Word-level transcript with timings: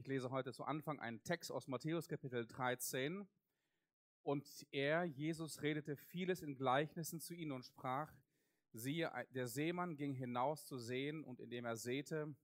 Ich 0.00 0.06
lese 0.06 0.30
heute 0.30 0.54
zu 0.54 0.64
Anfang 0.64 0.98
einen 0.98 1.22
Text 1.24 1.52
aus 1.52 1.68
Matthäus 1.68 2.08
Kapitel 2.08 2.46
13. 2.46 3.28
Und 4.22 4.66
er, 4.70 5.04
Jesus, 5.04 5.60
redete 5.60 5.94
vieles 5.94 6.40
in 6.40 6.56
Gleichnissen 6.56 7.20
zu 7.20 7.34
ihnen 7.34 7.52
und 7.52 7.66
sprach, 7.66 8.10
siehe, 8.72 9.12
der 9.34 9.46
Seemann 9.46 9.98
ging 9.98 10.14
hinaus 10.14 10.64
zu 10.64 10.78
sehen 10.78 11.22
und 11.22 11.38
indem 11.38 11.66
er 11.66 11.76
säte, 11.76 12.34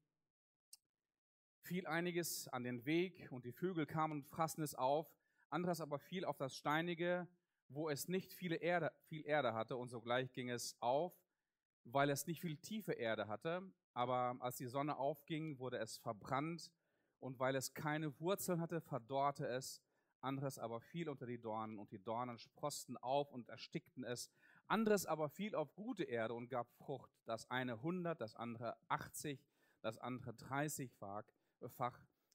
fiel 1.62 1.86
einiges 1.86 2.46
an 2.48 2.62
den 2.62 2.84
Weg 2.84 3.32
und 3.32 3.46
die 3.46 3.52
Vögel 3.52 3.86
kamen 3.86 4.12
und 4.12 4.26
fraßen 4.26 4.62
es 4.62 4.74
auf, 4.74 5.10
anderes 5.48 5.80
aber 5.80 5.98
fiel 5.98 6.26
auf 6.26 6.36
das 6.36 6.54
Steinige, 6.54 7.26
wo 7.68 7.88
es 7.88 8.06
nicht 8.06 8.34
viele 8.34 8.56
Erde, 8.56 8.92
viel 9.06 9.24
Erde 9.24 9.54
hatte 9.54 9.78
und 9.78 9.88
sogleich 9.88 10.30
ging 10.34 10.50
es 10.50 10.76
auf, 10.80 11.18
weil 11.84 12.10
es 12.10 12.26
nicht 12.26 12.42
viel 12.42 12.58
tiefe 12.58 12.92
Erde 12.92 13.28
hatte, 13.28 13.62
aber 13.94 14.36
als 14.40 14.58
die 14.58 14.66
Sonne 14.66 14.98
aufging, 14.98 15.58
wurde 15.58 15.78
es 15.78 15.96
verbrannt 15.96 16.70
und 17.26 17.40
weil 17.40 17.56
es 17.56 17.74
keine 17.74 18.18
Wurzeln 18.20 18.60
hatte, 18.60 18.80
verdorrte 18.80 19.46
es, 19.48 19.82
anderes 20.20 20.58
aber 20.58 20.80
fiel 20.80 21.08
unter 21.08 21.26
die 21.26 21.40
Dornen 21.40 21.78
und 21.78 21.90
die 21.90 22.02
Dornen 22.02 22.38
sprosten 22.38 22.96
auf 22.96 23.32
und 23.32 23.48
erstickten 23.48 24.04
es, 24.04 24.30
anderes 24.68 25.06
aber 25.06 25.28
fiel 25.28 25.54
auf 25.54 25.74
gute 25.74 26.04
Erde 26.04 26.34
und 26.34 26.48
gab 26.48 26.70
Frucht, 26.72 27.10
das 27.24 27.50
eine 27.50 27.82
hundert, 27.82 28.20
das 28.20 28.36
andere 28.36 28.76
achtzig, 28.88 29.44
das 29.82 29.98
andere 29.98 30.34
dreißigfach. 30.34 31.24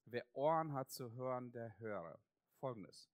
Wer 0.06 0.26
Ohren 0.34 0.74
hat 0.74 0.92
zu 0.92 1.14
hören, 1.14 1.52
der 1.52 1.78
höre. 1.80 2.20
Folgendes. 2.60 3.10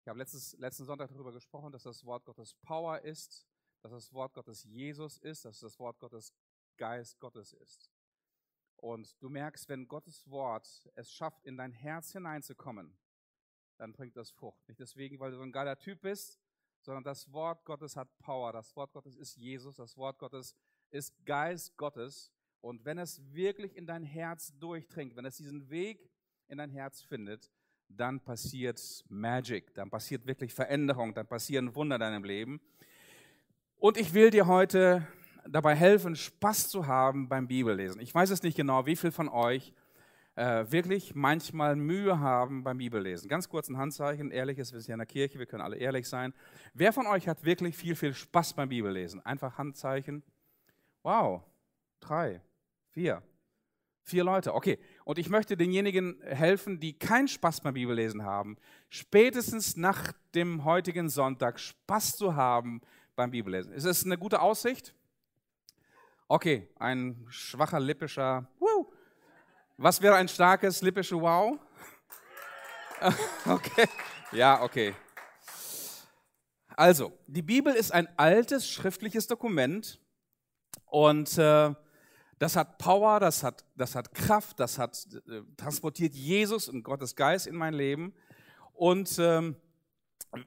Ich 0.00 0.08
habe 0.08 0.18
letztes, 0.18 0.56
letzten 0.58 0.84
Sonntag 0.84 1.08
darüber 1.08 1.32
gesprochen, 1.32 1.72
dass 1.72 1.84
das 1.84 2.04
Wort 2.04 2.24
Gottes 2.24 2.54
Power 2.54 3.00
ist, 3.00 3.46
dass 3.80 3.92
das 3.92 4.12
Wort 4.12 4.34
Gottes 4.34 4.64
Jesus 4.64 5.18
ist, 5.18 5.44
dass 5.44 5.60
das 5.60 5.78
Wort 5.78 6.00
Gottes 6.00 6.32
Geist 6.76 7.18
Gottes 7.20 7.52
ist. 7.52 7.90
Und 8.76 9.20
du 9.22 9.28
merkst, 9.28 9.68
wenn 9.68 9.88
Gottes 9.88 10.28
Wort 10.30 10.88
es 10.94 11.12
schafft, 11.12 11.44
in 11.44 11.56
dein 11.56 11.72
Herz 11.72 12.12
hineinzukommen, 12.12 12.96
dann 13.78 13.92
bringt 13.92 14.16
das 14.16 14.30
Frucht. 14.30 14.66
Nicht 14.68 14.80
deswegen, 14.80 15.18
weil 15.18 15.30
du 15.30 15.36
so 15.36 15.42
ein 15.42 15.52
geiler 15.52 15.78
Typ 15.78 16.02
bist, 16.02 16.40
sondern 16.80 17.04
das 17.04 17.32
Wort 17.32 17.64
Gottes 17.64 17.96
hat 17.96 18.08
Power. 18.18 18.52
Das 18.52 18.74
Wort 18.76 18.92
Gottes 18.92 19.16
ist 19.16 19.36
Jesus. 19.36 19.76
Das 19.76 19.96
Wort 19.96 20.18
Gottes 20.18 20.54
ist 20.90 21.14
Geist 21.24 21.76
Gottes. 21.76 22.32
Und 22.60 22.84
wenn 22.84 22.98
es 22.98 23.22
wirklich 23.32 23.76
in 23.76 23.86
dein 23.86 24.02
Herz 24.02 24.56
durchdringt, 24.58 25.16
wenn 25.16 25.24
es 25.24 25.36
diesen 25.36 25.68
Weg 25.68 26.10
in 26.48 26.58
dein 26.58 26.70
Herz 26.70 27.02
findet, 27.02 27.50
dann 27.88 28.20
passiert 28.20 29.04
Magic, 29.08 29.74
dann 29.74 29.90
passiert 29.90 30.26
wirklich 30.26 30.52
Veränderung, 30.52 31.14
dann 31.14 31.26
passieren 31.26 31.74
Wunder 31.74 31.96
in 31.96 32.00
deinem 32.00 32.24
Leben. 32.24 32.60
Und 33.78 33.96
ich 33.96 34.14
will 34.14 34.30
dir 34.30 34.46
heute 34.46 35.06
dabei 35.48 35.74
helfen, 35.74 36.16
Spaß 36.16 36.68
zu 36.68 36.86
haben 36.86 37.28
beim 37.28 37.46
Bibellesen. 37.46 38.00
Ich 38.00 38.14
weiß 38.14 38.30
es 38.30 38.42
nicht 38.42 38.56
genau, 38.56 38.86
wie 38.86 38.96
viel 38.96 39.10
von 39.10 39.28
euch 39.28 39.72
äh, 40.36 40.70
wirklich 40.70 41.14
manchmal 41.14 41.76
Mühe 41.76 42.20
haben 42.20 42.62
beim 42.62 42.78
Bibellesen. 42.78 43.28
Ganz 43.28 43.48
kurz 43.48 43.68
ein 43.68 43.78
Handzeichen, 43.78 44.30
ehrliches, 44.30 44.72
wir 44.72 44.80
sind 44.80 44.88
ja 44.88 44.94
in 44.94 44.98
der 44.98 45.06
Kirche, 45.06 45.38
wir 45.38 45.46
können 45.46 45.62
alle 45.62 45.76
ehrlich 45.76 46.08
sein. 46.08 46.34
Wer 46.74 46.92
von 46.92 47.06
euch 47.06 47.26
hat 47.26 47.44
wirklich 47.44 47.76
viel, 47.76 47.94
viel 47.94 48.12
Spaß 48.12 48.54
beim 48.54 48.68
Bibellesen? 48.68 49.24
Einfach 49.24 49.56
Handzeichen. 49.56 50.22
Wow, 51.02 51.42
drei, 52.00 52.42
vier, 52.90 53.22
vier 54.02 54.24
Leute, 54.24 54.54
okay. 54.54 54.78
Und 55.04 55.18
ich 55.18 55.30
möchte 55.30 55.56
denjenigen 55.56 56.20
helfen, 56.22 56.80
die 56.80 56.98
keinen 56.98 57.28
Spaß 57.28 57.62
beim 57.62 57.74
Bibellesen 57.74 58.24
haben, 58.24 58.56
spätestens 58.90 59.76
nach 59.76 60.12
dem 60.34 60.64
heutigen 60.64 61.08
Sonntag 61.08 61.58
Spaß 61.58 62.16
zu 62.16 62.34
haben 62.36 62.80
beim 63.14 63.30
Bibellesen. 63.30 63.72
Ist 63.72 63.84
es 63.84 64.04
eine 64.04 64.18
gute 64.18 64.40
Aussicht? 64.40 64.95
Okay, 66.28 66.68
ein 66.80 67.24
schwacher 67.28 67.78
lippischer 67.78 68.48
Woo. 68.58 68.92
Was 69.76 70.02
wäre 70.02 70.16
ein 70.16 70.26
starkes 70.26 70.82
lippisches 70.82 71.18
Wow? 71.20 71.58
Okay, 73.46 73.86
ja, 74.32 74.62
okay. 74.62 74.94
Also, 76.74 77.12
die 77.26 77.42
Bibel 77.42 77.74
ist 77.74 77.92
ein 77.92 78.08
altes 78.18 78.68
schriftliches 78.68 79.28
Dokument 79.28 80.00
und 80.86 81.38
äh, 81.38 81.74
das 82.38 82.56
hat 82.56 82.78
Power, 82.78 83.20
das 83.20 83.44
hat, 83.44 83.64
das 83.76 83.94
hat 83.94 84.12
Kraft, 84.12 84.58
das 84.58 84.78
hat 84.78 85.06
äh, 85.28 85.42
transportiert 85.56 86.14
Jesus 86.14 86.68
und 86.68 86.82
Gottes 86.82 87.14
Geist 87.14 87.46
in 87.46 87.54
mein 87.54 87.74
Leben. 87.74 88.14
Und 88.72 89.16
ähm, 89.20 89.56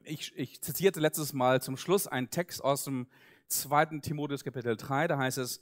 ich, 0.04 0.36
ich 0.36 0.62
zitierte 0.62 1.00
letztes 1.00 1.32
Mal 1.34 1.62
zum 1.62 1.78
Schluss 1.78 2.06
einen 2.06 2.30
Text 2.30 2.64
aus 2.64 2.84
dem 2.84 3.08
2. 3.50 4.00
Timotheus 4.02 4.44
Kapitel 4.44 4.78
3, 4.78 5.08
da 5.08 5.18
heißt 5.18 5.40
es, 5.40 5.60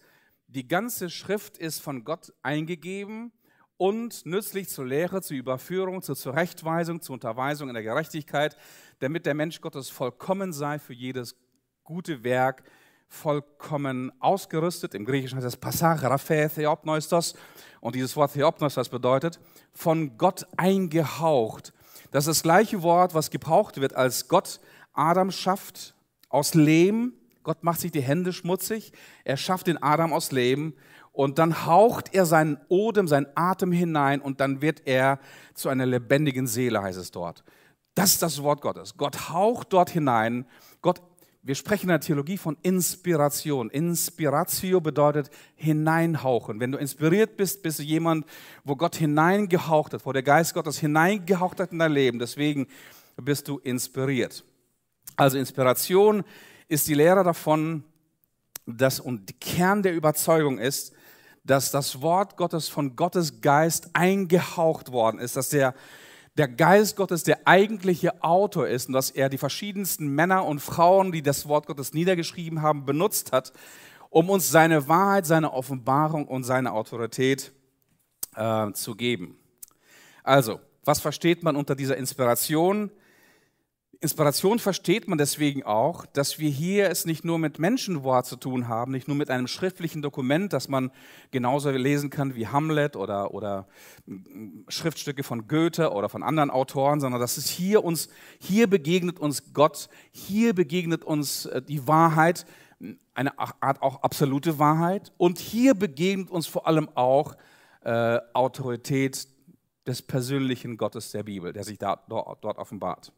die 0.48 0.68
ganze 0.68 1.10
Schrift 1.10 1.58
ist 1.58 1.82
von 1.82 2.04
Gott 2.04 2.34
eingegeben 2.44 3.32
und 3.78 4.26
nützlich 4.26 4.70
zur 4.70 4.86
Lehre, 4.86 5.22
zur 5.22 5.38
Überführung, 5.38 6.02
zur 6.02 6.16
Zurechtweisung, 6.16 7.02
zur 7.02 7.14
Unterweisung 7.14 7.70
in 7.70 7.74
der 7.74 7.84
Gerechtigkeit, 7.84 8.58
damit 9.00 9.26
der 9.26 9.34
Mensch 9.34 9.62
Gottes 9.62 9.90
vollkommen 9.90 10.54
sei 10.54 10.80
für 10.80 10.94
jedes 10.94 11.36
gute 11.84 12.24
Werk, 12.24 12.64
vollkommen 13.08 14.12
ausgerüstet. 14.20 14.94
Im 14.94 15.06
Griechischen 15.06 15.38
heißt 15.38 15.48
es 15.48 15.58
Passaraphe 15.58 16.52
Theopneustos. 16.54 17.36
Und 17.80 17.96
dieses 17.96 18.16
Wort 18.16 18.34
Theopneustos 18.34 18.90
bedeutet 18.90 19.40
von 19.74 20.18
Gott 20.18 20.46
eingehaucht. 20.58 21.74
Das 22.12 22.26
ist 22.26 22.38
das 22.38 22.44
gleiche 22.44 22.82
Wort, 22.82 23.14
was 23.14 23.30
gebraucht 23.30 23.80
wird, 23.80 23.96
als 23.96 24.28
Gott 24.28 24.60
Adam 24.94 25.32
schafft 25.32 25.96
aus 26.30 26.54
Lehm 26.54 27.14
Gott 27.48 27.64
macht 27.64 27.80
sich 27.80 27.94
die 27.94 28.02
Hände 28.02 28.34
schmutzig, 28.34 28.92
er 29.24 29.38
schafft 29.38 29.68
den 29.68 29.82
Adam 29.82 30.12
aus 30.12 30.34
Leben 30.34 30.74
und 31.14 31.40
dann 31.40 31.66
haucht 31.66 32.14
er 32.14 32.26
seinen 32.26 32.58
Odem, 32.68 33.08
seinen 33.08 33.28
Atem 33.36 33.72
hinein 33.72 34.20
und 34.20 34.42
dann 34.42 34.62
wird 34.62 34.82
er 34.84 35.18
zu 35.54 35.70
einer 35.70 35.86
lebendigen 35.86 36.46
Seele, 36.46 36.82
heißt 36.82 37.00
es 37.00 37.12
dort. 37.12 37.46
Das 37.96 38.12
ist 38.12 38.22
das 38.22 38.44
Wort 38.44 38.60
Gottes. 38.60 38.98
Gott 38.98 39.30
haucht 39.30 39.72
dort 39.72 39.90
hinein. 39.90 40.46
Gott, 40.82 41.02
wir 41.42 41.56
sprechen 41.56 41.84
in 41.84 41.92
der 41.92 42.02
Theologie 42.02 42.38
von 42.38 42.58
Inspiration. 42.64 43.70
Inspiratio 43.70 44.82
bedeutet 44.82 45.30
hineinhauchen. 45.56 46.60
Wenn 46.60 46.74
du 46.74 46.78
inspiriert 46.78 47.38
bist, 47.38 47.64
bist 47.64 47.80
du 47.80 47.84
jemand, 47.84 48.26
wo 48.66 48.76
Gott 48.76 48.98
hineingehaucht 48.98 49.94
hat, 49.94 50.06
wo 50.06 50.12
der 50.12 50.22
Geist 50.22 50.54
Gottes 50.54 50.80
hineingehaucht 50.80 51.62
hat 51.62 51.72
in 51.72 51.80
dein 51.80 51.94
Leben. 51.94 52.20
Deswegen 52.20 52.68
bist 53.16 53.48
du 53.48 53.60
inspiriert. 53.60 54.44
Also 55.16 55.38
Inspiration 55.38 56.20
ist 56.20 56.28
die 56.88 56.94
Lehre 56.94 57.24
davon, 57.24 57.84
dass, 58.66 59.00
und 59.00 59.40
Kern 59.40 59.84
der 59.84 59.94
Überzeugung 59.94 60.60
ist, 60.60 60.94
dass 61.44 61.72
das 61.72 62.02
Wort 62.02 62.36
Gottes 62.36 62.68
von 62.68 62.96
Gottes 62.96 63.42
Geist 63.42 63.90
eingehaucht 63.94 64.92
worden 64.92 65.20
ist, 65.20 65.38
dass 65.38 65.50
der, 65.50 65.74
der 66.38 66.50
Geist 66.50 66.98
Gottes 66.98 67.24
der 67.24 67.48
eigentliche 67.48 68.22
Autor 68.22 68.68
ist 68.68 68.90
und 68.90 68.94
dass 68.94 69.10
er 69.10 69.30
die 69.30 69.38
verschiedensten 69.38 70.08
Männer 70.08 70.46
und 70.46 70.60
Frauen, 70.60 71.14
die 71.14 71.22
das 71.22 71.48
Wort 71.48 71.66
Gottes 71.66 71.94
niedergeschrieben 71.94 72.62
haben, 72.62 72.86
benutzt 72.86 73.32
hat, 73.32 73.54
um 74.10 74.30
uns 74.30 74.50
seine 74.50 74.90
Wahrheit, 74.90 75.26
seine 75.26 75.54
Offenbarung 75.54 76.28
und 76.28 76.44
seine 76.44 76.74
Autorität 76.74 77.54
äh, 78.36 78.72
zu 78.74 78.96
geben. 78.96 79.38
Also, 80.24 80.60
was 80.84 81.00
versteht 81.00 81.44
man 81.44 81.56
unter 81.56 81.76
dieser 81.76 81.98
Inspiration? 81.98 82.92
Inspiration 84.00 84.60
versteht 84.60 85.08
man 85.08 85.18
deswegen 85.18 85.64
auch, 85.64 86.06
dass 86.06 86.38
wir 86.38 86.50
hier 86.50 86.90
es 86.90 87.06
nicht 87.06 87.26
nur 87.26 87.40
mit 87.40 87.58
Menschenwort 87.58 88.28
zu 88.28 88.36
tun 88.36 88.68
haben, 88.68 88.92
nicht 88.92 89.08
nur 89.08 89.18
mit 89.18 89.32
einem 89.32 89.48
schriftlichen 89.48 90.04
Dokument, 90.04 90.54
das 90.54 90.68
man 90.68 90.92
genauso 91.32 91.72
lesen 91.72 92.12
kann 92.12 92.36
wie 92.36 92.48
Hamlet 92.48 92.96
oder, 92.96 93.34
oder 93.34 93.68
Schriftstücke 94.68 95.24
von 95.24 95.48
Goethe 95.48 95.92
oder 95.92 96.10
von 96.10 96.22
anderen 96.22 96.52
Autoren, 96.52 97.00
sondern 97.00 97.20
dass 97.20 97.38
es 97.38 97.50
hier 97.50 97.84
uns, 97.84 98.10
hier 98.40 98.68
begegnet 98.68 99.20
uns 99.20 99.54
Gott, 99.54 99.90
hier 100.12 100.54
begegnet 100.54 101.04
uns 101.04 101.48
äh, 101.48 101.62
die 101.62 101.88
Wahrheit, 101.88 102.46
eine 103.16 103.40
Art 103.40 103.82
auch 103.82 104.04
absolute 104.04 104.60
Wahrheit 104.60 105.12
und 105.18 105.40
hier 105.40 105.74
begegnet 105.74 106.30
uns 106.30 106.46
vor 106.46 106.68
allem 106.68 106.88
auch 106.94 107.36
äh, 107.82 108.20
Autorität 108.34 109.28
des 109.88 110.04
persönlichen 110.04 110.78
Gottes 110.78 111.12
der 111.12 111.24
Bibel, 111.24 111.52
der 111.52 111.64
sich 111.64 111.80
da, 111.80 111.96
dort 112.08 112.60
offenbart. 112.60 113.12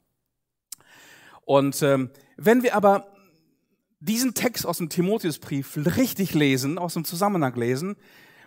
Und 1.49 1.81
ähm, 1.81 2.11
wenn 2.37 2.61
wir 2.61 2.75
aber 2.75 3.07
diesen 3.99 4.35
Text 4.35 4.67
aus 4.67 4.77
dem 4.77 4.89
Timotheusbrief 4.89 5.77
richtig 5.97 6.35
lesen, 6.35 6.77
aus 6.77 6.93
dem 6.93 7.05
Zusammenhang 7.05 7.55
lesen, 7.55 7.95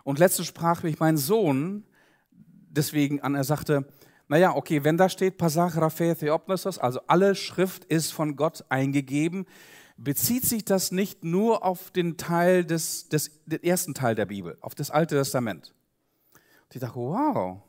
und 0.04 0.20
letzte 0.20 0.44
sprach 0.44 0.84
mich 0.84 1.00
mein 1.00 1.16
Sohn 1.16 1.82
deswegen 2.30 3.20
an, 3.20 3.34
er 3.34 3.42
sagte, 3.42 3.88
naja, 4.28 4.54
okay, 4.54 4.84
wenn 4.84 4.98
da 4.98 5.08
steht 5.08 5.36
Pasachrafe 5.36 6.14
Theopnesos, 6.16 6.78
also 6.78 7.00
alle 7.08 7.34
Schrift 7.34 7.84
ist 7.86 8.12
von 8.12 8.36
Gott 8.36 8.64
eingegeben, 8.68 9.46
bezieht 9.96 10.44
sich 10.44 10.64
das 10.64 10.92
nicht 10.92 11.24
nur 11.24 11.64
auf 11.64 11.90
den 11.90 12.16
Teil 12.18 12.64
des, 12.64 13.08
des 13.08 13.32
den 13.46 13.64
ersten 13.64 13.94
Teil 13.94 14.14
der 14.14 14.26
Bibel, 14.26 14.56
auf 14.60 14.76
das 14.76 14.92
Alte 14.92 15.16
Testament. 15.16 15.74
Und 16.66 16.74
ich 16.76 16.80
dachte, 16.80 17.00
wow, 17.00 17.62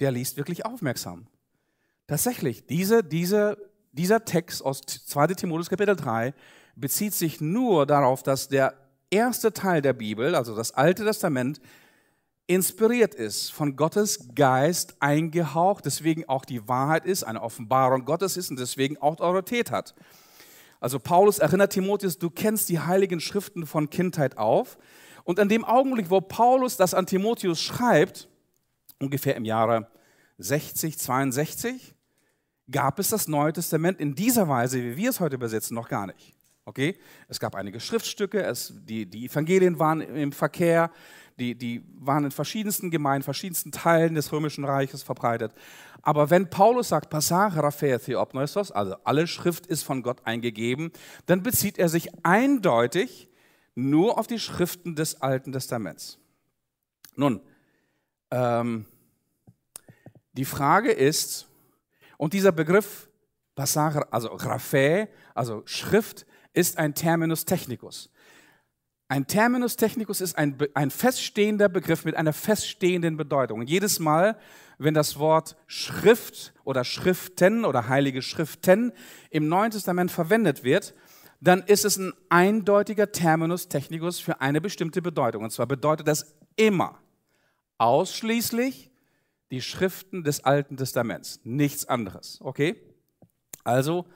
der 0.00 0.10
liest 0.10 0.36
wirklich 0.36 0.66
aufmerksam. 0.66 1.28
Tatsächlich, 2.08 2.66
diese, 2.66 3.04
diese 3.04 3.67
dieser 3.98 4.24
Text 4.24 4.64
aus 4.64 4.80
2 4.80 5.26
Timotheus 5.28 5.68
Kapitel 5.68 5.96
3 5.96 6.32
bezieht 6.76 7.12
sich 7.12 7.40
nur 7.40 7.84
darauf, 7.84 8.22
dass 8.22 8.48
der 8.48 8.74
erste 9.10 9.52
Teil 9.52 9.82
der 9.82 9.92
Bibel, 9.92 10.36
also 10.36 10.54
das 10.54 10.72
Alte 10.72 11.04
Testament, 11.04 11.60
inspiriert 12.46 13.14
ist, 13.14 13.52
von 13.52 13.76
Gottes 13.76 14.28
Geist 14.34 14.96
eingehaucht, 15.00 15.84
deswegen 15.84 16.28
auch 16.28 16.44
die 16.44 16.66
Wahrheit 16.68 17.04
ist, 17.04 17.24
eine 17.24 17.42
Offenbarung 17.42 18.04
Gottes 18.04 18.36
ist 18.36 18.50
und 18.50 18.58
deswegen 18.58 18.96
auch 18.98 19.20
Autorität 19.20 19.70
hat. 19.72 19.94
Also 20.80 21.00
Paulus 21.00 21.40
erinnert 21.40 21.72
Timotheus, 21.72 22.18
du 22.18 22.30
kennst 22.30 22.68
die 22.68 22.78
heiligen 22.78 23.18
Schriften 23.18 23.66
von 23.66 23.90
Kindheit 23.90 24.38
auf. 24.38 24.78
Und 25.24 25.40
an 25.40 25.48
dem 25.48 25.64
Augenblick, 25.64 26.08
wo 26.08 26.20
Paulus 26.20 26.76
das 26.76 26.94
an 26.94 27.04
Timotheus 27.04 27.60
schreibt, 27.60 28.28
ungefähr 29.00 29.34
im 29.34 29.44
Jahre 29.44 29.90
60, 30.38 30.98
62, 30.98 31.96
gab 32.70 32.98
es 32.98 33.10
das 33.10 33.28
Neue 33.28 33.52
Testament 33.52 34.00
in 34.00 34.14
dieser 34.14 34.48
Weise, 34.48 34.82
wie 34.82 34.96
wir 34.96 35.10
es 35.10 35.20
heute 35.20 35.36
übersetzen, 35.36 35.74
noch 35.74 35.88
gar 35.88 36.06
nicht. 36.06 36.34
Okay? 36.64 36.98
Es 37.28 37.40
gab 37.40 37.54
einige 37.54 37.80
Schriftstücke, 37.80 38.42
es, 38.42 38.74
die, 38.84 39.06
die 39.06 39.26
Evangelien 39.26 39.78
waren 39.78 40.00
im 40.00 40.32
Verkehr, 40.32 40.90
die, 41.38 41.54
die 41.54 41.84
waren 41.98 42.24
in 42.24 42.30
verschiedensten 42.30 42.90
Gemeinden, 42.90 43.22
verschiedensten 43.22 43.72
Teilen 43.72 44.14
des 44.14 44.32
Römischen 44.32 44.64
Reiches 44.64 45.02
verbreitet. 45.02 45.52
Aber 46.02 46.30
wenn 46.30 46.50
Paulus 46.50 46.88
sagt, 46.88 47.10
Passage 47.10 47.62
Raphael 47.62 48.00
Theopneustos, 48.00 48.72
also 48.72 48.96
alle 49.04 49.26
Schrift 49.26 49.66
ist 49.66 49.82
von 49.82 50.02
Gott 50.02 50.26
eingegeben, 50.26 50.90
dann 51.26 51.42
bezieht 51.42 51.78
er 51.78 51.88
sich 51.88 52.10
eindeutig 52.24 53.30
nur 53.74 54.18
auf 54.18 54.26
die 54.26 54.40
Schriften 54.40 54.96
des 54.96 55.22
Alten 55.22 55.52
Testaments. 55.52 56.18
Nun, 57.14 57.40
ähm, 58.30 58.84
die 60.32 60.44
Frage 60.44 60.90
ist, 60.90 61.48
und 62.18 62.34
dieser 62.34 62.52
Begriff 62.52 63.08
Passage, 63.54 64.06
also 64.12 64.28
Raphael, 64.28 65.08
also 65.34 65.62
Schrift, 65.64 66.26
ist 66.52 66.78
ein 66.78 66.94
Terminus 66.94 67.44
technicus. 67.44 68.10
Ein 69.08 69.26
Terminus 69.26 69.76
technicus 69.76 70.20
ist 70.20 70.36
ein, 70.36 70.58
ein 70.74 70.90
feststehender 70.90 71.70
Begriff 71.70 72.04
mit 72.04 72.14
einer 72.14 72.34
feststehenden 72.34 73.16
Bedeutung. 73.16 73.60
Und 73.60 73.70
jedes 73.70 74.00
Mal, 74.00 74.36
wenn 74.76 74.92
das 74.92 75.18
Wort 75.18 75.56
Schrift 75.66 76.52
oder 76.62 76.84
Schriften 76.84 77.64
oder 77.64 77.88
heilige 77.88 78.20
Schriften 78.20 78.92
im 79.30 79.48
Neuen 79.48 79.70
Testament 79.70 80.10
verwendet 80.10 80.62
wird, 80.62 80.94
dann 81.40 81.62
ist 81.62 81.84
es 81.84 81.96
ein 81.96 82.12
eindeutiger 82.28 83.10
Terminus 83.10 83.68
technicus 83.68 84.20
für 84.20 84.40
eine 84.40 84.60
bestimmte 84.60 85.00
Bedeutung. 85.00 85.44
Und 85.44 85.50
zwar 85.50 85.66
bedeutet 85.66 86.06
das 86.06 86.36
immer 86.56 87.00
ausschließlich 87.78 88.87
die 89.50 89.62
Schriften 89.62 90.24
des 90.24 90.44
Alten 90.44 90.76
Testaments, 90.76 91.40
nichts 91.44 91.86
anderes. 91.86 92.38
Okay? 92.42 92.76
Also, 93.64 94.06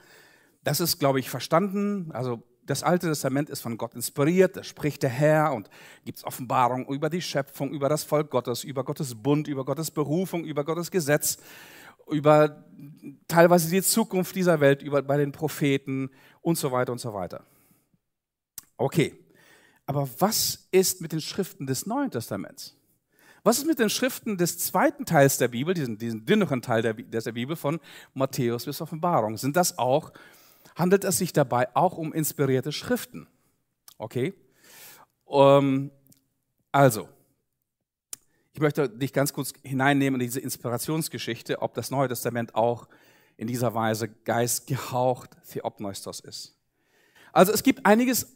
das 0.63 0.81
ist, 0.81 0.99
glaube 0.99 1.21
ich, 1.21 1.31
verstanden. 1.31 2.11
Also 2.13 2.43
das 2.65 2.83
Alte 2.83 3.09
Testament 3.09 3.51
ist 3.51 3.61
von 3.61 3.77
Gott 3.77 3.95
inspiriert, 3.95 4.57
da 4.57 4.63
spricht 4.63 5.03
der 5.03 5.11
Herr 5.11 5.53
und 5.53 5.69
gibt 6.05 6.19
es 6.19 6.25
Offenbarung 6.25 6.87
über 6.87 7.11
die 7.11 7.21
Schöpfung, 7.21 7.73
über 7.73 7.89
das 7.89 8.05
Volk 8.05 8.31
Gottes, 8.31 8.63
über 8.63 8.85
Gottes 8.85 9.15
Bund, 9.15 9.49
über 9.49 9.65
Gottes 9.65 9.91
Berufung, 9.91 10.45
über 10.45 10.65
Gottes 10.65 10.91
Gesetz, 10.91 11.39
über 12.09 12.65
teilweise 13.27 13.69
die 13.69 13.83
Zukunft 13.83 14.37
dieser 14.37 14.61
Welt, 14.61 14.83
über 14.83 15.03
bei 15.03 15.17
den 15.17 15.33
Propheten 15.33 16.11
und 16.41 16.57
so 16.57 16.71
weiter 16.71 16.93
und 16.93 16.99
so 16.99 17.13
weiter. 17.13 17.45
Okay, 18.77 19.15
aber 19.87 20.09
was 20.19 20.69
ist 20.71 21.01
mit 21.01 21.13
den 21.13 21.21
Schriften 21.21 21.67
des 21.67 21.87
Neuen 21.87 22.11
Testaments? 22.11 22.77
Was 23.45 23.59
ist 23.59 23.67
mit 23.67 23.79
den 23.79 23.91
Schriften 23.91 24.37
des 24.39 24.59
zweiten 24.59 25.05
Teils 25.05 25.39
der 25.39 25.49
Bibel, 25.49 25.75
diesen, 25.75 25.99
diesen 25.99 26.25
dünneren 26.25 26.63
Teil 26.63 26.83
der, 26.83 26.95
der 26.95 27.33
Bibel 27.33 27.57
von 27.57 27.81
Matthäus 28.15 28.67
bis 28.67 28.81
Offenbarung? 28.81 29.37
Sind 29.37 29.57
das 29.57 29.79
auch 29.79 30.13
handelt 30.75 31.05
es 31.05 31.19
sich 31.19 31.33
dabei 31.33 31.75
auch 31.75 31.97
um 31.97 32.13
inspirierte 32.13 32.73
Schriften. 32.73 33.27
Okay? 33.99 34.35
Ähm, 35.29 35.91
also, 36.71 37.09
ich 38.53 38.61
möchte 38.61 38.89
dich 38.89 39.13
ganz 39.13 39.33
kurz 39.33 39.53
hineinnehmen 39.63 40.21
in 40.21 40.27
diese 40.27 40.41
Inspirationsgeschichte, 40.41 41.63
ob 41.63 41.75
das 41.75 41.91
Neue 41.91 42.09
Testament 42.09 42.55
auch 42.55 42.89
in 43.37 43.47
dieser 43.47 43.75
Weise 43.75 44.09
geistgehaucht 44.09 45.31
Theopneustos 45.49 46.21
ist. 46.21 46.59
Also 47.33 47.51
es 47.53 47.63
gibt 47.63 47.87
einiges 47.87 48.35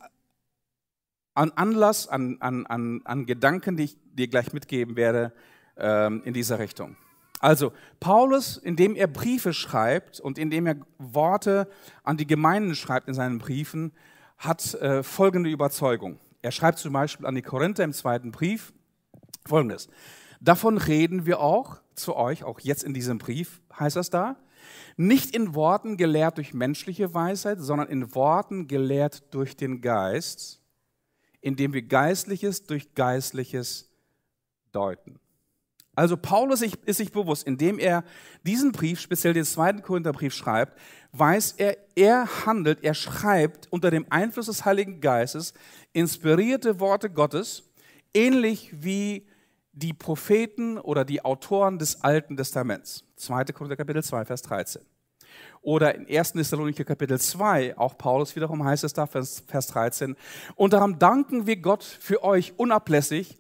an 1.37 1.53
Anlass, 1.55 2.09
an, 2.09 2.39
an, 2.41 2.67
an, 2.67 3.03
an 3.05 3.27
Gedanken, 3.27 3.77
die 3.77 3.85
ich 3.85 3.99
dir 4.15 4.29
gleich 4.29 4.53
mitgeben 4.53 4.97
werde 4.97 5.33
ähm, 5.77 6.23
in 6.25 6.33
dieser 6.33 6.59
Richtung. 6.59 6.97
Also 7.41 7.73
Paulus, 8.01 8.57
indem 8.57 8.97
er 8.97 9.07
Briefe 9.07 9.53
schreibt 9.53 10.19
und 10.19 10.39
indem 10.39 10.67
er 10.67 10.77
Worte 10.99 11.69
an 12.03 12.17
die 12.17 12.27
Gemeinden 12.27 12.75
schreibt 12.75 13.09
in 13.09 13.15
seinen 13.15 13.39
Briefen, 13.39 13.93
hat 14.39 14.75
äh, 14.75 15.03
folgende 15.03 15.51
Überzeugung. 15.51 16.19
Er 16.41 16.53
schreibt 16.53 16.79
zum 16.79 16.95
Beispiel 16.95 17.27
an 17.27 17.35
die 17.35 17.43
Korinther 17.43 17.85
im 17.85 17.93
zweiten 17.93 18.33
Brief 18.33 18.73
folgendes. 19.47 19.89
Davon 20.41 20.79
reden 20.79 21.27
wir 21.27 21.41
auch 21.41 21.81
zu 21.95 22.17
euch, 22.17 22.45
auch 22.45 22.61
jetzt 22.61 22.85
in 22.85 22.95
diesem 22.95 23.19
Brief 23.19 23.61
heißt 23.79 23.97
das 23.97 24.11
da, 24.11 24.37
nicht 24.97 25.35
in 25.35 25.55
Worten 25.55 25.97
gelehrt 25.97 26.39
durch 26.39 26.55
menschliche 26.55 27.13
Weisheit, 27.13 27.61
sondern 27.61 27.89
in 27.89 28.15
Worten 28.15 28.67
gelehrt 28.69 29.35
durch 29.35 29.57
den 29.57 29.81
Geist, 29.81 30.61
indem 31.47 31.73
wir 31.73 31.83
Geistliches 31.83 32.67
durch 32.67 32.93
Geistliches 32.97 33.89
deuten. 34.73 35.21
Also 35.95 36.17
Paulus 36.17 36.61
ist 36.61 36.97
sich 36.97 37.13
bewusst, 37.13 37.47
indem 37.47 37.79
er 37.79 38.03
diesen 38.43 38.73
Brief, 38.73 38.99
speziell 38.99 39.33
den 39.33 39.45
zweiten 39.45 39.81
Korintherbrief 39.81 40.35
schreibt, 40.35 40.77
weiß 41.13 41.53
er, 41.53 41.77
er 41.95 42.45
handelt, 42.45 42.83
er 42.83 42.95
schreibt 42.95 43.69
unter 43.71 43.93
dem 43.93 44.07
Einfluss 44.11 44.47
des 44.47 44.65
Heiligen 44.65 45.01
Geistes 45.01 45.55
inspirierte 45.93 46.81
Worte 46.81 47.11
Gottes, 47.11 47.63
ähnlich 48.13 48.75
wie 48.83 49.29
die 49.71 49.93
Propheten 49.93 50.79
oder 50.79 51.05
die 51.05 51.25
Autoren 51.25 51.79
des 51.79 52.03
Alten 52.03 52.37
Testaments. 52.37 53.05
2. 53.19 53.45
Korinther 53.45 53.77
Kapitel 53.77 54.03
2, 54.03 54.25
Vers 54.25 54.43
13. 54.43 54.83
Oder 55.63 55.95
in 55.95 56.07
1. 56.09 56.33
Thessalonicher 56.33 56.85
Kapitel 56.85 57.19
2, 57.19 57.77
auch 57.77 57.99
Paulus 57.99 58.37
wiederum 58.37 58.65
heißt 58.65 58.85
es 58.85 58.93
da, 58.93 59.07
Vers 59.07 59.45
13. 59.47 60.17
Und 60.55 60.73
darum 60.73 60.99
danken 60.99 61.47
wir 61.47 61.57
Gott 61.57 61.83
für 61.83 62.23
euch 62.23 62.55
unablässig, 62.57 63.37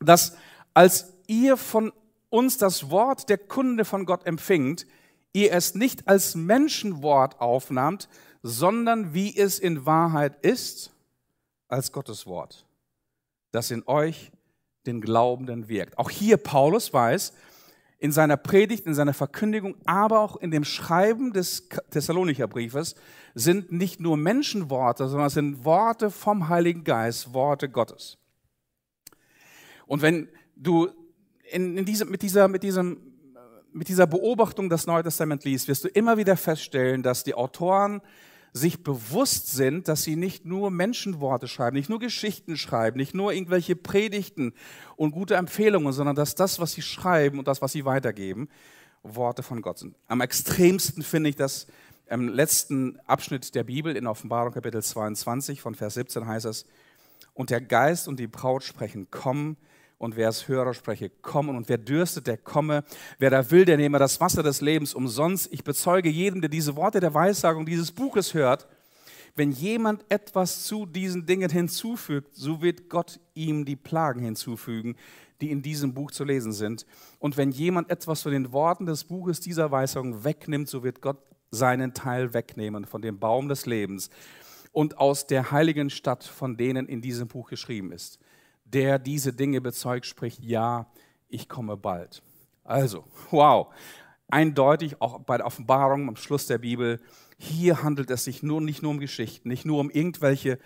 dass 0.00 0.36
als 0.74 1.12
ihr 1.26 1.56
von 1.56 1.92
uns 2.30 2.58
das 2.58 2.90
Wort 2.90 3.28
der 3.28 3.38
Kunde 3.38 3.84
von 3.84 4.06
Gott 4.06 4.26
empfingt, 4.26 4.86
ihr 5.32 5.52
es 5.52 5.74
nicht 5.74 6.08
als 6.08 6.34
Menschenwort 6.34 7.40
aufnahmt, 7.40 8.08
sondern 8.42 9.12
wie 9.12 9.36
es 9.36 9.58
in 9.58 9.86
Wahrheit 9.86 10.44
ist, 10.44 10.92
als 11.68 11.92
Gottes 11.92 12.26
Wort, 12.26 12.64
das 13.50 13.70
in 13.70 13.86
euch 13.86 14.30
den 14.86 15.00
Glaubenden 15.00 15.68
wirkt. 15.68 15.98
Auch 15.98 16.10
hier 16.10 16.36
Paulus 16.36 16.92
weiß, 16.92 17.32
in 17.98 18.12
seiner 18.12 18.36
Predigt, 18.36 18.86
in 18.86 18.94
seiner 18.94 19.14
Verkündigung, 19.14 19.74
aber 19.86 20.20
auch 20.20 20.36
in 20.36 20.50
dem 20.50 20.64
Schreiben 20.64 21.32
des 21.32 21.68
Thessalonicher 21.90 22.46
Briefes 22.46 22.94
sind 23.34 23.72
nicht 23.72 24.00
nur 24.00 24.16
Menschenworte, 24.16 25.08
sondern 25.08 25.28
es 25.28 25.34
sind 25.34 25.64
Worte 25.64 26.10
vom 26.10 26.48
Heiligen 26.48 26.84
Geist, 26.84 27.32
Worte 27.32 27.68
Gottes. 27.68 28.18
Und 29.86 30.02
wenn 30.02 30.28
du 30.56 30.88
in, 31.50 31.78
in 31.78 31.84
diesem, 31.84 32.10
mit, 32.10 32.22
dieser, 32.22 32.48
mit, 32.48 32.62
diesem, 32.62 33.00
mit 33.72 33.88
dieser 33.88 34.06
Beobachtung 34.06 34.68
das 34.68 34.86
Neue 34.86 35.02
Testament 35.02 35.44
liest, 35.44 35.68
wirst 35.68 35.84
du 35.84 35.88
immer 35.88 36.16
wieder 36.18 36.36
feststellen, 36.36 37.02
dass 37.02 37.24
die 37.24 37.34
Autoren 37.34 38.02
sich 38.56 38.82
bewusst 38.82 39.52
sind, 39.52 39.86
dass 39.86 40.02
sie 40.02 40.16
nicht 40.16 40.46
nur 40.46 40.70
Menschenworte 40.70 41.46
schreiben, 41.46 41.76
nicht 41.76 41.90
nur 41.90 41.98
Geschichten 41.98 42.56
schreiben, 42.56 42.96
nicht 42.96 43.14
nur 43.14 43.32
irgendwelche 43.32 43.76
Predigten 43.76 44.54
und 44.96 45.12
gute 45.12 45.36
Empfehlungen, 45.36 45.92
sondern 45.92 46.16
dass 46.16 46.34
das, 46.34 46.58
was 46.58 46.72
sie 46.72 46.82
schreiben 46.82 47.38
und 47.38 47.48
das, 47.48 47.60
was 47.60 47.72
sie 47.72 47.84
weitergeben, 47.84 48.48
Worte 49.02 49.42
von 49.42 49.60
Gott 49.60 49.78
sind. 49.78 49.94
Am 50.08 50.20
extremsten 50.20 51.02
finde 51.02 51.30
ich 51.30 51.36
das 51.36 51.66
im 52.08 52.28
letzten 52.28 52.98
Abschnitt 53.06 53.54
der 53.54 53.64
Bibel 53.64 53.94
in 53.94 54.06
Offenbarung 54.06 54.52
Kapitel 54.52 54.82
22 54.82 55.60
von 55.60 55.74
Vers 55.74 55.94
17 55.94 56.26
heißt 56.26 56.46
es, 56.46 56.64
und 57.34 57.50
der 57.50 57.60
Geist 57.60 58.08
und 58.08 58.18
die 58.18 58.26
Braut 58.26 58.64
sprechen, 58.64 59.08
komm, 59.10 59.56
und 59.98 60.16
wer 60.16 60.28
es 60.28 60.46
höre, 60.46 60.74
spreche, 60.74 61.08
kommen. 61.08 61.56
Und 61.56 61.68
wer 61.68 61.78
dürstet, 61.78 62.26
der 62.26 62.36
komme. 62.36 62.84
Wer 63.18 63.30
da 63.30 63.50
will, 63.50 63.64
der 63.64 63.76
nehme 63.76 63.98
das 63.98 64.20
Wasser 64.20 64.42
des 64.42 64.60
Lebens 64.60 64.94
umsonst. 64.94 65.52
Ich 65.52 65.64
bezeuge 65.64 66.10
jedem, 66.10 66.40
der 66.40 66.50
diese 66.50 66.76
Worte 66.76 67.00
der 67.00 67.14
Weissagung 67.14 67.64
dieses 67.64 67.92
Buches 67.92 68.34
hört, 68.34 68.66
wenn 69.36 69.52
jemand 69.52 70.04
etwas 70.08 70.64
zu 70.64 70.86
diesen 70.86 71.26
Dingen 71.26 71.50
hinzufügt, 71.50 72.34
so 72.34 72.62
wird 72.62 72.88
Gott 72.88 73.20
ihm 73.34 73.64
die 73.64 73.76
Plagen 73.76 74.20
hinzufügen, 74.20 74.96
die 75.40 75.50
in 75.50 75.62
diesem 75.62 75.92
Buch 75.92 76.10
zu 76.10 76.24
lesen 76.24 76.52
sind. 76.52 76.86
Und 77.18 77.36
wenn 77.36 77.50
jemand 77.50 77.90
etwas 77.90 78.22
von 78.22 78.32
den 78.32 78.52
Worten 78.52 78.86
des 78.86 79.04
Buches 79.04 79.40
dieser 79.40 79.70
Weissagung 79.70 80.24
wegnimmt, 80.24 80.68
so 80.68 80.82
wird 80.82 81.02
Gott 81.02 81.18
seinen 81.50 81.92
Teil 81.94 82.34
wegnehmen 82.34 82.86
von 82.86 83.02
dem 83.02 83.18
Baum 83.18 83.48
des 83.48 83.66
Lebens 83.66 84.10
und 84.72 84.98
aus 84.98 85.26
der 85.26 85.50
heiligen 85.50 85.90
Stadt, 85.90 86.24
von 86.24 86.56
denen 86.56 86.86
in 86.86 87.00
diesem 87.00 87.28
Buch 87.28 87.48
geschrieben 87.48 87.92
ist 87.92 88.18
der 88.72 88.98
diese 88.98 89.32
Dinge 89.32 89.60
bezeugt, 89.60 90.06
spricht, 90.06 90.42
ja, 90.42 90.86
ich 91.28 91.48
komme 91.48 91.76
bald. 91.76 92.22
Also, 92.64 93.04
wow, 93.30 93.72
eindeutig 94.28 95.00
auch 95.00 95.20
bei 95.20 95.36
der 95.36 95.46
Offenbarung 95.46 96.08
am 96.08 96.16
Schluss 96.16 96.46
der 96.46 96.58
Bibel, 96.58 97.00
hier 97.38 97.82
handelt 97.82 98.10
es 98.10 98.24
sich 98.24 98.42
nur, 98.42 98.60
nicht 98.60 98.82
nur 98.82 98.92
um 98.92 98.98
Geschichten, 98.98 99.48
nicht 99.48 99.64
nur 99.64 99.78
um 99.78 99.90
irgendwelche 99.90 100.58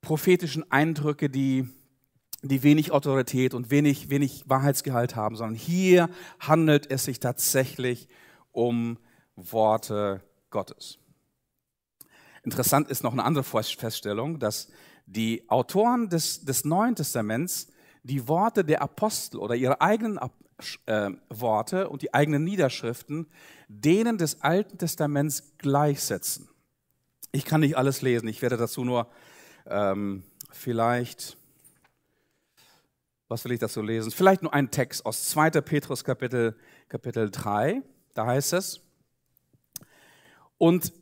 prophetischen 0.00 0.70
Eindrücke, 0.70 1.28
die 1.28 1.68
die 2.42 2.64
wenig 2.64 2.90
Autorität 2.90 3.54
und 3.54 3.70
wenig, 3.70 4.10
wenig 4.10 4.42
Wahrheitsgehalt 4.48 5.14
haben, 5.14 5.36
sondern 5.36 5.54
hier 5.54 6.10
handelt 6.40 6.90
es 6.90 7.04
sich 7.04 7.20
tatsächlich 7.20 8.08
um 8.50 8.98
Worte 9.36 10.22
Gottes. 10.50 10.98
Interessant 12.42 12.90
ist 12.90 13.02
noch 13.02 13.12
eine 13.12 13.24
andere 13.24 13.44
Feststellung, 13.44 14.38
dass 14.38 14.68
die 15.06 15.48
Autoren 15.48 16.08
des, 16.08 16.44
des 16.44 16.64
Neuen 16.64 16.96
Testaments 16.96 17.68
die 18.02 18.26
Worte 18.26 18.64
der 18.64 18.82
Apostel 18.82 19.38
oder 19.38 19.54
ihre 19.54 19.80
eigenen 19.80 20.18
äh, 20.86 21.10
Worte 21.28 21.88
und 21.88 22.02
die 22.02 22.14
eigenen 22.14 22.44
Niederschriften 22.44 23.26
denen 23.68 24.18
des 24.18 24.42
Alten 24.42 24.76
Testaments 24.78 25.54
gleichsetzen. 25.58 26.48
Ich 27.30 27.44
kann 27.44 27.60
nicht 27.60 27.76
alles 27.76 28.02
lesen, 28.02 28.28
ich 28.28 28.42
werde 28.42 28.56
dazu 28.56 28.84
nur 28.84 29.08
ähm, 29.66 30.24
vielleicht, 30.50 31.36
was 33.28 33.44
will 33.44 33.52
ich 33.52 33.60
dazu 33.60 33.80
lesen? 33.80 34.10
Vielleicht 34.10 34.42
nur 34.42 34.52
einen 34.52 34.70
Text 34.70 35.06
aus 35.06 35.30
2. 35.30 35.50
Petrus 35.62 36.04
Kapitel, 36.04 36.56
Kapitel 36.88 37.30
3, 37.30 37.82
da 38.14 38.26
heißt 38.26 38.52
es, 38.52 38.80
und 40.58 40.92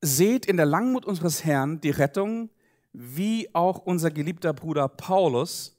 seht 0.00 0.46
in 0.46 0.56
der 0.56 0.66
Langmut 0.66 1.04
unseres 1.04 1.44
Herrn 1.44 1.80
die 1.80 1.90
Rettung, 1.90 2.50
wie 2.92 3.54
auch 3.54 3.78
unser 3.78 4.10
geliebter 4.10 4.52
Bruder 4.52 4.88
Paulus 4.88 5.76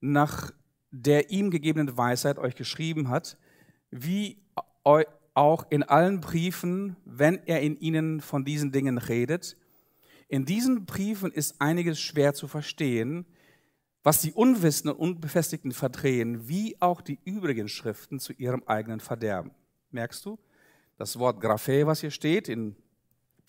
nach 0.00 0.50
der 0.90 1.30
ihm 1.30 1.50
gegebenen 1.50 1.96
Weisheit 1.96 2.38
euch 2.38 2.54
geschrieben 2.54 3.08
hat, 3.08 3.36
wie 3.90 4.38
auch 4.82 5.66
in 5.70 5.82
allen 5.82 6.20
Briefen, 6.20 6.96
wenn 7.04 7.40
er 7.46 7.62
in 7.62 7.76
ihnen 7.76 8.20
von 8.20 8.44
diesen 8.44 8.70
Dingen 8.70 8.98
redet. 8.98 9.56
In 10.28 10.44
diesen 10.44 10.86
Briefen 10.86 11.32
ist 11.32 11.60
einiges 11.60 12.00
schwer 12.00 12.34
zu 12.34 12.46
verstehen, 12.46 13.26
was 14.04 14.20
die 14.20 14.32
Unwissenden 14.32 14.96
und 14.96 15.14
Unbefestigten 15.14 15.72
verdrehen, 15.72 16.48
wie 16.48 16.80
auch 16.80 17.00
die 17.00 17.18
übrigen 17.24 17.68
Schriften 17.68 18.20
zu 18.20 18.32
ihrem 18.34 18.62
eigenen 18.66 19.00
Verderben. 19.00 19.50
Merkst 19.90 20.24
du? 20.24 20.38
Das 20.96 21.18
Wort 21.18 21.40
Graphe, 21.40 21.86
was 21.86 22.00
hier 22.00 22.10
steht 22.10 22.48
in, 22.48 22.76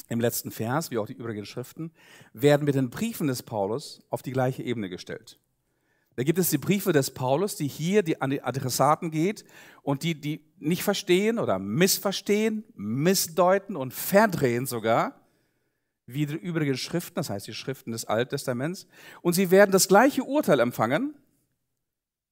im 0.10 0.20
letzten 0.20 0.52
Vers, 0.52 0.92
wie 0.92 0.98
auch 0.98 1.08
die 1.08 1.14
übrigen 1.14 1.46
Schriften, 1.46 1.92
werden 2.34 2.66
mit 2.66 2.76
den 2.76 2.90
Briefen 2.90 3.28
des 3.28 3.44
Paulus 3.44 4.02
auf 4.10 4.22
die 4.22 4.32
gleiche 4.32 4.64
Ebene 4.64 4.90
gestellt. 4.90 5.40
Da 6.16 6.24
gibt 6.24 6.40
es 6.40 6.50
die 6.50 6.58
Briefe 6.58 6.94
des 6.94 7.12
Paulus, 7.12 7.58
die 7.58 7.68
hier 7.68 8.02
die 8.02 8.22
an 8.22 8.30
die 8.30 8.42
Adressaten 8.42 9.12
geht 9.12 9.44
und 9.82 10.04
die, 10.04 10.20
die 10.20 10.46
nicht 10.60 10.84
verstehen 10.84 11.40
oder 11.40 11.60
missverstehen, 11.60 12.64
missdeuten 12.76 13.76
und 13.76 13.94
verdrehen 13.94 14.66
sogar, 14.66 15.20
wie 16.06 16.26
die 16.26 16.36
übrigen 16.36 16.78
Schriften, 16.78 17.16
das 17.16 17.30
heißt 17.30 17.48
die 17.48 17.54
Schriften 17.54 17.92
des 17.92 18.06
Alten 18.06 18.30
Testaments. 18.30 18.88
Und 19.22 19.34
sie 19.34 19.52
werden 19.52 19.72
das 19.72 19.88
gleiche 19.88 20.24
Urteil 20.24 20.60
empfangen, 20.60 21.16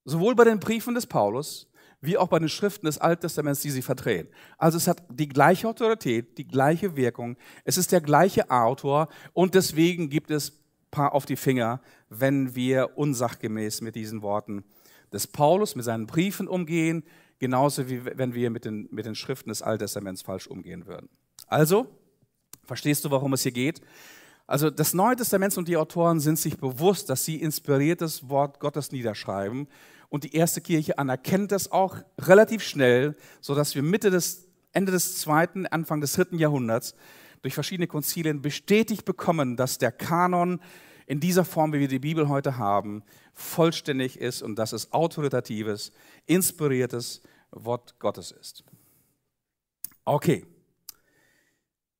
sowohl 0.05 0.35
bei 0.35 0.45
den 0.45 0.59
Briefen 0.59 0.95
des 0.95 1.07
Paulus 1.07 1.67
wie 2.03 2.17
auch 2.17 2.27
bei 2.27 2.37
den 2.37 2.49
Schriften 2.49 2.85
des 2.85 2.97
Alten 2.97 3.21
Testaments, 3.21 3.61
die 3.61 3.71
sie 3.71 3.81
verdrehen. 3.81 4.27
Also 4.57 4.77
es 4.77 4.87
hat 4.87 5.03
die 5.09 5.29
gleiche 5.29 5.67
Autorität, 5.69 6.37
die 6.37 6.45
gleiche 6.45 6.97
Wirkung, 6.97 7.37
es 7.63 7.77
ist 7.77 7.93
der 7.93 8.01
gleiche 8.01 8.51
Autor 8.51 9.07
und 9.31 9.55
deswegen 9.55 10.09
gibt 10.09 10.29
es 10.29 10.63
paar 10.91 11.13
auf 11.13 11.25
die 11.25 11.37
Finger, 11.37 11.81
wenn 12.09 12.55
wir 12.55 12.97
unsachgemäß 12.97 13.81
mit 13.81 13.95
diesen 13.95 14.21
Worten 14.21 14.63
des 15.11 15.27
Paulus, 15.27 15.75
mit 15.75 15.85
seinen 15.85 16.05
Briefen 16.05 16.47
umgehen, 16.47 17.03
genauso 17.39 17.89
wie 17.89 18.05
wenn 18.05 18.33
wir 18.33 18.49
mit 18.49 18.65
den, 18.65 18.87
mit 18.91 19.05
den 19.05 19.15
Schriften 19.15 19.49
des 19.49 19.61
Alten 19.61 19.79
Testaments 19.79 20.21
falsch 20.21 20.47
umgehen 20.47 20.85
würden. 20.85 21.09
Also, 21.47 21.87
verstehst 22.63 23.05
du, 23.05 23.11
warum 23.11 23.33
es 23.33 23.43
hier 23.43 23.51
geht? 23.51 23.81
Also 24.45 24.69
das 24.69 24.93
Neue 24.93 25.15
Testament 25.15 25.57
und 25.57 25.67
die 25.67 25.77
Autoren 25.77 26.19
sind 26.19 26.37
sich 26.37 26.57
bewusst, 26.57 27.09
dass 27.09 27.23
sie 27.23 27.41
inspiriertes 27.41 28.29
Wort 28.29 28.59
Gottes 28.59 28.91
niederschreiben. 28.91 29.67
Und 30.09 30.25
die 30.25 30.35
erste 30.35 30.61
Kirche 30.61 30.99
anerkennt 30.99 31.51
das 31.51 31.71
auch 31.71 31.97
relativ 32.19 32.61
schnell, 32.61 33.15
sodass 33.41 33.73
wir 33.73 33.83
Mitte 33.83 34.11
des, 34.11 34.47
Ende 34.71 34.91
des 34.91 35.17
zweiten, 35.17 35.65
Anfang 35.65 36.01
des 36.01 36.13
dritten 36.13 36.37
Jahrhunderts 36.37 36.93
durch 37.41 37.53
verschiedene 37.53 37.87
Konzilien 37.87 38.41
bestätigt 38.41 39.05
bekommen, 39.05 39.57
dass 39.57 39.77
der 39.77 39.91
Kanon 39.91 40.59
in 41.05 41.19
dieser 41.19 41.45
Form, 41.45 41.73
wie 41.73 41.79
wir 41.79 41.87
die 41.87 41.99
Bibel 41.99 42.29
heute 42.29 42.57
haben, 42.57 43.03
vollständig 43.33 44.19
ist 44.19 44.41
und 44.41 44.55
dass 44.55 44.71
es 44.71 44.93
autoritatives, 44.93 45.91
inspiriertes 46.25 47.21
Wort 47.51 47.99
Gottes 47.99 48.31
ist. 48.31 48.63
Okay. 50.05 50.45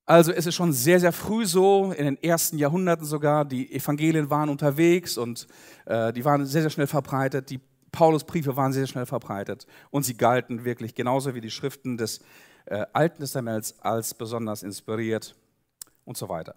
Also 0.05 0.33
es 0.33 0.45
ist 0.45 0.55
schon 0.55 0.73
sehr, 0.73 0.99
sehr 0.99 1.13
früh 1.13 1.45
so, 1.45 1.93
in 1.93 2.03
den 2.05 2.21
ersten 2.21 2.57
Jahrhunderten 2.57 3.05
sogar, 3.05 3.45
die 3.45 3.73
Evangelien 3.73 4.29
waren 4.29 4.49
unterwegs 4.49 5.17
und 5.17 5.47
äh, 5.85 6.11
die 6.11 6.25
waren 6.25 6.45
sehr, 6.45 6.61
sehr 6.61 6.71
schnell 6.71 6.87
verbreitet. 6.87 7.49
Die 7.49 7.61
Paulusbriefe 7.91 8.57
waren 8.57 8.73
sehr 8.73 8.87
schnell 8.87 9.05
verbreitet 9.05 9.65
und 9.91 10.03
sie 10.03 10.17
galten 10.17 10.65
wirklich 10.65 10.93
genauso 10.93 11.35
wie 11.35 11.41
die 11.41 11.51
Schriften 11.51 11.95
des 11.95 12.19
äh, 12.65 12.85
Alten 12.91 13.21
Testaments 13.21 13.79
als 13.79 14.13
besonders 14.13 14.63
inspiriert 14.63 15.35
und 16.03 16.17
so 16.17 16.27
weiter. 16.27 16.55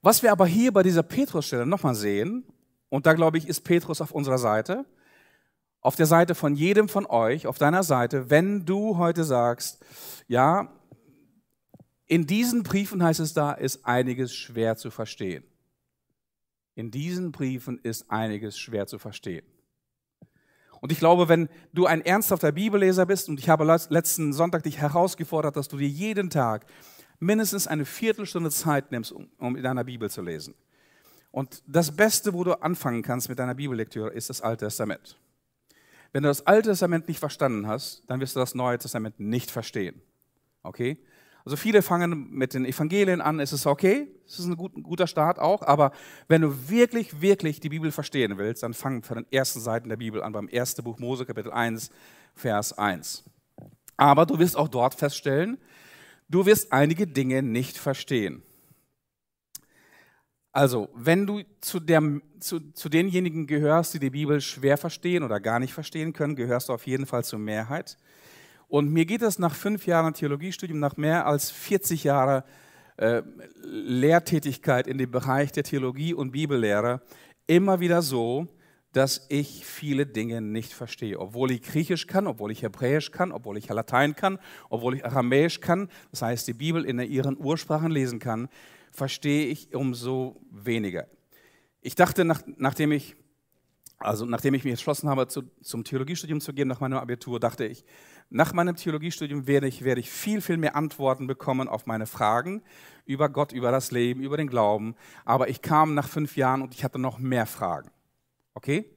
Was 0.00 0.22
wir 0.22 0.32
aber 0.32 0.46
hier 0.46 0.72
bei 0.72 0.82
dieser 0.82 1.02
Petrusstelle 1.02 1.66
nochmal 1.66 1.94
sehen, 1.94 2.44
und 2.88 3.06
da 3.06 3.12
glaube 3.12 3.38
ich, 3.38 3.48
ist 3.48 3.62
Petrus 3.62 4.00
auf 4.00 4.12
unserer 4.12 4.38
Seite, 4.38 4.86
auf 5.80 5.96
der 5.96 6.06
Seite 6.06 6.34
von 6.34 6.54
jedem 6.54 6.88
von 6.88 7.04
euch, 7.04 7.46
auf 7.46 7.58
deiner 7.58 7.82
Seite, 7.82 8.30
wenn 8.30 8.64
du 8.64 8.96
heute 8.96 9.24
sagst, 9.24 9.84
ja, 10.28 10.70
in 12.06 12.26
diesen 12.26 12.62
Briefen 12.62 13.02
heißt 13.02 13.20
es 13.20 13.34
da, 13.34 13.52
ist 13.52 13.84
einiges 13.84 14.34
schwer 14.34 14.76
zu 14.76 14.90
verstehen. 14.90 15.44
In 16.74 16.90
diesen 16.90 17.32
Briefen 17.32 17.78
ist 17.82 18.10
einiges 18.10 18.58
schwer 18.58 18.86
zu 18.86 18.98
verstehen. 18.98 19.46
Und 20.80 20.92
ich 20.92 20.98
glaube, 20.98 21.28
wenn 21.28 21.48
du 21.72 21.86
ein 21.86 22.02
ernsthafter 22.02 22.52
Bibelleser 22.52 23.06
bist, 23.06 23.28
und 23.28 23.38
ich 23.38 23.48
habe 23.48 23.64
letzten 23.88 24.32
Sonntag 24.34 24.64
dich 24.64 24.78
herausgefordert, 24.78 25.56
dass 25.56 25.68
du 25.68 25.78
dir 25.78 25.88
jeden 25.88 26.28
Tag 26.28 26.66
mindestens 27.20 27.66
eine 27.66 27.86
Viertelstunde 27.86 28.50
Zeit 28.50 28.92
nimmst, 28.92 29.12
um 29.38 29.56
in 29.56 29.62
deiner 29.62 29.84
Bibel 29.84 30.10
zu 30.10 30.20
lesen. 30.20 30.54
Und 31.30 31.62
das 31.66 31.96
Beste, 31.96 32.34
wo 32.34 32.44
du 32.44 32.52
anfangen 32.60 33.02
kannst 33.02 33.28
mit 33.28 33.38
deiner 33.38 33.54
Bibellektüre, 33.54 34.10
ist 34.10 34.28
das 34.28 34.42
Alte 34.42 34.66
Testament. 34.66 35.18
Wenn 36.12 36.22
du 36.22 36.28
das 36.28 36.46
Alte 36.46 36.68
Testament 36.68 37.08
nicht 37.08 37.18
verstanden 37.18 37.66
hast, 37.66 38.02
dann 38.06 38.20
wirst 38.20 38.36
du 38.36 38.40
das 38.40 38.54
Neue 38.54 38.78
Testament 38.78 39.18
nicht 39.18 39.50
verstehen. 39.50 40.00
Okay? 40.62 40.98
Also 41.44 41.56
viele 41.56 41.82
fangen 41.82 42.30
mit 42.30 42.54
den 42.54 42.64
Evangelien 42.64 43.20
an, 43.20 43.38
es 43.38 43.52
ist 43.52 43.66
okay, 43.66 44.08
es 44.26 44.38
ist 44.38 44.46
ein, 44.46 44.56
guter 44.56 45.06
Start 45.06 45.38
auch, 45.38 45.60
aber 45.62 45.92
wenn 46.26 46.40
du 46.40 46.70
wirklich, 46.70 47.20
wirklich 47.20 47.60
die 47.60 47.68
Bibel 47.68 47.92
verstehen 47.92 48.38
willst, 48.38 48.62
dann 48.62 48.72
fang 48.72 49.02
von 49.02 49.18
den 49.18 49.26
ersten 49.30 49.60
Seiten 49.60 49.90
der 49.90 49.98
Bibel 49.98 50.22
an, 50.22 50.32
beim 50.32 50.48
ersten 50.48 50.82
Buch 50.82 50.98
Mose, 50.98 51.26
Kapitel 51.26 51.52
1, 51.52 51.90
Vers 52.34 52.78
1. 52.78 53.24
Aber 53.98 54.24
du 54.24 54.38
wirst 54.38 54.56
auch 54.56 54.68
dort 54.68 54.94
feststellen, 54.94 55.58
du 56.30 56.46
wirst 56.46 56.72
einige 56.72 57.06
Dinge 57.06 57.42
nicht 57.42 57.76
verstehen. 57.76 58.42
Also, 60.50 60.88
wenn 60.94 61.26
du 61.26 61.42
zu, 61.60 61.78
der, 61.78 62.20
zu, 62.38 62.60
zu 62.72 62.88
denjenigen 62.88 63.46
gehörst, 63.46 63.92
die 63.92 63.98
die 63.98 64.10
Bibel 64.10 64.40
schwer 64.40 64.78
verstehen 64.78 65.24
oder 65.24 65.40
gar 65.40 65.58
nicht 65.58 65.74
verstehen 65.74 66.12
können, 66.14 66.36
gehörst 66.36 66.68
du 66.68 66.72
auf 66.72 66.86
jeden 66.86 67.06
Fall 67.06 67.24
zur 67.24 67.40
Mehrheit. 67.40 67.98
Und 68.68 68.92
mir 68.92 69.04
geht 69.04 69.22
es 69.22 69.38
nach 69.38 69.54
fünf 69.54 69.86
Jahren 69.86 70.14
Theologiestudium, 70.14 70.78
nach 70.78 70.96
mehr 70.96 71.26
als 71.26 71.50
40 71.50 72.04
Jahren 72.04 72.42
äh, 72.96 73.22
Lehrtätigkeit 73.62 74.86
in 74.86 74.98
dem 74.98 75.10
Bereich 75.10 75.52
der 75.52 75.64
Theologie 75.64 76.14
und 76.14 76.32
Bibellehre 76.32 77.02
immer 77.46 77.80
wieder 77.80 78.02
so, 78.02 78.48
dass 78.92 79.26
ich 79.28 79.66
viele 79.66 80.06
Dinge 80.06 80.40
nicht 80.40 80.72
verstehe. 80.72 81.18
Obwohl 81.18 81.50
ich 81.50 81.62
Griechisch 81.62 82.06
kann, 82.06 82.28
obwohl 82.28 82.52
ich 82.52 82.62
Hebräisch 82.62 83.10
kann, 83.10 83.32
obwohl 83.32 83.58
ich 83.58 83.68
Latein 83.68 84.14
kann, 84.14 84.38
obwohl 84.70 84.94
ich 84.94 85.04
Aramäisch 85.04 85.60
kann, 85.60 85.88
das 86.12 86.22
heißt 86.22 86.46
die 86.46 86.52
Bibel 86.52 86.84
in 86.84 87.00
ihren 87.00 87.36
Ursprachen 87.36 87.90
lesen 87.90 88.20
kann, 88.20 88.48
verstehe 88.92 89.46
ich 89.46 89.74
umso 89.74 90.40
weniger. 90.50 91.08
Ich 91.80 91.96
dachte, 91.96 92.24
nach, 92.24 92.42
nachdem 92.56 92.92
ich 92.92 93.16
also 94.04 94.26
nachdem 94.26 94.54
ich 94.54 94.64
mich 94.64 94.72
entschlossen 94.72 95.08
habe, 95.08 95.26
zu, 95.28 95.42
zum 95.62 95.84
Theologiestudium 95.84 96.40
zu 96.40 96.52
gehen 96.52 96.68
nach 96.68 96.80
meinem 96.80 96.98
Abitur, 96.98 97.40
dachte 97.40 97.64
ich, 97.64 97.84
nach 98.30 98.52
meinem 98.52 98.76
Theologiestudium 98.76 99.46
werde 99.46 99.66
ich, 99.66 99.84
werde 99.84 100.00
ich 100.00 100.10
viel, 100.10 100.40
viel 100.40 100.56
mehr 100.56 100.76
Antworten 100.76 101.26
bekommen 101.26 101.68
auf 101.68 101.86
meine 101.86 102.06
Fragen 102.06 102.62
über 103.06 103.28
Gott, 103.28 103.52
über 103.52 103.70
das 103.70 103.90
Leben, 103.90 104.20
über 104.20 104.36
den 104.36 104.48
Glauben. 104.48 104.94
Aber 105.24 105.48
ich 105.48 105.62
kam 105.62 105.94
nach 105.94 106.08
fünf 106.08 106.36
Jahren 106.36 106.62
und 106.62 106.74
ich 106.74 106.84
hatte 106.84 106.98
noch 106.98 107.18
mehr 107.18 107.46
Fragen. 107.46 107.90
Okay? 108.54 108.90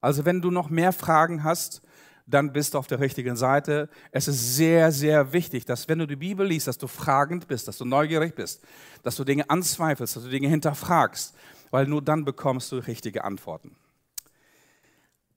Also 0.00 0.24
wenn 0.24 0.40
du 0.40 0.50
noch 0.50 0.70
mehr 0.70 0.92
Fragen 0.92 1.44
hast, 1.44 1.82
dann 2.26 2.52
bist 2.52 2.74
du 2.74 2.78
auf 2.78 2.86
der 2.86 3.00
richtigen 3.00 3.36
Seite. 3.36 3.88
Es 4.10 4.28
ist 4.28 4.56
sehr, 4.56 4.92
sehr 4.92 5.32
wichtig, 5.32 5.66
dass 5.66 5.88
wenn 5.88 5.98
du 5.98 6.06
die 6.06 6.16
Bibel 6.16 6.46
liest, 6.46 6.66
dass 6.66 6.78
du 6.78 6.86
fragend 6.86 7.48
bist, 7.48 7.68
dass 7.68 7.78
du 7.78 7.84
neugierig 7.84 8.34
bist, 8.34 8.62
dass 9.02 9.16
du 9.16 9.24
Dinge 9.24 9.48
anzweifelst, 9.50 10.16
dass 10.16 10.24
du 10.24 10.30
Dinge 10.30 10.48
hinterfragst, 10.48 11.34
weil 11.70 11.86
nur 11.86 12.02
dann 12.02 12.24
bekommst 12.24 12.72
du 12.72 12.76
richtige 12.76 13.24
Antworten. 13.24 13.76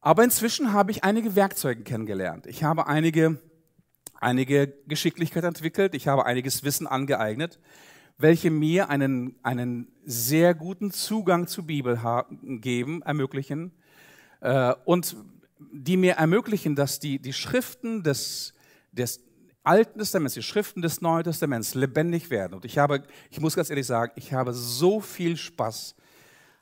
Aber 0.01 0.24
inzwischen 0.24 0.74
habe 0.74 0.92
ich 0.92 1.04
einige 1.04 1.36
Werkzeuge 1.36 1.84
kennengelernt. 1.84 2.46
Ich 2.48 2.63
habe 2.63 2.88
einige, 2.88 3.39
einige 4.20 4.74
Geschicklichkeit 4.88 5.44
entwickelt, 5.44 5.96
ich 5.96 6.08
habe 6.08 6.25
einiges 6.25 6.63
Wissen 6.63 6.88
angeeignet, 6.88 7.60
welche 8.18 8.50
mir 8.51 8.89
einen, 8.89 9.36
einen 9.44 9.92
sehr 10.06 10.54
guten 10.54 10.92
Zugang 10.92 11.48
zur 11.48 11.66
Bibel 11.66 12.00
geben, 12.62 13.01
ermöglichen, 13.04 13.72
äh, 14.42 14.74
und 14.86 15.16
die 15.60 15.98
mir 15.98 16.13
ermöglichen, 16.13 16.75
dass 16.75 17.00
die, 17.00 17.20
die 17.20 17.34
Schriften 17.34 18.04
des, 18.04 18.54
des 18.92 19.22
Alten 19.63 20.00
Testaments, 20.00 20.36
die 20.36 20.44
Schriften 20.44 20.82
des 20.82 21.01
Neuen 21.01 21.24
Testaments 21.24 21.75
lebendig 21.75 22.30
werden. 22.30 22.54
Und 22.54 22.66
ich 22.66 22.77
habe, 22.77 23.04
ich 23.30 23.42
muss 23.42 23.56
ganz 23.56 23.70
ehrlich 23.70 23.86
sagen, 23.86 24.13
ich 24.16 24.34
habe 24.34 24.54
so 24.54 25.01
viel 25.01 25.36
Spaß 25.36 25.96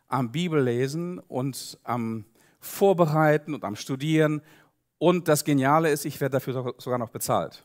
am 0.07 0.31
Bibellesen 0.31 1.19
und 1.19 1.77
am 1.83 2.25
Vorbereiten 2.65 3.53
und 3.53 3.63
am 3.63 3.75
Studieren. 3.75 4.41
Und 4.97 5.27
das 5.27 5.43
Geniale 5.43 5.89
ist, 5.89 6.05
ich 6.05 6.19
werde 6.19 6.33
dafür 6.33 6.73
sogar 6.77 6.97
noch 6.97 7.09
bezahlt. 7.09 7.63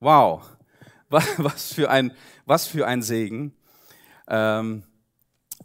Wow, 0.00 0.42
was 1.08 1.72
für 1.72 1.90
ein, 1.90 2.12
was 2.46 2.66
für 2.66 2.86
ein 2.86 3.02
Segen. 3.02 3.54
Ähm, 4.28 4.84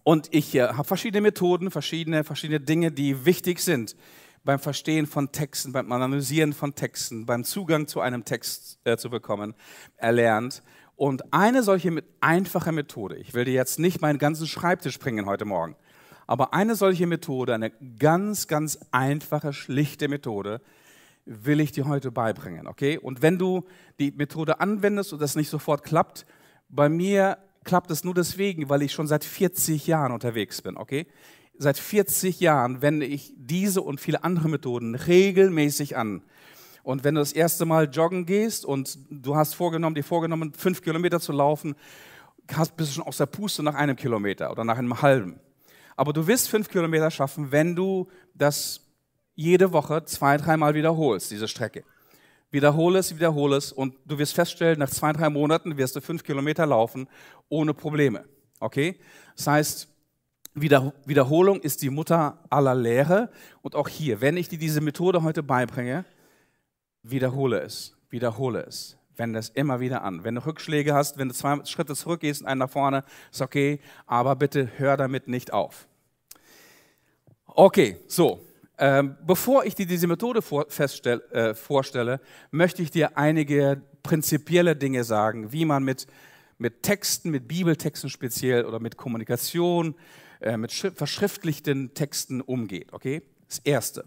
und 0.03 0.33
ich 0.33 0.55
äh, 0.55 0.67
habe 0.67 0.83
verschiedene 0.83 1.21
Methoden, 1.21 1.71
verschiedene, 1.71 2.23
verschiedene 2.23 2.59
Dinge, 2.59 2.91
die 2.91 3.25
wichtig 3.25 3.59
sind 3.59 3.95
beim 4.43 4.59
Verstehen 4.59 5.05
von 5.05 5.31
Texten, 5.31 5.71
beim 5.71 5.91
Analysieren 5.91 6.53
von 6.53 6.75
Texten, 6.75 7.25
beim 7.25 7.43
Zugang 7.45 7.87
zu 7.87 8.01
einem 8.01 8.25
Text 8.25 8.79
äh, 8.83 8.97
zu 8.97 9.09
bekommen, 9.09 9.53
erlernt. 9.95 10.63
Und 10.95 11.33
eine 11.33 11.63
solche 11.63 12.03
einfache 12.19 12.71
Methode, 12.71 13.15
ich 13.17 13.33
will 13.33 13.45
dir 13.45 13.53
jetzt 13.53 13.79
nicht 13.79 14.01
meinen 14.01 14.19
ganzen 14.19 14.47
Schreibtisch 14.47 14.99
bringen 14.99 15.25
heute 15.25 15.45
Morgen, 15.45 15.75
aber 16.33 16.51
eine 16.51 16.73
solche 16.73 17.05
Methode, 17.05 17.53
eine 17.53 17.69
ganz, 17.99 18.47
ganz 18.47 18.79
einfache, 18.89 19.53
schlichte 19.53 20.07
Methode, 20.07 20.61
will 21.25 21.59
ich 21.59 21.73
dir 21.73 21.87
heute 21.87 22.11
beibringen, 22.11 22.65
okay? 22.65 22.97
Und 22.97 23.21
wenn 23.21 23.37
du 23.37 23.65
die 23.99 24.09
Methode 24.09 24.59
anwendest 24.59 25.13
und 25.13 25.21
das 25.21 25.35
nicht 25.35 25.51
sofort 25.51 25.83
klappt, 25.83 26.25
bei 26.69 26.89
mir 26.89 27.37
klappt 27.63 27.91
es 27.91 28.03
nur 28.03 28.15
deswegen, 28.15 28.67
weil 28.67 28.81
ich 28.81 28.93
schon 28.93 29.05
seit 29.05 29.23
40 29.23 29.85
Jahren 29.85 30.11
unterwegs 30.11 30.63
bin, 30.63 30.75
okay? 30.75 31.05
Seit 31.59 31.77
40 31.77 32.39
Jahren 32.39 32.81
wende 32.81 33.05
ich 33.05 33.35
diese 33.37 33.83
und 33.83 34.01
viele 34.01 34.23
andere 34.23 34.49
Methoden 34.49 34.95
regelmäßig 34.95 35.97
an. 35.97 36.23
Und 36.81 37.03
wenn 37.03 37.13
du 37.13 37.21
das 37.21 37.33
erste 37.33 37.65
Mal 37.65 37.91
joggen 37.91 38.25
gehst 38.25 38.65
und 38.65 38.97
du 39.11 39.35
hast 39.35 39.53
vorgenommen, 39.53 39.93
dir 39.93 40.03
vorgenommen, 40.03 40.51
fünf 40.53 40.81
Kilometer 40.81 41.19
zu 41.19 41.31
laufen, 41.31 41.75
hast, 42.51 42.75
bist 42.75 42.89
du 42.89 42.95
schon 42.95 43.05
aus 43.05 43.17
der 43.17 43.27
Puste 43.27 43.61
nach 43.61 43.75
einem 43.75 43.95
Kilometer 43.95 44.49
oder 44.49 44.63
nach 44.63 44.79
einem 44.79 44.99
halben. 45.03 45.39
Aber 45.95 46.13
du 46.13 46.27
wirst 46.27 46.49
fünf 46.49 46.69
Kilometer 46.69 47.11
schaffen, 47.11 47.51
wenn 47.51 47.75
du 47.75 48.09
das 48.33 48.81
jede 49.35 49.71
Woche 49.73 50.05
zwei, 50.05 50.37
dreimal 50.37 50.73
wiederholst, 50.73 51.31
diese 51.31 51.47
Strecke. 51.47 51.83
Wiederhole 52.51 52.99
es, 52.99 53.15
wiederhole 53.15 53.57
es 53.57 53.71
und 53.71 53.95
du 54.05 54.17
wirst 54.19 54.35
feststellen, 54.35 54.77
nach 54.77 54.89
zwei, 54.89 55.11
drei 55.11 55.29
Monaten 55.29 55.75
wirst 55.77 55.95
du 55.95 56.01
fünf 56.01 56.23
Kilometer 56.23 56.65
laufen 56.67 57.07
ohne 57.49 57.73
Probleme. 57.73 58.25
Okay? 58.59 58.99
Das 59.35 59.47
heißt, 59.47 59.87
Wiederholung 60.55 61.59
ist 61.61 61.81
die 61.81 61.89
Mutter 61.89 62.43
aller 62.49 62.75
Lehre. 62.75 63.31
Und 63.61 63.75
auch 63.75 63.87
hier, 63.87 64.21
wenn 64.21 64.37
ich 64.37 64.49
dir 64.49 64.59
diese 64.59 64.81
Methode 64.81 65.23
heute 65.23 65.41
beibringe, 65.41 66.05
wiederhole 67.01 67.59
es, 67.59 67.95
wiederhole 68.09 68.61
es. 68.61 68.97
Wende 69.17 69.39
es 69.39 69.49
immer 69.49 69.79
wieder 69.79 70.03
an. 70.03 70.23
Wenn 70.23 70.35
du 70.35 70.45
Rückschläge 70.45 70.93
hast, 70.93 71.17
wenn 71.17 71.29
du 71.29 71.33
zwei 71.33 71.63
Schritte 71.65 71.95
zurückgehst 71.95 72.41
und 72.41 72.47
einen 72.47 72.59
nach 72.59 72.69
vorne, 72.69 73.03
ist 73.31 73.41
okay, 73.41 73.79
aber 74.05 74.35
bitte 74.35 74.69
hör 74.77 74.97
damit 74.97 75.27
nicht 75.27 75.53
auf. 75.53 75.87
Okay, 77.45 77.97
so. 78.07 78.41
Ähm, 78.79 79.15
bevor 79.25 79.65
ich 79.65 79.75
dir 79.75 79.85
diese 79.85 80.07
Methode 80.07 80.41
vor, 80.41 80.65
äh, 80.67 81.53
vorstelle, 81.53 82.19
möchte 82.49 82.81
ich 82.81 82.89
dir 82.89 83.17
einige 83.17 83.81
prinzipielle 84.01 84.75
Dinge 84.75 85.03
sagen, 85.03 85.51
wie 85.51 85.63
man 85.63 85.83
mit, 85.83 86.07
mit 86.57 86.81
Texten, 86.81 87.29
mit 87.29 87.47
Bibeltexten 87.47 88.09
speziell 88.09 88.65
oder 88.65 88.79
mit 88.79 88.97
Kommunikation, 88.97 89.95
äh, 90.41 90.57
mit 90.57 90.71
verschriftlichten 90.71 91.93
Texten 91.93 92.41
umgeht. 92.41 92.91
Okay? 92.93 93.21
Das 93.47 93.59
Erste. 93.59 94.05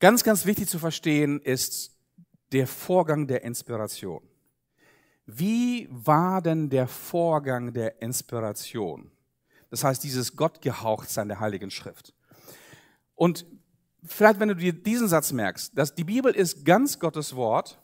Ganz, 0.00 0.24
ganz 0.24 0.44
wichtig 0.44 0.68
zu 0.68 0.78
verstehen 0.78 1.40
ist 1.40 1.92
der 2.52 2.66
Vorgang 2.66 3.26
der 3.26 3.42
Inspiration. 3.44 4.22
Wie 5.26 5.88
war 5.90 6.42
denn 6.42 6.68
der 6.70 6.88
Vorgang 6.88 7.72
der 7.72 8.02
Inspiration? 8.02 9.10
Das 9.70 9.84
heißt, 9.84 10.02
dieses 10.02 10.36
Gottgehauchtsein 10.36 11.28
der 11.28 11.38
Heiligen 11.38 11.70
Schrift. 11.70 12.12
Und 13.14 13.46
vielleicht, 14.02 14.40
wenn 14.40 14.48
du 14.48 14.56
dir 14.56 14.72
diesen 14.72 15.08
Satz 15.08 15.32
merkst, 15.32 15.76
dass 15.78 15.94
die 15.94 16.04
Bibel 16.04 16.34
ist 16.34 16.64
ganz 16.64 16.98
Gottes 16.98 17.36
Wort 17.36 17.80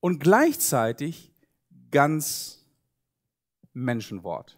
und 0.00 0.20
gleichzeitig 0.20 1.32
ganz 1.90 2.64
Menschenwort. 3.72 4.56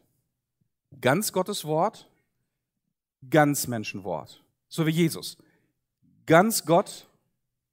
Ganz 1.01 1.33
Gottes 1.33 1.65
Wort, 1.65 2.09
ganz 3.29 3.67
Menschenwort. 3.67 4.45
So 4.69 4.87
wie 4.87 4.91
Jesus. 4.91 5.37
Ganz 6.27 6.65
Gott 6.65 7.09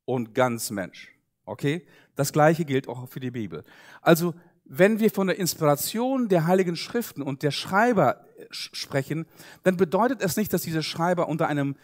und 0.10 0.34
ganz 0.34 0.72
Mensch. 0.72 1.14
Okay? 1.46 1.86
Das 2.16 2.34
gleiche 2.34 2.66
gilt 2.66 2.88
auch 2.88 3.08
für 3.08 3.20
die 3.20 3.30
Bibel. 3.30 3.64
Also, 4.02 4.34
wenn 4.66 5.00
wir 5.00 5.12
von 5.12 5.28
der 5.28 5.38
Inspiration 5.38 6.28
der 6.30 6.48
Heiligen 6.48 6.76
Schriften 6.76 7.22
und 7.22 7.44
der 7.44 7.52
Schreiber 7.52 8.26
sprechen, 8.50 9.26
dann 9.64 9.78
bedeutet 9.78 10.22
es 10.22 10.36
nicht, 10.36 10.52
dass 10.52 10.64
diese 10.64 10.82
Schreiber 10.82 11.28
unter 11.28 11.48
einem 11.48 11.76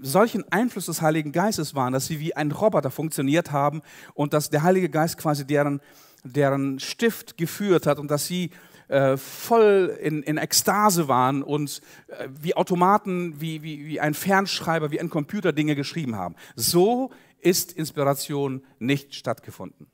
solchen 0.00 0.44
Einfluss 0.52 0.86
des 0.86 1.00
Heiligen 1.00 1.32
Geistes 1.32 1.74
waren, 1.74 1.92
dass 1.94 2.06
sie 2.06 2.20
wie 2.20 2.36
ein 2.36 2.50
Roboter 2.50 2.90
funktioniert 2.90 3.52
haben 3.52 3.80
und 4.14 4.34
dass 4.34 4.50
der 4.50 4.62
Heilige 4.62 4.90
Geist 4.90 5.16
quasi 5.16 5.46
deren, 5.46 5.80
deren 6.24 6.78
Stift 6.78 7.38
geführt 7.38 7.86
hat 7.86 7.98
und 7.98 8.10
dass 8.10 8.26
sie 8.26 8.50
äh, 8.88 9.16
voll 9.16 9.96
in, 10.02 10.22
in 10.22 10.36
Ekstase 10.36 11.08
waren 11.08 11.42
und 11.42 11.80
äh, 12.08 12.28
wie 12.40 12.54
Automaten, 12.54 13.40
wie, 13.40 13.62
wie, 13.62 13.86
wie 13.86 14.00
ein 14.00 14.12
Fernschreiber, 14.12 14.90
wie 14.90 15.00
ein 15.00 15.08
Computer 15.08 15.52
Dinge 15.52 15.76
geschrieben 15.76 16.16
haben. 16.16 16.34
So 16.56 17.10
ist 17.42 17.72
Inspiration 17.72 18.64
nicht 18.78 19.14
stattgefunden. 19.14 19.88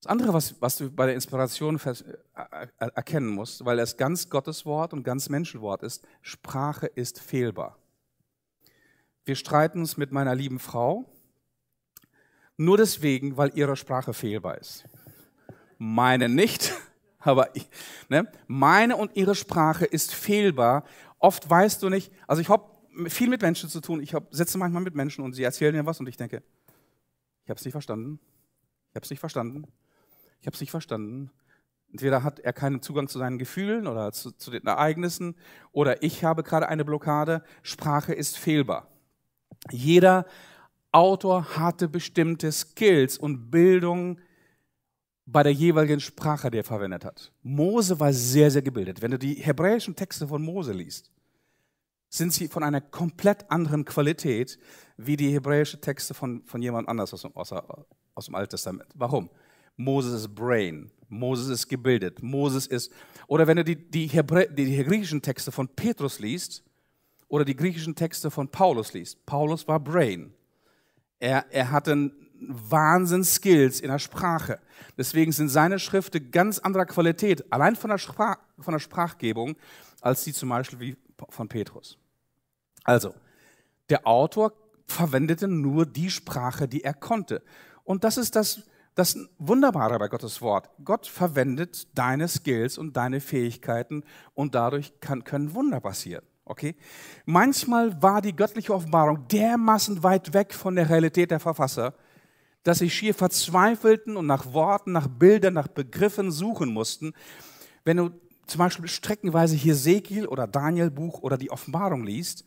Das 0.00 0.10
andere, 0.10 0.32
was, 0.32 0.60
was 0.62 0.78
du 0.78 0.90
bei 0.90 1.04
der 1.06 1.14
Inspiration 1.14 1.78
äh, 1.84 1.90
äh, 1.90 2.66
erkennen 2.78 3.28
musst, 3.28 3.64
weil 3.66 3.78
es 3.78 3.98
ganz 3.98 4.30
Gottes 4.30 4.64
Wort 4.64 4.94
und 4.94 5.04
ganz 5.04 5.28
Menschenwort 5.28 5.82
ist, 5.82 6.06
Sprache 6.22 6.86
ist 6.86 7.20
fehlbar. 7.20 7.76
Wir 9.26 9.36
streiten 9.36 9.80
uns 9.80 9.98
mit 9.98 10.10
meiner 10.10 10.34
lieben 10.34 10.58
Frau 10.58 11.12
nur 12.56 12.76
deswegen, 12.76 13.36
weil 13.36 13.52
ihre 13.54 13.76
Sprache 13.76 14.14
fehlbar 14.14 14.58
ist. 14.58 14.84
Meine 15.76 16.30
nicht, 16.30 16.72
aber 17.18 17.54
ich, 17.54 17.68
ne? 18.08 18.30
meine 18.46 18.96
und 18.96 19.16
ihre 19.16 19.34
Sprache 19.34 19.84
ist 19.84 20.14
fehlbar. 20.14 20.84
Oft 21.18 21.48
weißt 21.48 21.82
du 21.82 21.90
nicht, 21.90 22.10
also 22.26 22.40
ich 22.40 22.48
habe 22.48 22.69
viel 23.06 23.28
mit 23.28 23.42
Menschen 23.42 23.68
zu 23.68 23.80
tun. 23.80 24.02
Ich 24.02 24.14
hab, 24.14 24.34
sitze 24.34 24.58
manchmal 24.58 24.82
mit 24.82 24.94
Menschen 24.94 25.24
und 25.24 25.32
sie 25.34 25.42
erzählen 25.42 25.74
mir 25.74 25.86
was 25.86 26.00
und 26.00 26.08
ich 26.08 26.16
denke, 26.16 26.42
ich 27.44 27.50
habe 27.50 27.58
es 27.58 27.64
nicht 27.64 27.72
verstanden. 27.72 28.20
Ich 28.90 28.96
habe 28.96 29.04
es 29.04 29.10
nicht 29.10 29.20
verstanden 29.20 29.66
ich 30.40 30.46
habe 30.46 30.54
es 30.54 30.60
nicht 30.60 30.70
verstanden. 30.70 31.30
Entweder 31.92 32.22
hat 32.22 32.38
er 32.38 32.52
keinen 32.52 32.82
Zugang 32.82 33.08
zu 33.08 33.18
seinen 33.18 33.38
Gefühlen 33.38 33.86
oder 33.86 34.12
zu, 34.12 34.30
zu 34.30 34.50
den 34.50 34.66
Ereignissen 34.66 35.34
oder 35.72 36.02
ich 36.02 36.24
habe 36.24 36.42
gerade 36.42 36.68
eine 36.68 36.84
Blockade. 36.84 37.42
Sprache 37.62 38.14
ist 38.14 38.38
fehlbar. 38.38 38.88
Jeder 39.70 40.26
Autor 40.92 41.56
hatte 41.56 41.88
bestimmte 41.88 42.52
Skills 42.52 43.18
und 43.18 43.50
Bildung 43.50 44.20
bei 45.26 45.42
der 45.42 45.52
jeweiligen 45.52 46.00
Sprache, 46.00 46.50
die 46.50 46.58
er 46.58 46.64
verwendet 46.64 47.04
hat. 47.04 47.32
Mose 47.42 48.00
war 48.00 48.12
sehr, 48.12 48.50
sehr 48.50 48.62
gebildet. 48.62 49.02
Wenn 49.02 49.10
du 49.10 49.18
die 49.18 49.34
hebräischen 49.34 49.94
Texte 49.94 50.26
von 50.26 50.42
Mose 50.42 50.72
liest, 50.72 51.10
sind 52.10 52.32
sie 52.32 52.48
von 52.48 52.62
einer 52.62 52.80
komplett 52.80 53.50
anderen 53.50 53.84
Qualität 53.84 54.58
wie 54.96 55.16
die 55.16 55.30
hebräischen 55.30 55.80
Texte 55.80 56.12
von, 56.12 56.42
von 56.44 56.60
jemand 56.60 56.88
anders 56.88 57.14
aus 57.14 57.22
dem, 57.22 57.34
aus, 57.34 57.52
aus 57.52 58.26
dem 58.26 58.34
Alten 58.34 58.50
Testament. 58.50 58.88
Warum? 58.94 59.30
Moses 59.76 60.12
ist 60.12 60.34
Brain, 60.34 60.90
Moses 61.08 61.48
ist 61.48 61.68
gebildet, 61.68 62.22
Moses 62.22 62.66
ist, 62.66 62.92
oder 63.28 63.46
wenn 63.46 63.56
du 63.56 63.64
die, 63.64 63.76
die, 63.76 64.08
Hebrä 64.08 64.46
die 64.48 64.84
griechischen 64.84 65.22
Texte 65.22 65.50
von 65.50 65.68
Petrus 65.68 66.18
liest 66.18 66.62
oder 67.28 67.44
die 67.44 67.56
griechischen 67.56 67.94
Texte 67.94 68.30
von 68.30 68.48
Paulus 68.48 68.92
liest, 68.92 69.24
Paulus 69.24 69.66
war 69.66 69.80
Brain. 69.80 70.34
Er, 71.18 71.46
er 71.50 71.70
hatte 71.70 72.12
Wahnsinn-Skills 72.40 73.80
in 73.80 73.90
der 73.90 73.98
Sprache. 73.98 74.58
Deswegen 74.96 75.32
sind 75.32 75.48
seine 75.48 75.78
Schriften 75.78 76.30
ganz 76.30 76.58
anderer 76.58 76.86
Qualität, 76.86 77.50
allein 77.52 77.76
von 77.76 77.90
der, 77.90 77.98
Sprach, 77.98 78.36
von 78.58 78.72
der 78.72 78.80
Sprachgebung, 78.80 79.56
als 80.00 80.24
die 80.24 80.32
zum 80.32 80.48
Beispiel 80.48 80.80
wie 80.80 80.96
von 81.28 81.48
Petrus. 81.48 81.99
Also, 82.84 83.14
der 83.88 84.06
Autor 84.06 84.52
verwendete 84.86 85.48
nur 85.48 85.86
die 85.86 86.10
Sprache, 86.10 86.68
die 86.68 86.84
er 86.84 86.94
konnte. 86.94 87.42
Und 87.84 88.04
das 88.04 88.16
ist 88.16 88.36
das, 88.36 88.62
das 88.94 89.18
Wunderbare 89.38 89.98
bei 89.98 90.08
Gottes 90.08 90.42
Wort. 90.42 90.70
Gott 90.84 91.06
verwendet 91.06 91.88
deine 91.96 92.28
Skills 92.28 92.78
und 92.78 92.96
deine 92.96 93.20
Fähigkeiten 93.20 94.04
und 94.34 94.54
dadurch 94.54 94.92
kann, 95.00 95.24
können 95.24 95.54
Wunder 95.54 95.80
passieren. 95.80 96.24
Okay? 96.44 96.74
Manchmal 97.26 98.02
war 98.02 98.20
die 98.20 98.34
göttliche 98.34 98.74
Offenbarung 98.74 99.28
dermaßen 99.28 100.02
weit 100.02 100.34
weg 100.34 100.52
von 100.52 100.74
der 100.74 100.90
Realität 100.90 101.30
der 101.30 101.40
Verfasser, 101.40 101.94
dass 102.64 102.78
sie 102.78 102.90
schier 102.90 103.14
verzweifelten 103.14 104.16
und 104.16 104.26
nach 104.26 104.52
Worten, 104.52 104.92
nach 104.92 105.08
Bildern, 105.08 105.54
nach 105.54 105.68
Begriffen 105.68 106.30
suchen 106.30 106.72
mussten. 106.72 107.12
Wenn 107.84 107.96
du 107.96 108.10
zum 108.46 108.58
Beispiel 108.58 108.88
streckenweise 108.88 109.56
Hesekiel 109.56 110.26
oder 110.26 110.46
Daniel-Buch 110.46 111.20
oder 111.20 111.38
die 111.38 111.50
Offenbarung 111.50 112.04
liest, 112.04 112.44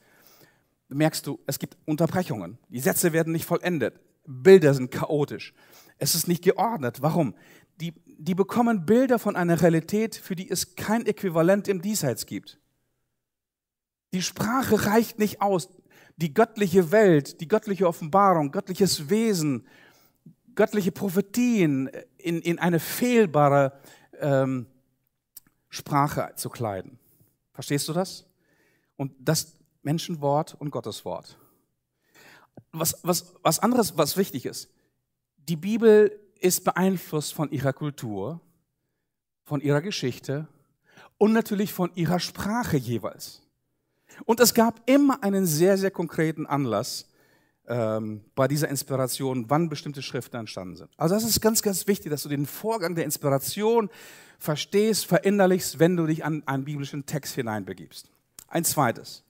merkst 0.93 1.25
du, 1.27 1.39
es 1.47 1.59
gibt 1.59 1.77
Unterbrechungen. 1.85 2.57
Die 2.69 2.79
Sätze 2.79 3.13
werden 3.13 3.33
nicht 3.33 3.45
vollendet. 3.45 3.99
Bilder 4.25 4.73
sind 4.73 4.91
chaotisch. 4.91 5.53
Es 5.97 6.15
ist 6.15 6.27
nicht 6.27 6.43
geordnet. 6.43 7.01
Warum? 7.01 7.35
Die, 7.81 7.93
die 8.05 8.35
bekommen 8.35 8.85
Bilder 8.85 9.19
von 9.19 9.35
einer 9.35 9.61
Realität, 9.61 10.15
für 10.15 10.35
die 10.35 10.49
es 10.49 10.75
kein 10.75 11.05
Äquivalent 11.05 11.67
im 11.67 11.81
Diesseits 11.81 12.25
gibt. 12.25 12.59
Die 14.13 14.21
Sprache 14.21 14.85
reicht 14.85 15.19
nicht 15.19 15.41
aus. 15.41 15.69
Die 16.17 16.33
göttliche 16.33 16.91
Welt, 16.91 17.41
die 17.41 17.47
göttliche 17.47 17.87
Offenbarung, 17.87 18.51
göttliches 18.51 19.09
Wesen, 19.09 19.67
göttliche 20.55 20.91
Prophetien 20.91 21.89
in, 22.17 22.39
in 22.41 22.59
eine 22.59 22.79
fehlbare 22.79 23.79
ähm, 24.19 24.67
Sprache 25.69 26.33
zu 26.35 26.49
kleiden. 26.49 26.99
Verstehst 27.51 27.87
du 27.89 27.93
das? 27.93 28.27
Und 28.95 29.13
das 29.19 29.55
Menschenwort 29.83 30.55
und 30.59 30.71
Gottes 30.71 31.05
Wort. 31.05 31.37
Was, 32.71 32.99
was, 33.03 33.33
was 33.43 33.59
anderes, 33.59 33.97
was 33.97 34.17
wichtig 34.17 34.45
ist, 34.45 34.69
die 35.37 35.55
Bibel 35.55 36.19
ist 36.39 36.63
beeinflusst 36.63 37.33
von 37.33 37.51
ihrer 37.51 37.73
Kultur, 37.73 38.41
von 39.43 39.61
ihrer 39.61 39.81
Geschichte 39.81 40.47
und 41.17 41.33
natürlich 41.33 41.73
von 41.73 41.91
ihrer 41.95 42.19
Sprache 42.19 42.77
jeweils. 42.77 43.41
Und 44.25 44.39
es 44.39 44.53
gab 44.53 44.81
immer 44.89 45.23
einen 45.23 45.45
sehr, 45.45 45.77
sehr 45.77 45.91
konkreten 45.91 46.45
Anlass 46.45 47.09
ähm, 47.67 48.23
bei 48.35 48.47
dieser 48.47 48.67
Inspiration, 48.67 49.49
wann 49.49 49.69
bestimmte 49.69 50.01
Schriften 50.01 50.37
entstanden 50.37 50.75
sind. 50.75 50.89
Also 50.97 51.15
das 51.15 51.23
ist 51.23 51.41
ganz, 51.41 51.61
ganz 51.61 51.87
wichtig, 51.87 52.11
dass 52.11 52.23
du 52.23 52.29
den 52.29 52.45
Vorgang 52.45 52.95
der 52.95 53.05
Inspiration 53.05 53.89
verstehst, 54.37 55.05
verinnerlichst, 55.05 55.79
wenn 55.79 55.95
du 55.95 56.05
dich 56.05 56.25
an 56.25 56.43
einen 56.45 56.65
biblischen 56.65 57.05
Text 57.05 57.35
hineinbegibst. 57.35 58.09
Ein 58.47 58.65
zweites. 58.65 59.23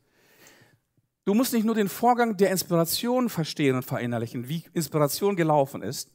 Du 1.26 1.34
musst 1.34 1.54
nicht 1.54 1.66
nur 1.66 1.76
den 1.76 1.90
Vorgang 1.90 2.36
der 2.38 2.52
Inspiration 2.52 3.30
verstehen 3.30 3.76
und 3.76 3.84
verinnerlichen, 3.84 4.50
wie 4.50 4.64
Inspiration 4.74 5.36
gelaufen 5.36 5.82
ist, 5.82 6.12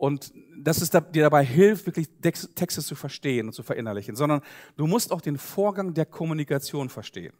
und 0.00 0.32
dass 0.56 0.80
es 0.80 0.88
dir 0.88 1.22
dabei 1.22 1.44
hilft, 1.44 1.84
wirklich 1.84 2.08
Texte 2.22 2.82
zu 2.82 2.94
verstehen 2.94 3.48
und 3.48 3.52
zu 3.52 3.62
verinnerlichen, 3.62 4.16
sondern 4.16 4.40
du 4.78 4.86
musst 4.86 5.12
auch 5.12 5.20
den 5.20 5.36
Vorgang 5.36 5.92
der 5.92 6.06
Kommunikation 6.06 6.88
verstehen. 6.88 7.34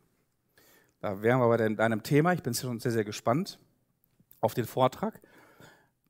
Da 1.01 1.23
wären 1.23 1.41
wir 1.41 1.49
bei 1.49 1.57
deinem 1.57 2.03
Thema. 2.03 2.35
Ich 2.35 2.43
bin 2.43 2.53
schon 2.53 2.79
sehr, 2.79 2.93
sehr 2.93 3.05
gespannt 3.05 3.59
auf 4.43 4.53
den 4.53 4.67
Vortrag. 4.67 5.23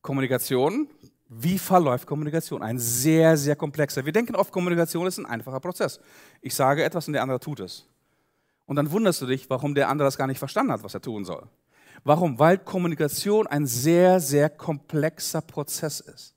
Kommunikation. 0.02 0.88
Wie 1.28 1.56
verläuft 1.56 2.08
Kommunikation? 2.08 2.64
Ein 2.64 2.80
sehr, 2.80 3.36
sehr 3.36 3.54
komplexer. 3.54 4.04
Wir 4.04 4.12
denken 4.12 4.34
oft, 4.34 4.50
Kommunikation 4.50 5.06
ist 5.06 5.18
ein 5.18 5.26
einfacher 5.26 5.60
Prozess. 5.60 6.00
Ich 6.40 6.56
sage 6.56 6.82
etwas 6.82 7.06
und 7.06 7.12
der 7.12 7.22
andere 7.22 7.38
tut 7.38 7.60
es. 7.60 7.86
Und 8.70 8.76
dann 8.76 8.92
wunderst 8.92 9.20
du 9.20 9.26
dich, 9.26 9.50
warum 9.50 9.74
der 9.74 9.88
andere 9.88 10.06
das 10.06 10.16
gar 10.16 10.28
nicht 10.28 10.38
verstanden 10.38 10.70
hat, 10.70 10.84
was 10.84 10.94
er 10.94 11.02
tun 11.02 11.24
soll. 11.24 11.42
Warum? 12.04 12.38
Weil 12.38 12.56
Kommunikation 12.56 13.48
ein 13.48 13.66
sehr, 13.66 14.20
sehr 14.20 14.48
komplexer 14.48 15.40
Prozess 15.40 15.98
ist. 15.98 16.36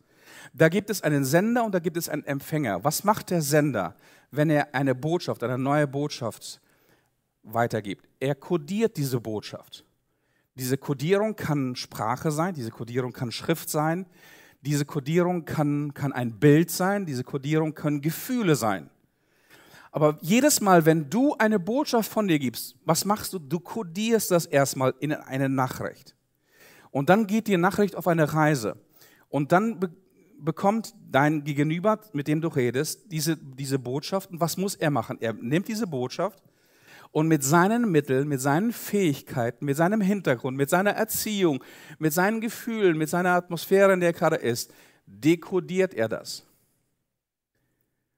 Da 0.51 0.67
gibt 0.67 0.89
es 0.89 1.03
einen 1.03 1.25
Sender 1.25 1.63
und 1.63 1.75
da 1.75 1.79
gibt 1.79 1.95
es 1.95 2.09
einen 2.09 2.23
Empfänger. 2.23 2.83
Was 2.83 3.03
macht 3.03 3.29
der 3.29 3.43
Sender, 3.43 3.95
wenn 4.31 4.49
er 4.49 4.73
eine 4.73 4.95
Botschaft, 4.95 5.43
eine 5.43 5.59
neue 5.59 5.85
Botschaft 5.85 6.59
weitergibt? 7.43 8.09
Er 8.19 8.33
kodiert 8.33 8.97
diese 8.97 9.21
Botschaft. 9.21 9.85
Diese 10.55 10.79
Kodierung 10.79 11.35
kann 11.35 11.75
Sprache 11.75 12.31
sein, 12.31 12.55
diese 12.55 12.71
Kodierung 12.71 13.13
kann 13.13 13.31
Schrift 13.31 13.69
sein, 13.69 14.07
diese 14.61 14.85
Kodierung 14.85 15.45
kann, 15.45 15.93
kann 15.93 16.11
ein 16.11 16.39
Bild 16.39 16.71
sein, 16.71 17.05
diese 17.05 17.23
Kodierung 17.23 17.75
können 17.75 18.01
Gefühle 18.01 18.55
sein. 18.55 18.89
Aber 19.93 20.17
jedes 20.21 20.59
Mal, 20.59 20.87
wenn 20.87 21.07
du 21.11 21.35
eine 21.37 21.59
Botschaft 21.59 22.11
von 22.11 22.27
dir 22.27 22.39
gibst, 22.39 22.75
was 22.83 23.05
machst 23.05 23.31
du? 23.31 23.37
Du 23.37 23.59
kodierst 23.59 24.31
das 24.31 24.47
erstmal 24.47 24.95
in 24.99 25.13
eine 25.13 25.49
Nachricht. 25.49 26.15
Und 26.89 27.09
dann 27.09 27.27
geht 27.27 27.47
die 27.47 27.57
Nachricht 27.57 27.95
auf 27.95 28.07
eine 28.07 28.33
Reise. 28.33 28.75
Und 29.29 29.51
dann 29.53 29.79
be 29.79 29.89
bekommt 30.39 30.93
dein 31.09 31.45
Gegenüber, 31.45 32.01
mit 32.11 32.27
dem 32.27 32.41
du 32.41 32.49
redest, 32.49 33.09
diese, 33.09 33.37
diese 33.37 33.79
Botschaft. 33.79 34.29
Und 34.29 34.41
was 34.41 34.57
muss 34.57 34.75
er 34.75 34.91
machen? 34.91 35.17
Er 35.21 35.31
nimmt 35.31 35.69
diese 35.69 35.87
Botschaft 35.87 36.43
und 37.11 37.29
mit 37.29 37.45
seinen 37.45 37.89
Mitteln, 37.89 38.27
mit 38.27 38.41
seinen 38.41 38.73
Fähigkeiten, 38.73 39.63
mit 39.63 39.77
seinem 39.77 40.01
Hintergrund, 40.01 40.57
mit 40.57 40.69
seiner 40.69 40.91
Erziehung, 40.91 41.63
mit 41.97 42.11
seinen 42.11 42.41
Gefühlen, 42.41 42.97
mit 42.97 43.07
seiner 43.07 43.35
Atmosphäre, 43.35 43.93
in 43.93 44.01
der 44.01 44.09
er 44.09 44.13
gerade 44.13 44.35
ist, 44.35 44.73
dekodiert 45.05 45.93
er 45.93 46.09
das. 46.09 46.45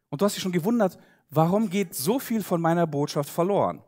Und 0.10 0.22
du 0.22 0.26
hast 0.26 0.36
dich 0.36 0.42
schon 0.42 0.52
gewundert, 0.52 0.98
warum 1.30 1.70
geht 1.70 1.96
so 1.96 2.20
viel 2.20 2.44
von 2.44 2.62
meiner 2.62 2.88
Botschaft 2.88 3.30
verloren? 3.30 3.82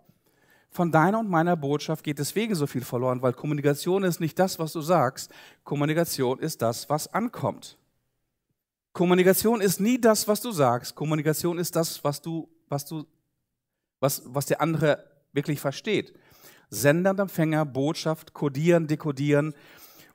Von 0.69 0.91
deiner 0.91 1.19
und 1.19 1.29
meiner 1.29 1.55
Botschaft 1.55 2.03
geht 2.03 2.19
deswegen 2.19 2.53
so 2.53 2.67
viel 2.67 2.83
verloren, 2.83 3.21
weil 3.21 3.33
Kommunikation 3.33 4.03
ist 4.03 4.19
nicht 4.19 4.37
das, 4.37 4.59
was 4.59 4.73
du 4.73 4.81
sagst. 4.81 5.31
Kommunikation 5.63 6.39
ist 6.39 6.61
das, 6.61 6.89
was 6.89 7.11
ankommt. 7.13 7.77
Kommunikation 8.93 9.61
ist 9.61 9.79
nie 9.79 9.99
das, 9.99 10.27
was 10.27 10.41
du 10.41 10.51
sagst. 10.51 10.95
Kommunikation 10.95 11.57
ist 11.57 11.75
das, 11.75 12.03
was 12.03 12.21
du, 12.21 12.49
was 12.67 12.85
du 12.85 13.05
was, 13.99 14.23
was 14.25 14.45
der 14.45 14.61
andere 14.61 15.03
wirklich 15.33 15.59
versteht. 15.59 16.13
Sender 16.69 17.11
und 17.11 17.19
Empfänger, 17.19 17.65
Botschaft, 17.65 18.33
kodieren, 18.33 18.87
dekodieren. 18.87 19.53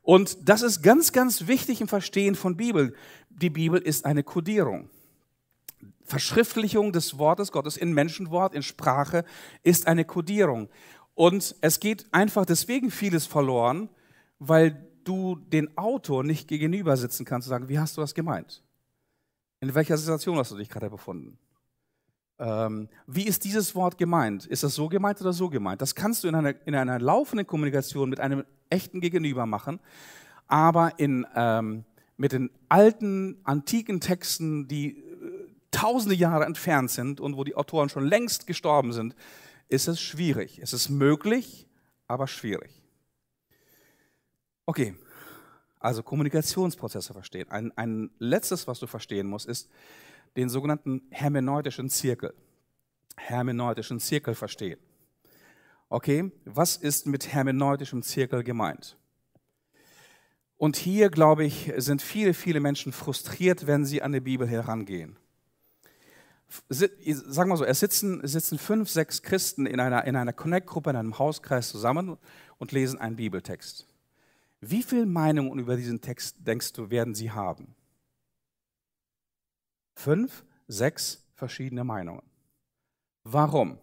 Und 0.02 0.48
das 0.48 0.62
ist 0.62 0.82
ganz, 0.82 1.12
ganz 1.12 1.46
wichtig 1.46 1.80
im 1.80 1.88
Verstehen 1.88 2.34
von 2.34 2.56
Bibel. 2.56 2.94
Die 3.30 3.50
Bibel 3.50 3.80
ist 3.80 4.04
eine 4.04 4.22
Kodierung. 4.22 4.90
Verschriftlichung 6.04 6.92
des 6.92 7.18
Wortes 7.18 7.52
Gottes 7.52 7.76
in 7.76 7.92
Menschenwort, 7.92 8.54
in 8.54 8.62
Sprache 8.62 9.24
ist 9.62 9.86
eine 9.86 10.04
Kodierung. 10.04 10.68
Und 11.14 11.54
es 11.60 11.80
geht 11.80 12.06
einfach 12.12 12.46
deswegen 12.46 12.90
vieles 12.90 13.26
verloren, 13.26 13.88
weil 14.38 14.86
du 15.04 15.36
den 15.36 15.76
Autor 15.76 16.24
nicht 16.24 16.48
gegenüber 16.48 16.96
sitzen 16.96 17.24
kannst 17.24 17.48
und 17.48 17.50
sagen, 17.50 17.68
wie 17.68 17.78
hast 17.78 17.96
du 17.96 18.00
das 18.00 18.14
gemeint? 18.14 18.62
In 19.60 19.74
welcher 19.74 19.96
Situation 19.96 20.36
hast 20.38 20.50
du 20.52 20.56
dich 20.56 20.68
gerade 20.68 20.90
befunden? 20.90 21.38
Ähm, 22.38 22.88
wie 23.06 23.24
ist 23.24 23.44
dieses 23.44 23.74
Wort 23.74 23.98
gemeint? 23.98 24.46
Ist 24.46 24.64
das 24.64 24.74
so 24.74 24.88
gemeint 24.88 25.20
oder 25.20 25.32
so 25.32 25.48
gemeint? 25.48 25.80
Das 25.80 25.94
kannst 25.94 26.24
du 26.24 26.28
in 26.28 26.34
einer, 26.34 26.54
in 26.66 26.74
einer 26.74 26.98
laufenden 26.98 27.46
Kommunikation 27.46 28.10
mit 28.10 28.18
einem 28.18 28.44
echten 28.70 29.00
Gegenüber 29.00 29.46
machen, 29.46 29.78
aber 30.48 30.98
in, 30.98 31.26
ähm, 31.36 31.84
mit 32.16 32.32
den 32.32 32.50
alten, 32.68 33.38
antiken 33.44 34.00
Texten, 34.00 34.66
die 34.66 35.04
tausende 35.72 36.14
Jahre 36.14 36.44
entfernt 36.44 36.90
sind 36.90 37.20
und 37.20 37.36
wo 37.36 37.42
die 37.42 37.56
Autoren 37.56 37.88
schon 37.88 38.06
längst 38.06 38.46
gestorben 38.46 38.92
sind, 38.92 39.16
ist 39.68 39.88
es 39.88 40.00
schwierig. 40.00 40.60
Es 40.60 40.72
ist 40.72 40.88
möglich, 40.88 41.66
aber 42.06 42.28
schwierig. 42.28 42.70
Okay, 44.66 44.94
also 45.80 46.04
Kommunikationsprozesse 46.04 47.12
verstehen. 47.12 47.50
Ein, 47.50 47.72
ein 47.76 48.10
letztes, 48.18 48.68
was 48.68 48.78
du 48.78 48.86
verstehen 48.86 49.26
musst, 49.26 49.46
ist, 49.46 49.68
den 50.36 50.48
sogenannten 50.48 51.02
hermeneutischen 51.10 51.90
Zirkel. 51.90 52.34
Hermeneutischen 53.16 53.98
Zirkel 53.98 54.34
verstehen. 54.34 54.78
Okay, 55.88 56.30
was 56.44 56.76
ist 56.76 57.06
mit 57.06 57.32
hermeneutischem 57.32 58.02
Zirkel 58.02 58.42
gemeint? 58.44 58.96
Und 60.56 60.76
hier, 60.76 61.10
glaube 61.10 61.44
ich, 61.44 61.72
sind 61.76 62.00
viele, 62.00 62.34
viele 62.34 62.60
Menschen 62.60 62.92
frustriert, 62.92 63.66
wenn 63.66 63.84
sie 63.84 64.00
an 64.00 64.12
die 64.12 64.20
Bibel 64.20 64.46
herangehen. 64.46 65.18
Sagen 66.68 67.50
wir 67.50 67.56
so, 67.56 67.64
es 67.64 67.80
sitzen, 67.80 68.26
sitzen 68.26 68.58
fünf, 68.58 68.90
sechs 68.90 69.22
Christen 69.22 69.66
in 69.66 69.80
einer, 69.80 70.04
in 70.04 70.16
einer 70.16 70.32
Connect-Gruppe, 70.32 70.90
in 70.90 70.96
einem 70.96 71.18
Hauskreis 71.18 71.70
zusammen 71.70 72.18
und 72.58 72.72
lesen 72.72 73.00
einen 73.00 73.16
Bibeltext. 73.16 73.86
Wie 74.60 74.82
viele 74.82 75.06
Meinungen 75.06 75.58
über 75.58 75.76
diesen 75.76 76.00
Text 76.00 76.36
denkst 76.40 76.72
du, 76.74 76.90
werden 76.90 77.14
sie 77.14 77.30
haben? 77.30 77.74
Fünf, 79.94 80.44
sechs 80.68 81.24
verschiedene 81.34 81.84
Meinungen. 81.84 82.22
Warum? 83.24 83.78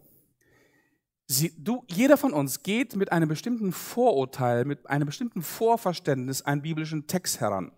Sie, 1.28 1.54
du, 1.58 1.84
jeder 1.88 2.18
von 2.18 2.34
uns 2.34 2.64
geht 2.64 2.96
mit 2.96 3.12
einem 3.12 3.30
bestimmten 3.30 3.72
Vorurteil, 3.72 4.66
mit 4.66 4.90
einem 4.90 5.06
bestimmten 5.06 5.42
Vorverständnis 5.42 6.42
einen 6.42 6.62
biblischen 6.62 7.08
Text 7.08 7.40
heran. 7.40 7.72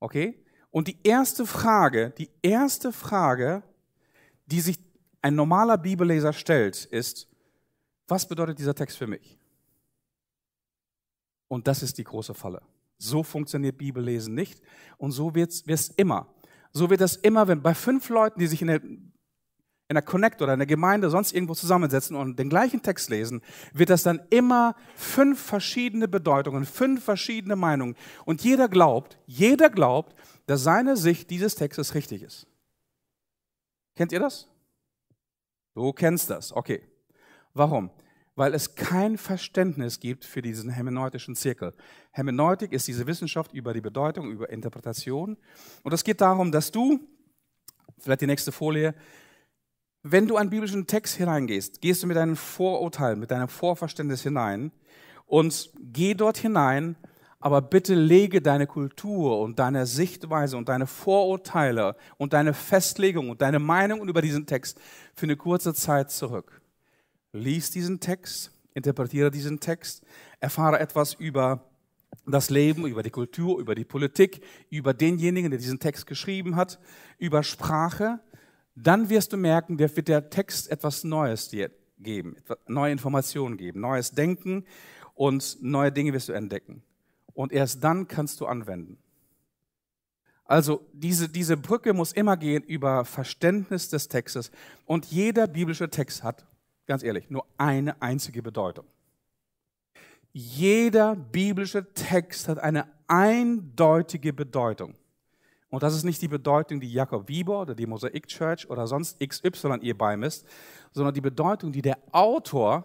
Okay? 0.00 0.42
Und 0.76 0.88
die 0.88 0.98
erste 1.04 1.46
Frage, 1.46 2.12
die 2.18 2.28
erste 2.42 2.92
Frage, 2.92 3.62
die 4.44 4.60
sich 4.60 4.78
ein 5.22 5.34
normaler 5.34 5.78
Bibelleser 5.78 6.34
stellt, 6.34 6.84
ist, 6.84 7.28
was 8.06 8.28
bedeutet 8.28 8.58
dieser 8.58 8.74
Text 8.74 8.98
für 8.98 9.06
mich? 9.06 9.38
Und 11.48 11.66
das 11.66 11.82
ist 11.82 11.96
die 11.96 12.04
große 12.04 12.34
Falle. 12.34 12.60
So 12.98 13.22
funktioniert 13.22 13.78
Bibellesen 13.78 14.34
nicht 14.34 14.60
und 14.98 15.12
so 15.12 15.34
wird 15.34 15.50
es 15.66 15.88
immer. 15.96 16.28
So 16.72 16.90
wird 16.90 17.00
das 17.00 17.16
immer, 17.16 17.48
wenn 17.48 17.62
bei 17.62 17.72
fünf 17.72 18.10
Leuten, 18.10 18.38
die 18.38 18.46
sich 18.46 18.60
in 18.60 18.68
der, 18.68 18.82
in 19.88 19.94
der 19.94 20.02
Connect 20.02 20.42
oder 20.42 20.52
in 20.52 20.58
der 20.58 20.66
Gemeinde 20.66 21.10
sonst 21.10 21.32
irgendwo 21.32 21.54
zusammensetzen 21.54 22.16
und 22.16 22.38
den 22.38 22.48
gleichen 22.48 22.82
Text 22.82 23.08
lesen, 23.08 23.40
wird 23.72 23.90
das 23.90 24.02
dann 24.02 24.20
immer 24.30 24.74
fünf 24.96 25.40
verschiedene 25.40 26.08
Bedeutungen, 26.08 26.64
fünf 26.64 27.04
verschiedene 27.04 27.54
Meinungen. 27.54 27.94
Und 28.24 28.42
jeder 28.42 28.68
glaubt, 28.68 29.18
jeder 29.26 29.70
glaubt, 29.70 30.14
dass 30.46 30.62
seine 30.62 30.96
Sicht 30.96 31.30
dieses 31.30 31.54
Textes 31.54 31.94
richtig 31.94 32.22
ist. 32.22 32.46
Kennt 33.94 34.12
ihr 34.12 34.20
das? 34.20 34.48
Du 35.74 35.92
kennst 35.92 36.30
das, 36.30 36.52
okay. 36.52 36.82
Warum? 37.54 37.90
Weil 38.34 38.54
es 38.54 38.74
kein 38.74 39.16
Verständnis 39.16 40.00
gibt 40.00 40.24
für 40.24 40.42
diesen 40.42 40.68
hermeneutischen 40.68 41.36
Zirkel. 41.36 41.74
Hermeneutik 42.10 42.72
ist 42.72 42.88
diese 42.88 43.06
Wissenschaft 43.06 43.52
über 43.54 43.72
die 43.72 43.80
Bedeutung, 43.80 44.30
über 44.30 44.50
Interpretation. 44.50 45.36
Und 45.82 45.92
es 45.92 46.04
geht 46.04 46.20
darum, 46.20 46.52
dass 46.52 46.70
du, 46.70 47.00
vielleicht 47.98 48.20
die 48.20 48.26
nächste 48.26 48.52
Folie, 48.52 48.94
wenn 50.10 50.28
du 50.28 50.36
einen 50.36 50.50
biblischen 50.50 50.86
Text 50.86 51.16
hineingehst, 51.16 51.80
gehst 51.80 52.02
du 52.02 52.06
mit 52.06 52.16
deinem 52.16 52.36
Vorurteil, 52.36 53.16
mit 53.16 53.30
deinem 53.30 53.48
Vorverständnis 53.48 54.22
hinein 54.22 54.70
und 55.26 55.72
geh 55.80 56.14
dort 56.14 56.38
hinein, 56.38 56.96
aber 57.40 57.60
bitte 57.60 57.94
lege 57.94 58.40
deine 58.40 58.66
Kultur 58.66 59.40
und 59.40 59.58
deine 59.58 59.86
Sichtweise 59.86 60.56
und 60.56 60.68
deine 60.68 60.86
Vorurteile 60.86 61.96
und 62.18 62.32
deine 62.32 62.54
Festlegung 62.54 63.30
und 63.30 63.42
deine 63.42 63.58
Meinung 63.58 64.08
über 64.08 64.22
diesen 64.22 64.46
Text 64.46 64.80
für 65.14 65.26
eine 65.26 65.36
kurze 65.36 65.74
Zeit 65.74 66.10
zurück. 66.10 66.60
Lies 67.32 67.70
diesen 67.70 68.00
Text, 68.00 68.52
interpretiere 68.74 69.30
diesen 69.30 69.60
Text, 69.60 70.04
erfahre 70.40 70.78
etwas 70.78 71.14
über 71.14 71.64
das 72.26 72.50
Leben, 72.50 72.86
über 72.86 73.02
die 73.02 73.10
Kultur, 73.10 73.58
über 73.58 73.74
die 73.74 73.84
Politik, 73.84 74.40
über 74.70 74.94
denjenigen, 74.94 75.50
der 75.50 75.60
diesen 75.60 75.80
Text 75.80 76.06
geschrieben 76.06 76.56
hat, 76.56 76.78
über 77.18 77.42
Sprache. 77.42 78.20
Dann 78.76 79.08
wirst 79.08 79.32
du 79.32 79.38
merken, 79.38 79.78
wird 79.78 80.06
der 80.06 80.30
Text 80.30 80.70
etwas 80.70 81.02
Neues 81.02 81.48
dir 81.48 81.70
geben, 81.98 82.36
neue 82.68 82.92
Informationen 82.92 83.56
geben, 83.56 83.80
neues 83.80 84.12
Denken 84.12 84.64
und 85.14 85.58
neue 85.62 85.90
Dinge 85.90 86.12
wirst 86.12 86.28
du 86.28 86.34
entdecken. 86.34 86.82
Und 87.32 87.52
erst 87.52 87.82
dann 87.82 88.06
kannst 88.06 88.40
du 88.40 88.46
anwenden. 88.46 88.98
Also 90.44 90.86
diese, 90.92 91.28
diese 91.28 91.56
Brücke 91.56 91.92
muss 91.92 92.12
immer 92.12 92.36
gehen 92.36 92.62
über 92.62 93.04
Verständnis 93.04 93.88
des 93.88 94.08
Textes. 94.08 94.50
Und 94.84 95.06
jeder 95.06 95.46
biblische 95.46 95.90
Text 95.90 96.22
hat, 96.22 96.46
ganz 96.86 97.02
ehrlich, 97.02 97.30
nur 97.30 97.46
eine 97.56 98.00
einzige 98.00 98.42
Bedeutung. 98.42 98.86
Jeder 100.32 101.16
biblische 101.16 101.92
Text 101.94 102.46
hat 102.48 102.58
eine 102.58 102.86
eindeutige 103.08 104.34
Bedeutung. 104.34 104.94
Und 105.70 105.82
das 105.82 105.94
ist 105.94 106.04
nicht 106.04 106.22
die 106.22 106.28
Bedeutung, 106.28 106.80
die 106.80 106.92
Jakob 106.92 107.28
Wieber 107.28 107.62
oder 107.62 107.74
die 107.74 107.86
Mosaik 107.86 108.28
Church 108.28 108.68
oder 108.70 108.86
sonst 108.86 109.18
XY 109.20 109.78
ihr 109.82 109.96
beimisst, 109.96 110.46
sondern 110.92 111.14
die 111.14 111.20
Bedeutung, 111.20 111.72
die 111.72 111.82
der 111.82 111.98
Autor 112.12 112.84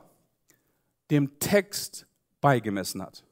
dem 1.12 1.38
Text 1.39 2.08
beigemessen 2.39 3.02
hat. 3.02 3.24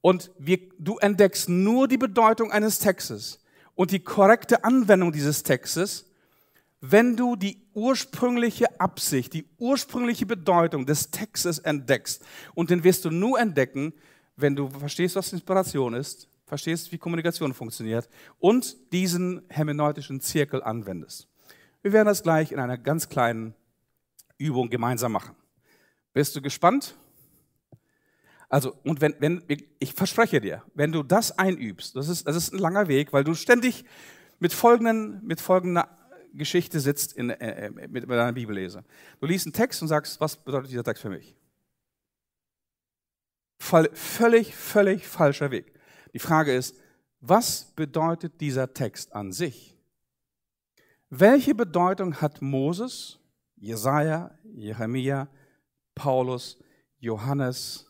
Und 0.00 0.30
wir, 0.38 0.58
du 0.78 0.98
entdeckst 0.98 1.48
nur 1.48 1.88
die 1.88 1.98
Bedeutung 1.98 2.52
eines 2.52 2.78
Textes 2.78 3.40
und 3.74 3.90
die 3.90 4.00
korrekte 4.00 4.64
Anwendung 4.64 5.12
dieses 5.12 5.42
Textes, 5.42 6.10
wenn 6.80 7.16
du 7.16 7.34
die 7.34 7.60
ursprüngliche 7.74 8.80
Absicht, 8.80 9.32
die 9.32 9.46
ursprüngliche 9.58 10.26
Bedeutung 10.26 10.86
des 10.86 11.10
Textes 11.10 11.58
entdeckst. 11.58 12.24
Und 12.54 12.70
den 12.70 12.84
wirst 12.84 13.04
du 13.04 13.10
nur 13.10 13.40
entdecken, 13.40 13.92
wenn 14.36 14.54
du 14.54 14.68
verstehst, 14.68 15.16
was 15.16 15.32
Inspiration 15.32 15.94
ist, 15.94 16.28
verstehst, 16.48 16.90
wie 16.90 16.98
Kommunikation 16.98 17.54
funktioniert 17.54 18.08
und 18.38 18.92
diesen 18.92 19.42
hermeneutischen 19.48 20.20
Zirkel 20.20 20.62
anwendest. 20.62 21.28
Wir 21.82 21.92
werden 21.92 22.06
das 22.06 22.22
gleich 22.22 22.52
in 22.52 22.58
einer 22.58 22.78
ganz 22.78 23.08
kleinen 23.08 23.54
Übung 24.38 24.70
gemeinsam 24.70 25.12
machen. 25.12 25.36
Bist 26.12 26.34
du 26.34 26.42
gespannt? 26.42 26.96
Also, 28.48 28.74
und 28.82 29.00
wenn, 29.00 29.14
wenn, 29.18 29.42
ich 29.78 29.92
verspreche 29.92 30.40
dir, 30.40 30.62
wenn 30.74 30.90
du 30.90 31.02
das 31.02 31.38
einübst, 31.38 31.94
das 31.96 32.08
ist, 32.08 32.26
das 32.26 32.34
ist 32.34 32.52
ein 32.52 32.58
langer 32.58 32.88
Weg, 32.88 33.12
weil 33.12 33.24
du 33.24 33.34
ständig 33.34 33.84
mit, 34.38 34.52
folgenden, 34.52 35.20
mit 35.24 35.40
folgender 35.40 35.88
Geschichte 36.32 36.80
sitzt 36.80 37.12
in, 37.12 37.30
äh, 37.30 37.66
äh 37.66 37.70
mit, 37.70 37.90
mit 37.92 38.10
deiner 38.10 38.32
Bibellese. 38.32 38.84
Du 39.20 39.26
liest 39.26 39.46
einen 39.46 39.52
Text 39.52 39.82
und 39.82 39.88
sagst, 39.88 40.20
was 40.20 40.36
bedeutet 40.36 40.70
dieser 40.70 40.84
Text 40.84 41.02
für 41.02 41.10
mich? 41.10 41.36
Voll, 43.58 43.90
völlig, 43.92 44.54
völlig 44.54 45.06
falscher 45.06 45.50
Weg. 45.50 45.77
Die 46.18 46.24
Frage 46.24 46.52
ist, 46.52 46.74
was 47.20 47.66
bedeutet 47.76 48.40
dieser 48.40 48.74
Text 48.74 49.12
an 49.12 49.30
sich? 49.30 49.78
Welche 51.10 51.54
Bedeutung 51.54 52.20
hat 52.20 52.42
Moses, 52.42 53.20
Jesaja, 53.54 54.36
Jeremia, 54.42 55.28
Paulus, 55.94 56.58
Johannes, 56.98 57.86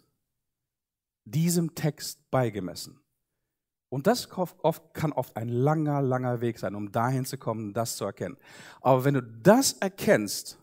diesem 1.24 1.74
Text 1.74 2.30
beigemessen. 2.30 3.00
Und 3.88 4.06
das 4.06 4.28
kann 4.28 5.12
oft 5.12 5.34
ein 5.34 5.48
langer, 5.48 6.02
langer 6.02 6.42
Weg 6.42 6.58
sein, 6.58 6.74
um 6.74 6.92
dahin 6.92 7.24
zu 7.24 7.38
kommen, 7.38 7.72
das 7.72 7.96
zu 7.96 8.04
erkennen. 8.04 8.36
Aber 8.82 9.06
wenn 9.06 9.14
du 9.14 9.22
das 9.22 9.72
erkennst, 9.72 10.58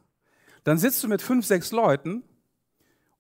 dann 0.66 0.78
sitzt 0.78 1.04
du 1.04 1.08
mit 1.08 1.24
fünf, 1.24 1.48
sechs 1.48 1.72
Leuten 1.72 2.22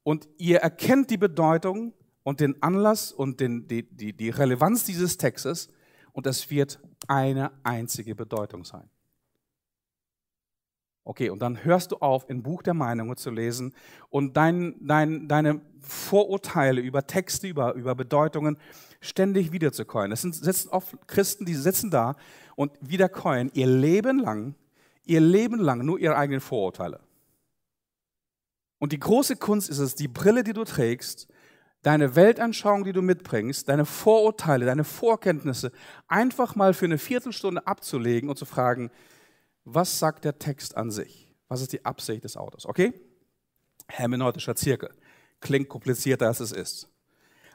und 0.03 0.27
ihr 0.37 0.59
erkennt 0.59 1.09
die 1.09 1.17
Bedeutung 1.17 1.93
und 2.25 2.39
den 2.39 2.61
Anlass 2.63 3.11
und 3.11 3.39
den, 3.39 3.67
die, 3.67 3.83
die, 3.83 4.11
die 4.11 4.31
Relevanz 4.31 4.83
dieses 4.83 5.17
Textes 5.17 5.69
und 6.11 6.25
es 6.25 6.49
wird 6.49 6.79
eine 7.07 7.51
einzige 7.63 8.15
Bedeutung 8.15 8.65
sein. 8.65 8.89
Okay, 11.03 11.29
und 11.29 11.39
dann 11.39 11.63
hörst 11.63 11.91
du 11.91 11.97
auf, 11.97 12.27
ein 12.27 12.41
Buch 12.41 12.63
der 12.63 12.73
Meinungen 12.73 13.15
zu 13.15 13.29
lesen 13.29 13.75
und 14.09 14.35
dein, 14.35 14.75
dein, 14.81 15.27
deine 15.27 15.61
Vorurteile 15.81 16.81
über 16.81 17.05
Texte, 17.05 17.47
über, 17.47 17.75
über 17.75 17.93
Bedeutungen 17.93 18.57
ständig 19.01 19.51
wiederzukäuen. 19.51 20.09
Das 20.09 20.23
sind 20.23 20.33
sitzen 20.33 20.69
oft 20.69 21.07
Christen, 21.07 21.45
die 21.45 21.53
sitzen 21.53 21.91
da 21.91 22.15
und 22.55 22.71
wiederkäuen 22.81 23.51
ihr 23.53 23.67
Leben 23.67 24.17
lang, 24.17 24.55
ihr 25.03 25.21
Leben 25.21 25.59
lang 25.59 25.85
nur 25.85 25.99
ihre 25.99 26.17
eigenen 26.17 26.41
Vorurteile. 26.41 27.01
Und 28.79 28.93
die 28.93 28.99
große 28.99 29.35
Kunst 29.35 29.69
ist 29.69 29.77
es, 29.77 29.93
die 29.93 30.07
Brille, 30.07 30.43
die 30.43 30.53
du 30.53 30.63
trägst, 30.63 31.27
deine 31.85 32.15
Weltanschauung, 32.15 32.83
die 32.83 32.93
du 32.93 33.03
mitbringst, 33.03 33.69
deine 33.69 33.85
Vorurteile, 33.85 34.65
deine 34.65 34.83
Vorkenntnisse 34.83 35.71
einfach 36.07 36.55
mal 36.55 36.73
für 36.73 36.85
eine 36.85 36.97
Viertelstunde 36.97 37.67
abzulegen 37.67 38.27
und 38.27 38.37
zu 38.37 38.45
fragen, 38.45 38.89
was 39.65 39.99
sagt 39.99 40.25
der 40.25 40.39
Text 40.39 40.75
an 40.77 40.89
sich? 40.89 41.31
Was 41.47 41.61
ist 41.61 41.73
die 41.73 41.85
Absicht 41.85 42.23
des 42.23 42.37
Autors? 42.37 42.65
Okay? 42.65 42.91
Hermeneutischer 43.87 44.55
Zirkel. 44.55 44.89
Klingt 45.41 45.69
komplizierter, 45.69 46.25
als 46.25 46.39
es 46.39 46.51
ist. 46.51 46.89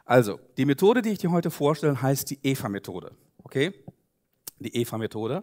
Also, 0.04 0.38
die 0.56 0.64
Methode, 0.64 1.02
die 1.02 1.10
ich 1.10 1.18
dir 1.18 1.32
heute 1.32 1.50
vorstelle, 1.50 2.00
heißt 2.00 2.30
die 2.30 2.38
Eva-Methode. 2.44 3.16
Okay? 3.42 3.74
Die 4.60 4.76
Eva-Methode. 4.76 5.42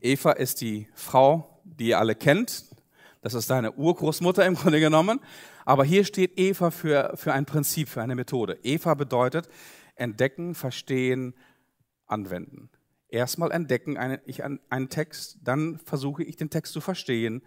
Eva 0.00 0.32
ist 0.32 0.62
die 0.62 0.88
Frau, 0.94 1.60
die 1.64 1.88
ihr 1.88 1.98
alle 1.98 2.14
kennt. 2.14 2.64
Das 3.24 3.32
ist 3.32 3.48
deine 3.48 3.72
Urgroßmutter 3.72 4.44
im 4.44 4.54
Grunde 4.54 4.80
genommen. 4.80 5.18
Aber 5.64 5.82
hier 5.82 6.04
steht 6.04 6.38
Eva 6.38 6.70
für, 6.70 7.12
für 7.14 7.32
ein 7.32 7.46
Prinzip, 7.46 7.88
für 7.88 8.02
eine 8.02 8.14
Methode. 8.14 8.58
Eva 8.62 8.92
bedeutet 8.92 9.48
entdecken, 9.96 10.54
verstehen, 10.54 11.32
anwenden. 12.04 12.68
Erstmal 13.08 13.50
entdecken 13.50 13.96
eine, 13.96 14.20
ich 14.26 14.44
einen 14.44 14.90
Text, 14.90 15.38
dann 15.42 15.78
versuche 15.78 16.22
ich 16.22 16.36
den 16.36 16.50
Text 16.50 16.74
zu 16.74 16.82
verstehen 16.82 17.40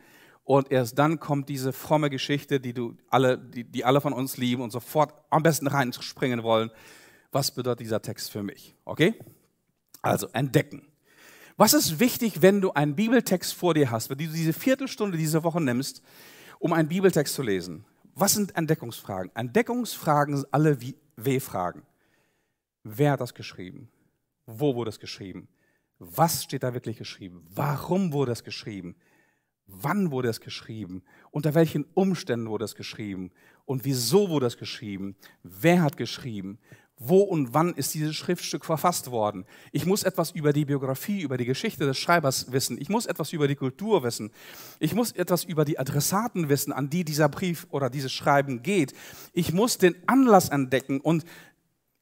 und 0.44 0.72
erst 0.72 0.98
dann 0.98 1.20
kommt 1.20 1.48
diese 1.48 1.72
fromme 1.74 2.10
Geschichte, 2.10 2.60
die, 2.60 2.74
du 2.74 2.98
alle, 3.10 3.38
die, 3.38 3.64
die 3.64 3.86
alle 3.86 4.02
von 4.02 4.14
uns 4.14 4.38
lieben 4.38 4.64
und 4.64 4.72
sofort 4.72 5.14
am 5.30 5.44
besten 5.44 5.68
reinspringen 5.68 6.42
wollen. 6.42 6.72
Was 7.32 7.54
bedeutet 7.54 7.82
dieser 7.82 8.02
Text 8.02 8.32
für 8.32 8.42
mich? 8.42 8.76
Okay? 8.84 9.14
Also 10.02 10.28
entdecken. 10.34 10.88
Was 11.60 11.74
ist 11.74 12.00
wichtig, 12.00 12.44
wenn 12.44 12.62
du 12.62 12.72
einen 12.74 12.96
Bibeltext 12.96 13.52
vor 13.52 13.74
dir 13.74 13.90
hast, 13.90 14.12
wenn 14.12 14.20
du 14.20 14.28
diese 14.28 14.54
Viertelstunde 14.54 15.18
diese 15.18 15.44
Woche 15.44 15.60
nimmst, 15.60 16.04
um 16.60 16.72
einen 16.72 16.88
Bibeltext 16.88 17.34
zu 17.34 17.42
lesen? 17.42 17.84
Was 18.14 18.36
sind 18.36 18.56
Entdeckungsfragen? 18.56 19.36
Entdeckungsfragen 19.36 20.38
sind 20.38 20.54
alle 20.54 20.78
W-Fragen. 21.16 21.82
Wer 22.84 23.14
hat 23.14 23.22
das 23.22 23.34
geschrieben? 23.34 23.90
Wo 24.46 24.76
wurde 24.76 24.90
es 24.90 25.00
geschrieben? 25.00 25.48
Was 25.98 26.44
steht 26.44 26.62
da 26.62 26.76
wirklich 26.76 27.00
geschrieben? 27.00 27.44
Warum 27.50 28.14
wurde 28.14 28.34
es 28.34 28.44
geschrieben? 28.44 28.96
Wann 29.66 30.12
wurde 30.12 30.30
es 30.30 30.40
geschrieben? 30.40 31.02
Unter 31.32 31.56
welchen 31.56 31.86
Umständen 31.96 32.50
wurde 32.50 32.66
es 32.66 32.76
geschrieben? 32.76 33.32
Und 33.66 33.84
wieso 33.84 34.30
wurde 34.30 34.46
es 34.46 34.58
geschrieben? 34.58 35.16
Wer 35.42 35.82
hat 35.82 35.98
geschrieben? 35.98 36.60
Wo 37.00 37.20
und 37.20 37.54
wann 37.54 37.76
ist 37.76 37.94
dieses 37.94 38.16
Schriftstück 38.16 38.66
verfasst 38.66 39.12
worden? 39.12 39.46
Ich 39.72 39.86
muss 39.86 40.02
etwas 40.02 40.32
über 40.32 40.52
die 40.52 40.66
Biografie, 40.66 41.22
über 41.22 41.38
die 41.38 41.46
Geschichte 41.46 41.86
des 41.86 41.98
Schreibers 42.00 42.52
wissen. 42.52 42.82
Ich 42.82 42.90
muss 42.90 43.06
etwas 43.06 43.34
über 43.34 43.48
die 43.48 43.56
Kultur 43.56 44.02
wissen. 44.02 44.32
Ich 44.80 44.96
muss 44.96 45.12
etwas 45.12 45.44
über 45.44 45.64
die 45.64 45.78
Adressaten 45.78 46.50
wissen, 46.50 46.74
an 46.74 46.90
die 46.90 47.06
dieser 47.06 47.30
Brief 47.30 47.68
oder 47.70 47.92
dieses 47.92 48.12
Schreiben 48.12 48.64
geht. 48.64 48.94
Ich 49.34 49.54
muss 49.54 49.78
den 49.78 49.96
Anlass 50.08 50.50
entdecken 50.50 51.00
und 51.00 51.24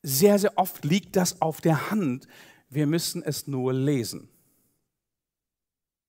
sehr, 0.02 0.40
sehr 0.40 0.58
oft 0.58 0.86
liegt 0.86 1.18
das 1.18 1.42
auf 1.42 1.60
der 1.60 1.92
Hand. 1.92 2.28
Wir 2.70 2.88
müssen 2.88 3.22
es 3.22 3.48
nur 3.48 3.74
lesen. 3.74 4.30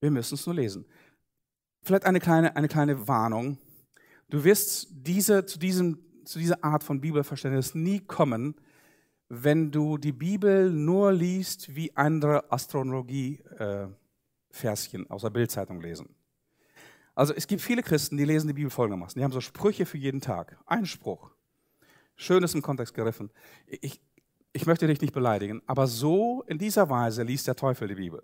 Wir 0.00 0.12
müssen 0.12 0.34
es 0.34 0.46
nur 0.46 0.54
lesen. 0.54 0.86
Vielleicht 1.82 2.04
eine 2.04 2.20
kleine, 2.20 2.54
eine 2.54 2.68
kleine 2.68 3.08
Warnung. 3.08 3.58
Du 4.28 4.44
wirst 4.44 4.88
diese, 4.92 5.44
zu, 5.44 5.58
diesem, 5.58 5.98
zu 6.24 6.38
dieser 6.38 6.62
Art 6.62 6.84
von 6.84 7.00
Bibelverständnis 7.00 7.74
nie 7.74 7.98
kommen, 8.00 8.54
wenn 9.28 9.70
du 9.70 9.98
die 9.98 10.12
Bibel 10.12 10.70
nur 10.70 11.12
liest 11.12 11.74
wie 11.74 11.96
andere 11.96 12.50
Astrologie-Fans 12.50 13.96
Verschen 14.56 15.08
aus 15.10 15.22
der 15.22 15.30
Bildzeitung 15.30 15.80
lesen. 15.80 16.08
Also 17.14 17.32
es 17.34 17.46
gibt 17.46 17.62
viele 17.62 17.82
Christen, 17.82 18.16
die 18.16 18.24
lesen 18.24 18.48
die 18.48 18.54
Bibel 18.54 18.70
folgendermaßen. 18.70 19.18
Die 19.18 19.24
haben 19.24 19.32
so 19.32 19.40
Sprüche 19.40 19.86
für 19.86 19.98
jeden 19.98 20.20
Tag. 20.20 20.58
Ein 20.66 20.86
Spruch. 20.86 21.30
Schönes 22.16 22.54
im 22.54 22.62
Kontext 22.62 22.94
geriffen. 22.94 23.30
Ich, 23.66 24.00
ich 24.52 24.66
möchte 24.66 24.86
dich 24.86 25.00
nicht 25.00 25.12
beleidigen, 25.12 25.62
aber 25.66 25.86
so 25.86 26.42
in 26.46 26.58
dieser 26.58 26.88
Weise 26.88 27.22
liest 27.22 27.46
der 27.46 27.56
Teufel 27.56 27.88
die 27.88 27.94
Bibel. 27.94 28.22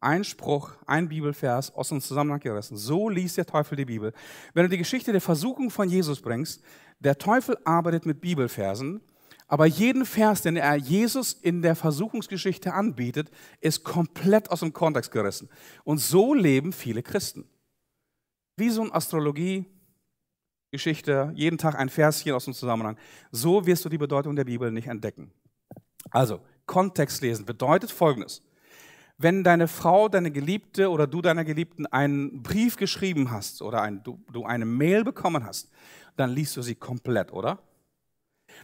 Ein 0.00 0.22
Spruch, 0.22 0.72
ein 0.86 1.08
Bibelvers 1.08 1.74
aus 1.74 1.88
dem 1.88 2.00
Zusammenhang 2.00 2.40
gerissen. 2.40 2.76
So 2.76 3.08
liest 3.08 3.38
der 3.38 3.46
Teufel 3.46 3.76
die 3.76 3.86
Bibel. 3.86 4.12
Wenn 4.52 4.64
du 4.64 4.68
die 4.68 4.78
Geschichte 4.78 5.12
der 5.12 5.20
Versuchung 5.20 5.70
von 5.70 5.88
Jesus 5.88 6.20
bringst, 6.20 6.62
der 7.00 7.18
Teufel 7.18 7.58
arbeitet 7.64 8.06
mit 8.06 8.20
Bibelversen 8.20 9.00
aber 9.46 9.66
jeden 9.66 10.06
Vers, 10.06 10.42
den 10.42 10.56
er 10.56 10.74
Jesus 10.76 11.32
in 11.32 11.62
der 11.62 11.76
Versuchungsgeschichte 11.76 12.72
anbietet, 12.72 13.30
ist 13.60 13.84
komplett 13.84 14.50
aus 14.50 14.60
dem 14.60 14.72
Kontext 14.72 15.10
gerissen. 15.10 15.48
Und 15.84 15.98
so 15.98 16.34
leben 16.34 16.72
viele 16.72 17.02
Christen. 17.02 17.44
Wie 18.56 18.70
so 18.70 18.82
eine 18.82 18.94
Astrologie, 18.94 19.66
Geschichte, 20.70 21.32
jeden 21.36 21.58
Tag 21.58 21.78
ein 21.78 21.88
Verschen 21.88 22.32
aus 22.32 22.46
dem 22.46 22.54
Zusammenhang. 22.54 22.96
So 23.30 23.66
wirst 23.66 23.84
du 23.84 23.88
die 23.88 23.98
Bedeutung 23.98 24.34
der 24.34 24.44
Bibel 24.44 24.72
nicht 24.72 24.88
entdecken. 24.88 25.30
Also, 26.10 26.40
Kontext 26.66 27.22
lesen 27.22 27.44
bedeutet 27.44 27.90
Folgendes. 27.90 28.42
Wenn 29.16 29.44
deine 29.44 29.68
Frau, 29.68 30.08
deine 30.08 30.30
Geliebte 30.30 30.90
oder 30.90 31.06
du 31.06 31.22
deiner 31.22 31.44
Geliebten 31.44 31.86
einen 31.86 32.42
Brief 32.42 32.76
geschrieben 32.76 33.30
hast 33.30 33.62
oder 33.62 33.82
ein, 33.82 34.02
du, 34.02 34.18
du 34.32 34.44
eine 34.44 34.64
Mail 34.64 35.04
bekommen 35.04 35.44
hast, 35.44 35.70
dann 36.16 36.30
liest 36.30 36.56
du 36.56 36.62
sie 36.62 36.74
komplett, 36.74 37.32
oder? 37.32 37.60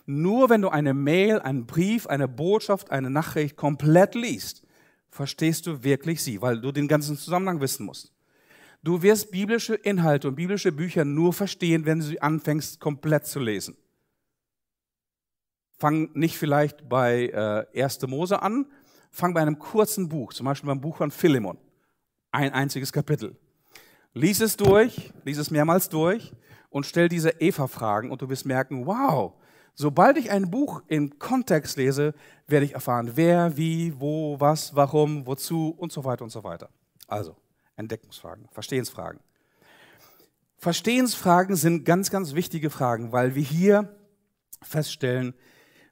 Nur 0.06 0.50
wenn 0.50 0.62
du 0.62 0.68
eine 0.68 0.94
Mail, 0.94 1.40
einen 1.40 1.66
Brief, 1.66 2.06
eine 2.06 2.28
Botschaft, 2.28 2.90
eine 2.90 3.10
Nachricht 3.10 3.56
komplett 3.56 4.14
liest, 4.14 4.64
verstehst 5.08 5.66
du 5.66 5.82
wirklich 5.82 6.22
sie, 6.22 6.40
weil 6.42 6.60
du 6.60 6.72
den 6.72 6.88
ganzen 6.88 7.16
Zusammenhang 7.16 7.60
wissen 7.60 7.86
musst. 7.86 8.12
Du 8.82 9.02
wirst 9.02 9.30
biblische 9.30 9.74
Inhalte 9.74 10.28
und 10.28 10.36
biblische 10.36 10.72
Bücher 10.72 11.04
nur 11.04 11.32
verstehen, 11.32 11.84
wenn 11.84 11.98
du 11.98 12.04
sie 12.04 12.22
anfängst, 12.22 12.80
komplett 12.80 13.26
zu 13.26 13.38
lesen. 13.38 13.76
Fang 15.78 16.10
nicht 16.14 16.36
vielleicht 16.36 16.88
bei 16.88 17.66
äh, 17.74 17.82
1. 17.82 18.06
Mose 18.06 18.42
an, 18.42 18.66
fang 19.10 19.34
bei 19.34 19.40
einem 19.40 19.58
kurzen 19.58 20.08
Buch, 20.08 20.32
zum 20.32 20.46
Beispiel 20.46 20.68
beim 20.68 20.80
Buch 20.80 20.96
von 20.96 21.10
Philemon. 21.10 21.58
Ein 22.32 22.52
einziges 22.52 22.92
Kapitel. 22.92 23.36
Lies 24.14 24.40
es 24.40 24.56
durch, 24.56 25.12
lies 25.24 25.38
es 25.38 25.50
mehrmals 25.50 25.88
durch 25.88 26.32
und 26.68 26.86
stell 26.86 27.08
diese 27.08 27.30
Eva-Fragen 27.40 28.10
und 28.10 28.22
du 28.22 28.28
wirst 28.28 28.46
merken, 28.46 28.86
wow, 28.86 29.34
Sobald 29.74 30.18
ich 30.18 30.30
ein 30.30 30.50
Buch 30.50 30.82
im 30.88 31.18
Kontext 31.18 31.78
lese, 31.78 32.12
werde 32.46 32.66
ich 32.66 32.74
erfahren, 32.74 33.12
wer, 33.14 33.56
wie, 33.56 33.98
wo, 33.98 34.38
was, 34.38 34.74
warum, 34.74 35.26
wozu 35.26 35.74
und 35.76 35.90
so 35.90 36.04
weiter 36.04 36.22
und 36.22 36.30
so 36.30 36.44
weiter. 36.44 36.68
Also, 37.06 37.34
Entdeckungsfragen, 37.76 38.46
Verstehensfragen. 38.52 39.20
Verstehensfragen 40.58 41.56
sind 41.56 41.84
ganz, 41.86 42.10
ganz 42.10 42.34
wichtige 42.34 42.68
Fragen, 42.68 43.12
weil 43.12 43.34
wir 43.34 43.42
hier 43.42 43.96
feststellen, 44.60 45.32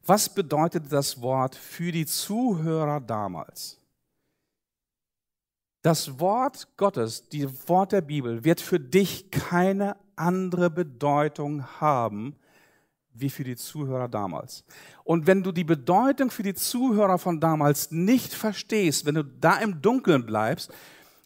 was 0.05 0.33
bedeutet 0.33 0.91
das 0.91 1.21
Wort 1.21 1.55
für 1.55 1.93
die 1.93 2.07
Zuhörer 2.07 3.01
damals? 3.01 3.79
Das 5.83 6.19
Wort 6.19 6.69
Gottes, 6.77 7.29
das 7.29 7.69
Wort 7.69 7.93
der 7.93 8.01
Bibel, 8.01 8.45
wird 8.45 8.61
für 8.61 8.81
dich 8.81 9.31
keine 9.31 9.97
andere 10.17 10.71
Bedeutung 10.71 11.65
haben 11.81 12.37
wie 13.21 13.31
für 13.31 13.45
die 13.45 13.57
Zuhörer 13.57 14.09
damals. 14.09 14.65
Und 15.05 15.27
wenn 15.27 15.43
du 15.43 15.53
die 15.53 15.65
Bedeutung 15.65 16.31
für 16.31 16.43
die 16.43 16.55
Zuhörer 16.55 17.19
von 17.19 17.41
damals 17.41 17.91
nicht 17.91 18.33
verstehst, 18.33 19.07
wenn 19.07 19.17
du 19.17 19.25
da 19.25 19.59
im 19.59 19.83
Dunkeln 19.83 20.25
bleibst, 20.25 20.73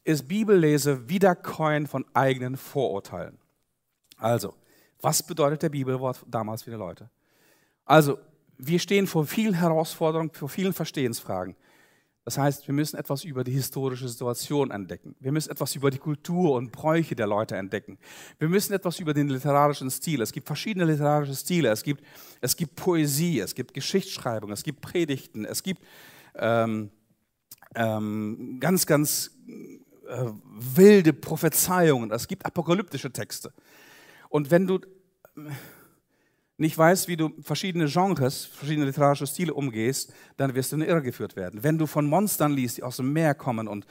ist 0.04 0.26
Bibellese 0.26 1.08
Wiederkäuen 1.08 1.86
von 1.86 2.04
eigenen 2.14 2.56
Vorurteilen. 2.56 3.38
Also, 4.16 4.54
was 5.00 5.22
bedeutet 5.22 5.62
der 5.62 5.68
Bibelwort 5.68 6.24
damals 6.28 6.62
für 6.62 6.70
die 6.70 6.76
Leute? 6.76 7.10
Also, 7.84 8.18
wir 8.64 8.78
stehen 8.78 9.06
vor 9.06 9.26
vielen 9.26 9.54
Herausforderungen, 9.54 10.30
vor 10.32 10.48
vielen 10.48 10.72
Verstehensfragen. 10.72 11.56
Das 12.24 12.38
heißt, 12.38 12.68
wir 12.68 12.74
müssen 12.74 12.96
etwas 12.96 13.24
über 13.24 13.42
die 13.42 13.50
historische 13.50 14.08
Situation 14.08 14.70
entdecken. 14.70 15.16
Wir 15.18 15.32
müssen 15.32 15.50
etwas 15.50 15.74
über 15.74 15.90
die 15.90 15.98
Kultur 15.98 16.52
und 16.52 16.70
Bräuche 16.70 17.16
der 17.16 17.26
Leute 17.26 17.56
entdecken. 17.56 17.98
Wir 18.38 18.48
müssen 18.48 18.72
etwas 18.72 19.00
über 19.00 19.12
den 19.12 19.28
literarischen 19.28 19.90
Stil. 19.90 20.22
Es 20.22 20.30
gibt 20.30 20.46
verschiedene 20.46 20.84
literarische 20.84 21.34
Stile. 21.34 21.70
Es 21.70 21.82
gibt, 21.82 22.04
es 22.40 22.56
gibt 22.56 22.76
Poesie, 22.76 23.40
es 23.40 23.56
gibt 23.56 23.74
Geschichtsschreibung, 23.74 24.52
es 24.52 24.62
gibt 24.62 24.80
Predigten, 24.80 25.44
es 25.44 25.64
gibt 25.64 25.82
ähm, 26.36 26.90
ähm, 27.74 28.58
ganz, 28.60 28.86
ganz 28.86 29.32
äh, 30.08 30.26
wilde 30.76 31.12
Prophezeiungen. 31.12 32.12
Es 32.12 32.28
gibt 32.28 32.46
apokalyptische 32.46 33.12
Texte. 33.12 33.52
Und 34.28 34.52
wenn 34.52 34.68
du 34.68 34.78
nicht 36.62 36.78
weißt, 36.78 37.08
wie 37.08 37.16
du 37.16 37.30
verschiedene 37.42 37.86
Genres, 37.86 38.46
verschiedene 38.46 38.86
literarische 38.86 39.26
Stile 39.26 39.52
umgehst, 39.52 40.14
dann 40.38 40.54
wirst 40.54 40.72
du 40.72 40.76
in 40.76 40.82
Irre 40.82 41.02
geführt 41.02 41.36
werden. 41.36 41.62
Wenn 41.62 41.76
du 41.76 41.86
von 41.86 42.06
Monstern 42.06 42.52
liest, 42.52 42.78
die 42.78 42.82
aus 42.82 42.96
dem 42.96 43.12
Meer 43.12 43.34
kommen 43.34 43.68
und 43.68 43.86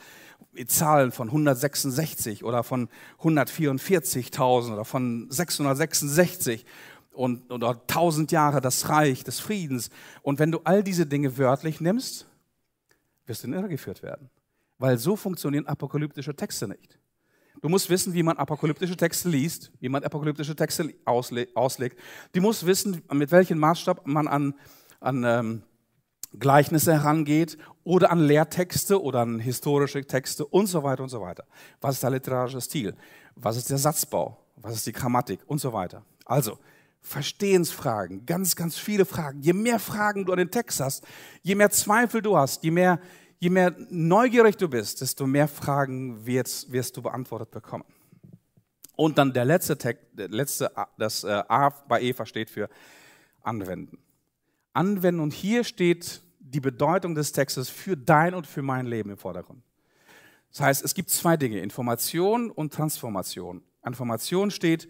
Zahlen 0.66 1.12
von 1.12 1.28
166 1.28 2.44
oder 2.44 2.64
von 2.64 2.90
144.000 3.22 4.74
oder 4.74 4.86
von 4.86 5.28
666 5.30 6.66
und, 7.14 7.52
oder 7.52 7.82
1000 7.82 8.32
Jahre 8.32 8.62
das 8.62 8.90
Reich 8.90 9.24
des 9.24 9.40
Friedens. 9.40 9.90
Und 10.22 10.40
wenn 10.40 10.52
du 10.52 10.62
all 10.64 10.84
diese 10.84 11.06
Dinge 11.06 11.38
wörtlich 11.38 11.82
nimmst, 11.82 12.28
wirst 13.26 13.44
du 13.44 13.48
in 13.48 13.54
Irre 13.54 13.70
geführt 13.70 14.02
werden. 14.02 14.30
Weil 14.78 14.98
so 14.98 15.16
funktionieren 15.16 15.68
apokalyptische 15.68 16.36
Texte 16.36 16.68
nicht. 16.68 17.01
Du 17.62 17.70
musst 17.70 17.90
wissen, 17.90 18.14
wie 18.14 18.24
man 18.24 18.38
apokalyptische 18.38 18.98
Texte 18.98 19.30
liest, 19.30 19.72
wie 19.80 19.90
man 19.90 20.04
apokalyptische 20.04 20.56
Texte 20.56 20.94
auslegt. 21.06 22.00
Du 22.34 22.42
musst 22.42 22.66
wissen, 22.66 23.04
mit 23.14 23.32
welchem 23.32 23.60
Maßstab 23.60 24.08
man 24.08 24.28
an, 24.28 24.56
an 25.00 25.24
ähm, 25.24 25.64
Gleichnisse 26.38 26.94
herangeht 26.94 27.60
oder 27.84 28.12
an 28.12 28.20
Lehrtexte 28.20 29.02
oder 29.02 29.22
an 29.22 29.40
historische 29.40 30.04
Texte 30.06 30.46
und 30.46 30.68
so 30.68 30.82
weiter 30.82 31.04
und 31.04 31.10
so 31.10 31.22
weiter. 31.22 31.46
Was 31.82 31.96
ist 31.96 32.04
der 32.04 32.10
literarische 32.10 32.62
Stil? 32.62 32.96
Was 33.36 33.58
ist 33.58 33.70
der 33.70 33.78
Satzbau? 33.78 34.38
Was 34.56 34.76
ist 34.76 34.88
die 34.88 34.92
Grammatik 34.92 35.42
und 35.46 35.60
so 35.62 35.72
weiter? 35.72 36.04
Also, 36.26 36.58
Verstehensfragen, 37.02 38.26
ganz, 38.26 38.56
ganz 38.56 38.78
viele 38.78 39.06
Fragen. 39.06 39.42
Je 39.42 39.54
mehr 39.54 39.80
Fragen 39.80 40.26
du 40.26 40.32
an 40.32 40.38
den 40.38 40.52
Text 40.52 40.80
hast, 40.80 41.06
je 41.42 41.56
mehr 41.56 41.72
Zweifel 41.72 42.22
du 42.22 42.38
hast, 42.38 42.64
je 42.64 42.72
mehr 42.72 43.00
je 43.42 43.50
mehr 43.50 43.76
neugierig 43.90 44.56
du 44.56 44.70
bist, 44.70 45.02
desto 45.02 45.26
mehr 45.26 45.48
Fragen 45.48 46.26
wirst, 46.26 46.72
wirst 46.72 46.96
du 46.96 47.02
beantwortet 47.02 47.50
bekommen. 47.50 47.86
Und 48.96 49.18
dann 49.18 49.34
der 49.34 49.46
letzte 49.46 49.78
Text, 49.78 50.06
der 50.14 50.30
letzte, 50.30 50.72
das 50.98 51.24
äh, 51.24 51.44
A 51.48 51.70
bei 51.70 52.02
Eva 52.04 52.26
steht 52.26 52.52
für 52.52 52.70
anwenden. 53.42 53.98
Anwenden 54.74 55.22
und 55.22 55.34
hier 55.34 55.64
steht 55.64 56.22
die 56.40 56.60
Bedeutung 56.60 57.16
des 57.16 57.32
Textes 57.32 57.68
für 57.68 57.98
dein 57.98 58.36
und 58.36 58.46
für 58.46 58.62
mein 58.62 58.86
Leben 58.86 59.10
im 59.10 59.18
Vordergrund. 59.18 59.64
Das 60.52 60.62
heißt, 60.62 60.86
es 60.86 60.94
gibt 60.94 61.10
zwei 61.10 61.36
Dinge, 61.36 61.60
Information 61.62 62.52
und 62.52 62.74
Transformation. 62.74 63.64
Information 63.84 64.52
steht, 64.52 64.88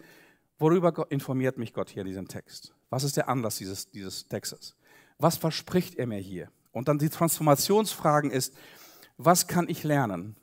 worüber 0.58 1.06
informiert 1.10 1.56
mich 1.56 1.72
Gott 1.72 1.88
hier 1.88 2.02
in 2.02 2.08
diesem 2.08 2.28
Text? 2.28 2.74
Was 2.90 3.04
ist 3.04 3.16
der 3.16 3.30
Anlass 3.30 3.56
dieses, 3.56 3.90
dieses 3.90 4.28
Textes? 4.28 4.76
Was 5.18 5.38
verspricht 5.38 5.94
er 5.94 6.06
mir 6.06 6.18
hier? 6.18 6.50
Und 6.72 6.88
dann 6.88 6.98
die 6.98 7.10
Transformationsfragen 7.10 8.30
ist, 8.30 8.54
was 9.16 9.46
kann 9.46 9.68
ich 9.68 9.84
lernen? 9.84 10.36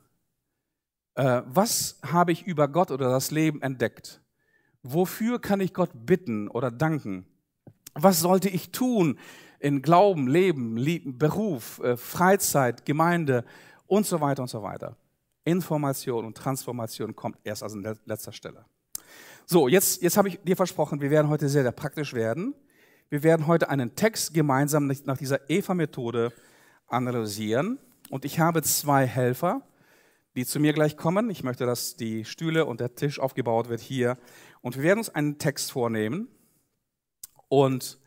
Äh, 1.14 1.42
was 1.46 1.98
habe 2.02 2.32
ich 2.32 2.46
über 2.46 2.68
Gott 2.68 2.90
oder 2.90 3.10
das 3.10 3.30
Leben 3.30 3.60
entdeckt? 3.62 4.22
Wofür 4.82 5.40
kann 5.40 5.60
ich 5.60 5.74
Gott 5.74 5.90
bitten 5.92 6.48
oder 6.48 6.70
danken? 6.70 7.26
Was 7.94 8.20
sollte 8.20 8.48
ich 8.48 8.70
tun 8.70 9.18
in 9.58 9.82
Glauben, 9.82 10.26
Leben, 10.28 11.18
Beruf, 11.18 11.80
äh, 11.80 11.96
Freizeit, 11.96 12.86
Gemeinde 12.86 13.44
und 13.86 14.06
so 14.06 14.20
weiter 14.20 14.42
und 14.42 14.48
so 14.48 14.62
weiter? 14.62 14.96
Information 15.44 16.24
und 16.24 16.36
Transformation 16.36 17.14
kommt 17.16 17.38
erst 17.44 17.62
an 17.62 17.98
letzter 18.04 18.32
Stelle. 18.32 18.64
So, 19.46 19.68
jetzt, 19.68 20.00
jetzt 20.02 20.16
habe 20.16 20.28
ich 20.28 20.38
dir 20.42 20.56
versprochen, 20.56 21.00
wir 21.00 21.10
werden 21.10 21.28
heute 21.28 21.48
sehr, 21.48 21.62
sehr 21.62 21.72
praktisch 21.72 22.14
werden. 22.14 22.54
Wir 23.10 23.24
werden 23.24 23.48
heute 23.48 23.68
einen 23.68 23.96
Text 23.96 24.34
gemeinsam 24.34 24.86
nach 24.86 25.18
dieser 25.18 25.50
Eva-Methode 25.50 26.32
analysieren. 26.86 27.80
Und 28.08 28.24
ich 28.24 28.38
habe 28.38 28.62
zwei 28.62 29.04
Helfer, 29.04 29.62
die 30.36 30.46
zu 30.46 30.60
mir 30.60 30.72
gleich 30.72 30.96
kommen. 30.96 31.28
Ich 31.28 31.42
möchte, 31.42 31.66
dass 31.66 31.96
die 31.96 32.24
Stühle 32.24 32.66
und 32.66 32.78
der 32.78 32.94
Tisch 32.94 33.18
aufgebaut 33.18 33.68
wird 33.68 33.80
hier. 33.80 34.16
Und 34.60 34.76
wir 34.76 34.84
werden 34.84 35.00
uns 35.00 35.08
einen 35.12 35.38
Text 35.38 35.72
vornehmen. 35.72 36.28
Und 37.48 37.98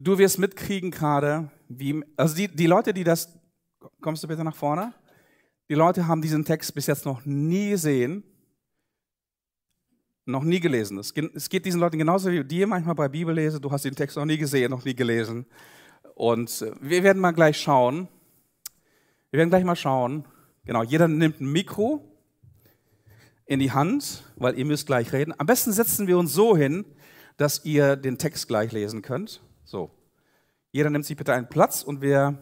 du 0.00 0.18
wirst 0.18 0.40
mitkriegen 0.40 0.90
gerade, 0.90 1.52
wie, 1.68 2.02
also 2.16 2.34
die, 2.34 2.48
die 2.48 2.66
Leute, 2.66 2.92
die 2.92 3.04
das, 3.04 3.38
kommst 4.00 4.24
du 4.24 4.26
bitte 4.26 4.42
nach 4.42 4.56
vorne? 4.56 4.94
Die 5.68 5.74
Leute 5.74 6.08
haben 6.08 6.22
diesen 6.22 6.44
Text 6.44 6.74
bis 6.74 6.88
jetzt 6.88 7.04
noch 7.04 7.24
nie 7.24 7.70
gesehen 7.70 8.24
noch 10.28 10.44
nie 10.44 10.60
gelesen. 10.60 10.98
Es 10.98 11.14
geht 11.48 11.64
diesen 11.64 11.80
Leuten 11.80 11.98
genauso 11.98 12.30
wie 12.30 12.44
dir 12.44 12.66
manchmal 12.66 12.94
bei 12.94 13.08
Bibellese. 13.08 13.60
Du 13.60 13.70
hast 13.70 13.84
den 13.84 13.96
Text 13.96 14.16
noch 14.16 14.26
nie 14.26 14.36
gesehen, 14.36 14.70
noch 14.70 14.84
nie 14.84 14.94
gelesen. 14.94 15.46
Und 16.14 16.62
äh, 16.62 16.72
wir 16.80 17.02
werden 17.02 17.20
mal 17.20 17.32
gleich 17.32 17.58
schauen, 17.58 18.08
Wir 19.30 19.38
werden 19.38 19.50
gleich 19.50 19.64
mal 19.64 19.76
schauen. 19.76 20.24
Genau, 20.64 20.82
jeder 20.82 21.08
nimmt 21.08 21.40
ein 21.40 21.50
Mikro 21.50 22.04
in 23.46 23.58
die 23.58 23.72
Hand, 23.72 24.24
weil 24.36 24.58
ihr 24.58 24.66
müsst 24.66 24.86
gleich 24.86 25.12
reden. 25.12 25.32
Am 25.38 25.46
besten 25.46 25.72
setzen 25.72 26.06
wir 26.06 26.18
uns 26.18 26.34
so 26.34 26.56
hin, 26.56 26.84
dass 27.38 27.64
ihr 27.64 27.96
den 27.96 28.18
Text 28.18 28.48
gleich 28.48 28.72
lesen 28.72 29.00
könnt. 29.00 29.40
So. 29.64 29.90
Jeder 30.72 30.90
nimmt 30.90 31.06
sich 31.06 31.16
bitte 31.16 31.32
einen 31.32 31.48
Platz 31.48 31.82
und 31.82 32.02
wir 32.02 32.38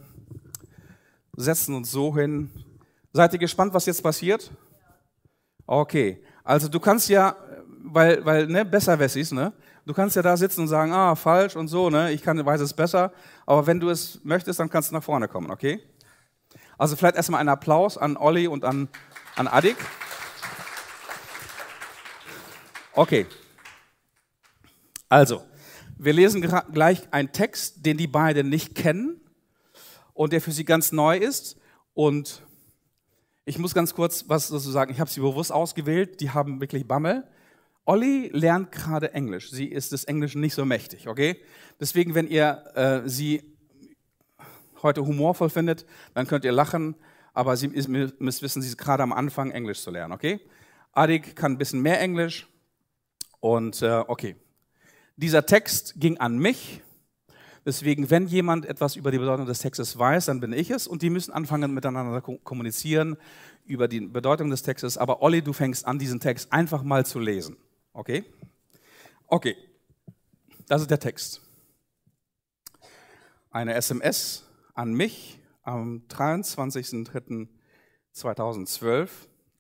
setzen 1.37 1.75
uns 1.75 1.91
so 1.91 2.17
hin. 2.17 2.51
Seid 3.13 3.33
ihr 3.33 3.39
gespannt, 3.39 3.75
was 3.75 3.87
jetzt 3.87 4.03
passiert? 4.03 4.51
Okay. 5.67 6.23
Also 6.43 6.69
du 6.69 6.79
kannst 6.79 7.09
ja, 7.09 7.37
weil, 7.87 8.25
weil, 8.25 8.47
ne, 8.47 8.65
besser 8.65 8.99
Wessis, 8.99 9.33
ne? 9.33 9.53
Du 9.85 9.95
kannst 9.95 10.17
ja 10.17 10.23
da 10.23 10.37
sitzen 10.37 10.63
und 10.63 10.69
sagen, 10.69 10.93
ah, 10.93 11.15
falsch 11.15 11.55
und 11.57 11.69
so, 11.69 11.91
ne? 11.91 12.13
Ich 12.13 12.23
kann, 12.23 12.45
weiß 12.45 12.61
es 12.61 12.75
besser. 12.75 13.13
Aber 13.47 13.67
wenn 13.67 13.79
du 13.79 13.89
es 13.89 14.21
möchtest, 14.25 14.59
dann 14.59 14.69
kannst 14.69 14.91
du 14.91 14.95
nach 14.95 15.03
vorne 15.03 15.29
kommen, 15.29 15.51
okay? 15.51 15.81
Also 16.79 16.97
vielleicht 16.97 17.17
erstmal 17.17 17.41
einen 17.41 17.49
Applaus 17.49 17.97
an 17.97 18.17
Olli 18.17 18.49
und 18.49 18.65
an, 18.65 18.89
an 19.37 19.47
Adik. 19.47 19.77
Okay. 22.93 23.27
Also, 25.09 25.43
wir 25.99 26.13
lesen 26.13 26.43
gleich 26.73 27.13
einen 27.13 27.33
Text, 27.33 27.87
den 27.87 27.97
die 27.97 28.07
beiden 28.07 28.49
nicht 28.49 28.75
kennen 28.75 29.21
und 30.13 30.33
der 30.33 30.41
für 30.41 30.53
sie 30.53 30.65
ganz 30.65 30.93
neu 30.93 31.17
ist. 31.17 31.57
Und 31.95 32.43
ich 33.45 33.59
muss 33.59 33.75
ganz 33.75 33.95
kurz 33.95 34.25
was 34.29 34.49
dazu 34.49 34.71
sagen. 34.71 34.91
Ich 34.91 34.99
habe 34.99 35.09
sie 35.09 35.21
bewusst 35.21 35.53
ausgewählt. 35.53 36.21
Die 36.21 36.31
haben 36.31 36.61
wirklich 36.61 36.89
Bammel. 36.89 37.25
Olli 37.87 38.31
lernt 38.33 38.73
gerade 38.73 39.15
Englisch. 39.15 39.51
Sie 39.51 39.67
ist 39.67 39.93
des 39.93 40.05
Englischen 40.05 40.41
nicht 40.41 40.55
so 40.55 40.65
mächtig, 40.65 41.09
okay? 41.09 41.41
Deswegen, 41.81 42.15
wenn 42.15 42.29
ihr 42.29 42.65
äh, 42.75 43.09
sie 43.09 43.57
heute 44.83 45.07
humorvoll 45.07 45.51
findet, 45.51 45.87
dann 46.13 46.27
könnt 46.27 46.45
ihr 46.45 46.53
lachen. 46.53 46.97
Aber 47.33 47.57
sie 47.57 47.69
ist, 47.69 47.89
müsst 47.89 48.43
wissen, 48.43 48.61
sie 48.61 48.69
ist 48.69 48.77
gerade 48.77 49.03
am 49.03 49.13
Anfang 49.13 49.51
Englisch 49.53 49.81
zu 49.83 49.91
lernen, 49.91 50.13
okay? 50.13 50.41
Adik 50.93 51.37
kann 51.37 51.53
ein 51.53 51.59
bisschen 51.59 51.81
mehr 51.81 52.01
Englisch. 52.01 52.49
Und 53.41 53.83
äh, 53.83 54.03
okay, 54.07 54.35
dieser 55.17 55.47
Text 55.47 55.95
ging 55.97 56.19
an 56.19 56.39
mich. 56.39 56.83
Deswegen, 57.65 58.11
wenn 58.11 58.27
jemand 58.27 58.67
etwas 58.67 58.97
über 58.97 59.11
die 59.11 59.19
Bedeutung 59.19 59.47
des 59.47 59.61
Textes 59.61 59.99
weiß, 59.99 60.27
dann 60.27 60.41
bin 60.41 60.53
ich 60.53 60.71
es. 60.71 60.87
Und 60.87 61.03
die 61.03 61.11
müssen 61.11 61.33
anfangen, 61.33 61.73
miteinander 61.73 62.21
kommunizieren 62.21 63.17
über 63.65 63.87
die 63.87 64.01
Bedeutung 64.01 64.51
des 64.51 64.63
Textes. 64.63 64.99
Aber 64.99 65.23
Olli, 65.23 65.43
du 65.43 65.53
fängst 65.53 65.87
an, 65.87 65.99
diesen 65.99 66.21
Text 66.21 66.53
einfach 66.53 66.83
mal 66.83 67.05
zu 67.05 67.21
lesen. 67.21 67.57
Okay? 67.97 68.25
Okay, 69.27 69.57
das 70.69 70.83
ist 70.83 70.91
der 70.91 71.01
Text. 71.01 71.41
Eine 73.51 73.75
SMS 73.75 74.45
an 74.75 74.93
mich 74.93 75.41
am 75.63 76.07
23.03.2012 76.09 79.09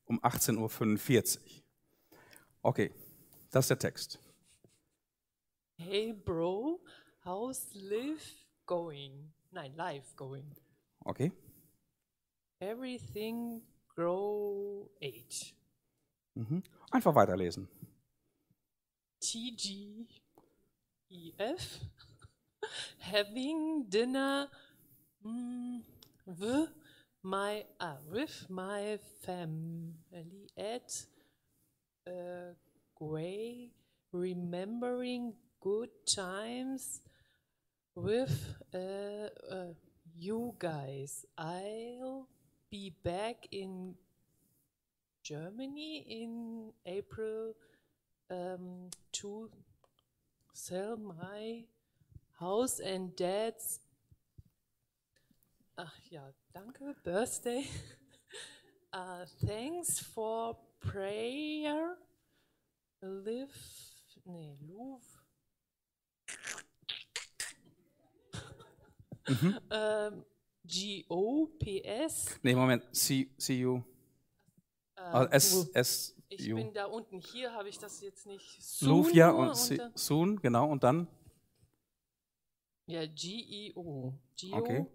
um 0.04 0.22
18.45 0.22 1.38
Uhr. 1.38 1.44
Okay, 2.60 2.92
das 3.50 3.64
ist 3.64 3.70
der 3.70 3.78
Text. 3.78 4.18
Hey 5.78 6.12
Bro, 6.12 6.84
how's 7.24 7.72
life 7.72 8.44
going? 8.66 9.32
Nein, 9.50 9.74
life 9.76 10.14
going. 10.14 10.54
Okay. 11.00 11.32
Everything 12.60 13.62
grow 13.88 14.90
age. 15.00 15.54
Mhm. 16.34 16.62
Einfach 16.90 17.14
weiterlesen. 17.14 17.66
TGEF. 19.20 20.06
Having 22.98 23.86
dinner 23.88 24.48
mm, 25.24 25.80
with 26.26 26.68
my 27.22 27.64
uh, 27.80 27.96
with 28.10 28.46
my 28.48 28.98
family 29.24 30.50
at 30.56 30.92
uh, 32.06 32.54
Gray, 32.94 33.70
remembering 34.12 35.34
good 35.60 35.90
times 36.06 37.00
with 37.94 38.54
uh, 38.74 39.28
uh, 39.50 39.72
you 40.14 40.54
guys. 40.58 41.24
I'll 41.36 42.28
be 42.70 42.94
back 43.02 43.48
in 43.50 43.94
Germany 45.22 46.06
in 46.08 46.72
April 46.86 47.54
um, 48.30 48.90
to 49.26 49.50
sell 50.54 50.96
my 50.96 51.64
house 52.38 52.78
and 52.80 53.14
dad's. 53.16 53.80
Ach 55.76 55.92
ja, 56.10 56.32
danke, 56.54 56.94
birthday. 57.02 57.64
uh, 58.92 59.26
thanks 59.46 59.98
for 60.00 60.56
prayer. 60.80 61.96
Live, 63.02 63.54
nee, 64.24 64.56
Louvre. 64.60 65.00
Mhm. 69.28 69.58
ähm, 69.72 70.24
G-O-P-S. 70.64 72.38
Nee, 72.44 72.54
Moment, 72.54 72.84
see, 72.92 73.28
see 73.36 73.58
you. 73.58 73.82
Äh, 74.96 75.00
also 75.00 75.30
S, 75.32 75.70
S, 75.74 76.15
ich 76.28 76.46
bin 76.54 76.72
da 76.72 76.86
unten. 76.86 77.18
Hier 77.18 77.52
habe 77.52 77.68
ich 77.68 77.78
das 77.78 78.00
jetzt 78.00 78.26
nicht. 78.26 78.62
Soon 78.62 79.12
ja, 79.14 79.30
und, 79.30 79.48
und 79.48 79.98
Soon, 79.98 80.40
genau, 80.40 80.70
und 80.70 80.82
dann? 80.82 81.08
Ja, 82.86 83.04
G-E-O. 83.06 84.12
G-O. 84.36 84.56
Okay. 84.56 84.86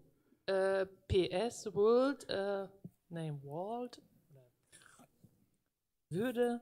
Äh, 0.45 0.85
PS, 1.07 1.73
World, 1.73 2.27
äh, 2.29 2.67
nein, 3.09 3.41
World. 3.43 4.01
Würde, 6.09 6.61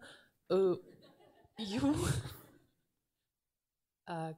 äh, 0.50 0.76
you, 1.58 1.96
äh, 4.06 4.34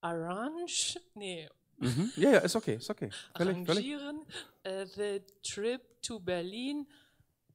arrange, 0.00 1.00
nee. 1.14 1.48
Mhm. 1.76 2.12
Ja, 2.16 2.30
ja, 2.30 2.38
ist 2.38 2.56
okay, 2.56 2.76
ist 2.76 2.88
okay. 2.88 3.10
Völlig, 3.36 3.56
arrangieren 3.68 4.24
völlig. 4.62 4.88
Uh, 4.88 4.92
the 4.94 5.22
trip 5.42 6.02
to 6.02 6.18
Berlin 6.18 6.86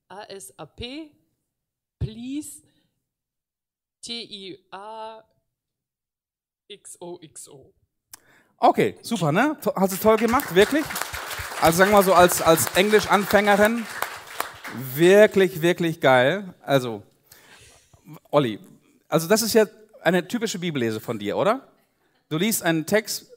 ASAP, 0.10 1.12
please, 2.00 2.64
T-I-A-X-O-X-O. 4.02 4.94
Okay, 8.58 8.98
super, 9.02 9.32
ne? 9.32 9.56
Hast 9.76 9.94
du 9.94 9.98
toll 9.98 10.18
gemacht, 10.18 10.54
wirklich? 10.56 10.84
Also 11.62 11.78
sagen 11.78 11.92
wir 11.92 11.98
mal 11.98 12.04
so 12.04 12.14
als, 12.14 12.42
als 12.42 12.76
Englisch-Anfängerin, 12.76 13.86
wirklich, 14.96 15.62
wirklich 15.62 16.02
geil. 16.02 16.54
Also, 16.62 17.04
Olli, 18.32 18.60
also 19.08 19.28
das 19.28 19.42
ist 19.42 19.54
ja 19.54 19.66
eine 20.02 20.28
typische 20.28 20.60
Bibellese 20.60 21.00
von 21.00 21.20
dir, 21.20 21.38
oder? 21.38 21.68
Du 22.30 22.38
liest 22.38 22.64
einen 22.64 22.86
Text, 22.86 23.32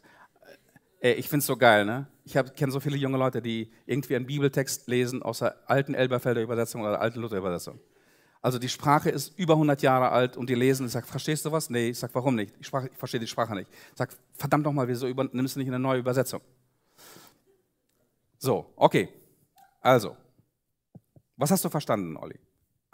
ey, 1.00 1.14
ich 1.14 1.28
find's 1.28 1.46
so 1.46 1.56
geil, 1.56 1.84
ne? 1.84 2.06
Ich 2.24 2.34
kenne 2.54 2.72
so 2.72 2.80
viele 2.80 2.96
junge 2.96 3.18
Leute, 3.18 3.42
die 3.42 3.72
irgendwie 3.86 4.14
einen 4.14 4.26
Bibeltext 4.26 4.86
lesen 4.86 5.22
aus 5.22 5.40
der 5.40 5.56
alten 5.68 5.94
Elberfelder 5.94 6.40
Übersetzung 6.40 6.82
oder 6.82 6.92
der 6.92 7.00
alten 7.00 7.20
Luther 7.20 7.36
Übersetzung. 7.36 7.80
Also 8.40 8.58
die 8.58 8.68
Sprache 8.68 9.08
ist 9.08 9.38
über 9.38 9.54
100 9.54 9.82
Jahre 9.82 10.10
alt 10.10 10.36
und 10.36 10.50
die 10.50 10.54
lesen, 10.54 10.86
ich 10.86 10.92
sage, 10.92 11.06
verstehst 11.06 11.44
du 11.44 11.52
was? 11.52 11.70
Nee, 11.70 11.90
ich 11.90 11.98
sage, 11.98 12.14
warum 12.14 12.34
nicht? 12.34 12.54
Ich, 12.60 12.66
sprach, 12.66 12.84
ich 12.84 12.96
verstehe 12.96 13.20
die 13.20 13.28
Sprache 13.28 13.54
nicht. 13.54 13.70
Ich 13.92 13.98
sage, 13.98 14.14
verdammt 14.34 14.64
nochmal, 14.64 14.88
wieso 14.88 15.06
nimmst 15.06 15.54
du 15.54 15.60
nicht 15.60 15.68
eine 15.68 15.78
neue 15.78 16.00
Übersetzung? 16.00 16.40
So, 18.38 18.72
okay. 18.74 19.08
Also, 19.80 20.16
was 21.36 21.52
hast 21.52 21.64
du 21.64 21.68
verstanden, 21.68 22.16
Olli? 22.16 22.38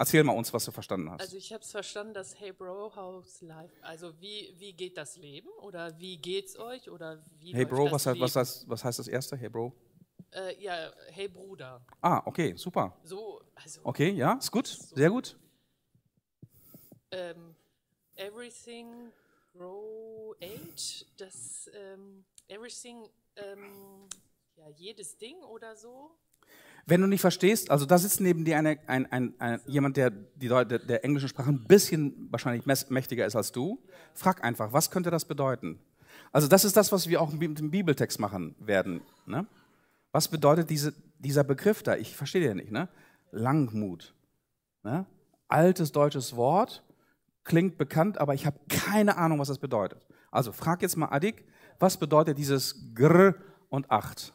Erzähl 0.01 0.23
mal 0.23 0.37
uns, 0.37 0.53
was 0.53 0.65
du 0.65 0.71
verstanden 0.71 1.11
hast. 1.11 1.21
Also 1.21 1.37
ich 1.37 1.53
habe 1.53 1.65
es 1.65 1.73
verstanden, 1.73 2.15
dass 2.15 2.39
Hey 2.39 2.53
Bro, 2.53 2.95
how's 2.95 3.41
life? 3.41 3.75
Also 3.83 4.13
wie, 4.21 4.55
wie 4.57 4.73
geht 4.73 4.97
das 4.97 5.17
Leben 5.17 5.49
oder 5.61 5.99
wie 5.99 6.17
geht's 6.17 6.57
euch 6.57 6.89
oder 6.89 7.21
wie 7.41 7.53
Hey 7.53 7.65
Bro, 7.65 7.91
was, 7.91 8.07
heißt, 8.07 8.21
was, 8.21 8.37
heißt, 8.37 8.69
was 8.69 8.85
heißt 8.85 9.01
das 9.01 9.09
erste? 9.09 9.37
Hey 9.37 9.49
Bro? 9.49 9.73
Äh, 10.31 10.63
ja, 10.63 10.93
Hey 11.11 11.27
Bruder. 11.27 11.85
Ah, 12.01 12.23
okay, 12.27 12.55
super. 12.55 12.97
So, 13.03 13.43
also. 13.57 13.81
Okay, 13.83 14.11
ja, 14.11 14.35
ist 14.35 14.53
gut, 14.53 14.69
so. 14.69 14.95
sehr 14.95 15.11
gut. 15.11 15.37
Ähm, 17.11 17.57
everything 18.15 19.11
grow 19.53 20.37
age, 20.41 21.07
das 21.17 21.69
ähm, 21.75 22.25
everything, 22.47 23.09
ähm, 23.35 24.09
ja, 24.55 24.69
jedes 24.69 25.19
Ding 25.19 25.43
oder 25.43 25.75
so. 25.75 26.13
Wenn 26.89 27.03
du 27.03 27.07
nicht 27.07 27.21
verstehst, 27.21 27.71
also 27.71 27.85
da 27.85 27.99
sitzt 27.99 28.23
neben 28.23 28.47
dir 28.47 28.57
eine, 28.57 28.79
ein, 28.87 29.13
ein, 29.13 29.35
ein, 29.39 29.61
jemand, 29.67 29.99
der 29.99 30.09
die 30.09 30.49
der, 30.49 30.65
der 30.65 31.05
englischen 31.05 31.29
Sprache 31.29 31.51
ein 31.51 31.65
bisschen 31.65 32.29
wahrscheinlich 32.31 32.65
mächtiger 32.65 33.27
ist 33.27 33.37
als 33.37 33.53
du, 33.53 33.79
frag 34.15 34.43
einfach, 34.43 34.73
was 34.73 34.91
könnte 34.91 35.11
das 35.11 35.27
bedeuten? 35.27 35.79
Also 36.33 36.49
das 36.49 36.65
ist 36.65 36.79
das, 36.79 36.91
was 36.91 37.07
wir 37.07 37.21
auch 37.21 37.31
mit 37.31 37.59
dem 37.59 37.71
Bibeltext 37.71 38.19
machen 38.19 38.55
werden. 38.59 39.03
Ne? 39.27 39.47
Was 40.13 40.29
bedeutet 40.29 40.71
diese, 40.71 40.95
dieser 41.19 41.45
Begriff 41.45 41.83
da? 41.83 41.95
Ich 41.95 42.17
verstehe 42.17 42.41
den 42.41 42.57
nicht. 42.57 42.73
Ne? 42.73 42.89
Langmut. 43.33 44.15
Ne? 44.83 45.05
Altes 45.47 45.93
deutsches 45.93 46.37
Wort, 46.37 46.83
klingt 47.45 47.77
bekannt, 47.77 48.17
aber 48.17 48.33
ich 48.33 48.47
habe 48.47 48.61
keine 48.71 49.19
Ahnung, 49.19 49.39
was 49.39 49.49
das 49.49 49.59
bedeutet. 49.59 50.07
Also 50.31 50.53
frag 50.53 50.81
jetzt 50.81 50.97
mal 50.97 51.11
Adik, 51.11 51.45
was 51.79 51.99
bedeutet 51.99 52.39
dieses 52.39 52.95
Gr 52.95 53.35
und 53.69 53.91
Acht? 53.91 54.33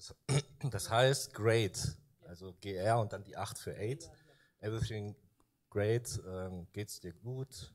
Das, 0.00 0.14
das 0.70 0.90
heißt 0.90 1.34
great, 1.34 1.78
also 2.26 2.54
GR 2.62 2.98
und 2.98 3.12
dann 3.12 3.22
die 3.22 3.36
8 3.36 3.58
für 3.58 3.74
8. 3.74 4.10
Everything 4.60 5.14
great, 5.68 6.20
ähm, 6.26 6.66
geht's 6.72 7.00
dir 7.00 7.12
gut? 7.12 7.72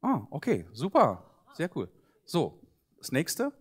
Ah, 0.00 0.24
okay, 0.30 0.66
super, 0.72 1.28
sehr 1.54 1.68
cool. 1.76 1.90
So, 2.24 2.60
das 2.98 3.10
nächste. 3.10 3.52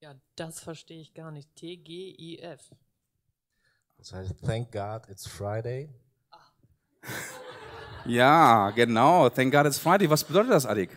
Ja, 0.00 0.14
das 0.36 0.60
verstehe 0.60 1.00
ich 1.00 1.14
gar 1.14 1.32
nicht. 1.32 1.54
T-G-I-F. 1.56 2.70
Das 3.96 4.12
heißt 4.12 4.40
thank 4.44 4.70
God 4.70 5.08
it's 5.08 5.26
Friday. 5.26 5.90
Ja, 8.08 8.70
genau. 8.70 9.28
Thank 9.30 9.52
God 9.52 9.66
it's 9.66 9.80
Friday. 9.80 10.08
Was 10.08 10.22
bedeutet 10.22 10.52
das, 10.52 10.64
Adik? 10.64 10.96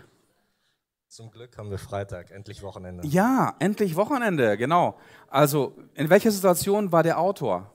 Zum 1.10 1.32
Glück 1.32 1.58
haben 1.58 1.72
wir 1.72 1.80
Freitag, 1.80 2.30
endlich 2.30 2.62
Wochenende. 2.62 3.06
Ja, 3.08 3.56
endlich 3.58 3.96
Wochenende, 3.96 4.58
genau. 4.58 5.00
Also, 5.28 5.76
in 5.96 6.12
welcher 6.12 6.30
Situation 6.30 6.92
war 6.92 7.02
der 7.02 7.18
Autor? 7.18 7.74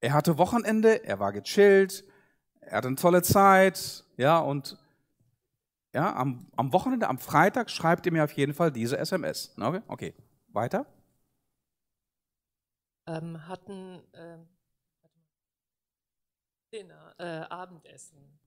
Er 0.00 0.12
hatte 0.12 0.38
Wochenende, 0.38 1.02
er 1.02 1.18
war 1.18 1.32
gechillt, 1.32 2.04
er 2.60 2.76
hatte 2.76 2.86
eine 2.86 2.96
tolle 2.96 3.22
Zeit, 3.22 4.04
ja, 4.16 4.38
und 4.38 4.78
ja, 5.92 6.14
am, 6.14 6.46
am 6.54 6.72
Wochenende, 6.72 7.08
am 7.08 7.18
Freitag 7.18 7.68
schreibt 7.68 8.06
er 8.06 8.12
mir 8.12 8.22
auf 8.22 8.32
jeden 8.32 8.54
Fall 8.54 8.70
diese 8.70 8.98
SMS. 8.98 9.56
Okay, 9.60 9.82
okay. 9.88 10.14
weiter. 10.52 10.86
Ähm, 13.08 13.48
hatten 13.48 14.04
ähm, 14.12 14.46
Dinner, 16.72 17.14
äh, 17.18 17.24
Abendessen. 17.52 18.45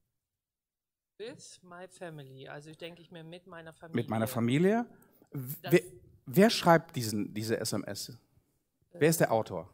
With 1.20 1.59
my 1.63 1.86
family. 1.89 2.47
Also 2.47 2.70
ich 2.70 2.78
denke 2.78 3.01
ich 3.01 3.11
mir 3.11 3.24
mit 3.24 3.45
meiner 3.45 3.74
Familie. 3.74 4.01
Mit 4.01 4.09
meiner 4.09 4.28
Familie. 4.28 4.86
Wer, 5.32 5.82
wer 6.26 6.49
schreibt 6.49 6.95
diesen, 6.95 7.34
diese 7.34 7.59
SMS? 7.59 8.17
Wer 8.93 9.09
ist 9.09 9.20
der 9.20 9.32
Autor? 9.32 9.70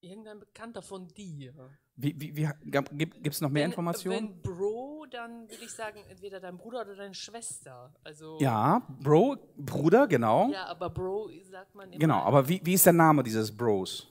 Irgendein 0.00 0.38
Bekannter 0.38 0.80
von 0.82 1.08
dir. 1.08 1.52
Wie, 1.96 2.14
wie, 2.20 2.36
wie, 2.36 2.48
gibt 2.92 3.26
es 3.26 3.40
noch 3.40 3.50
mehr 3.50 3.64
Wenn- 3.64 3.72
Informationen? 3.72 4.28
Wenn 4.28 4.42
Bro, 4.42 5.06
dann 5.10 5.50
würde 5.50 5.64
ich 5.64 5.72
sagen, 5.72 5.98
entweder 6.08 6.38
dein 6.38 6.56
Bruder 6.56 6.82
oder 6.82 6.94
deine 6.94 7.14
Schwester. 7.14 7.92
Also, 8.04 8.38
Ja, 8.40 8.86
Bro, 9.00 9.36
Bruder, 9.56 10.06
genau. 10.06 10.48
Ja, 10.52 10.66
aber 10.66 10.90
Bro 10.90 11.30
sagt 11.42 11.74
man 11.74 11.90
immer. 11.90 11.98
Genau, 11.98 12.18
aber 12.20 12.48
wie, 12.48 12.60
wie 12.64 12.74
ist 12.74 12.86
der 12.86 12.92
Name 12.92 13.24
dieses 13.24 13.54
Bros? 13.54 14.06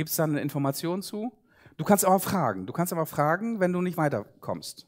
Gibt 0.00 0.08
es 0.08 0.16
da 0.16 0.24
eine 0.24 0.40
Information 0.40 1.02
zu? 1.02 1.30
Du 1.76 1.84
kannst 1.84 2.06
aber 2.06 2.18
fragen. 2.20 2.64
Du 2.66 2.72
kannst 2.72 2.90
aber 2.90 3.04
fragen, 3.04 3.60
wenn 3.60 3.70
du 3.70 3.82
nicht 3.82 3.98
weiterkommst. 3.98 4.86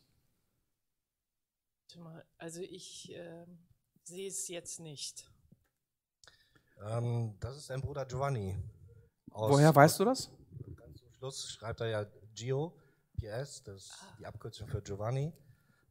Also 2.38 2.62
ich 2.62 3.12
ähm, 3.14 3.58
sehe 4.04 4.26
es 4.26 4.48
jetzt 4.48 4.80
nicht. 4.80 5.30
Ähm, 6.82 7.34
das 7.40 7.58
ist 7.58 7.68
dein 7.68 7.82
Bruder 7.82 8.06
Giovanni. 8.06 8.56
Aus- 9.32 9.50
Woher 9.52 9.74
weißt 9.76 10.00
du 10.00 10.06
das? 10.06 10.30
Ganz 10.76 10.98
zum 11.00 11.12
Schluss 11.12 11.50
schreibt 11.50 11.82
er 11.82 11.88
ja 11.88 12.06
Gio, 12.34 12.72
PS, 13.18 13.62
das 13.64 13.76
ist 13.82 13.92
die 14.18 14.24
Abkürzung 14.24 14.66
für 14.66 14.80
Giovanni, 14.80 15.30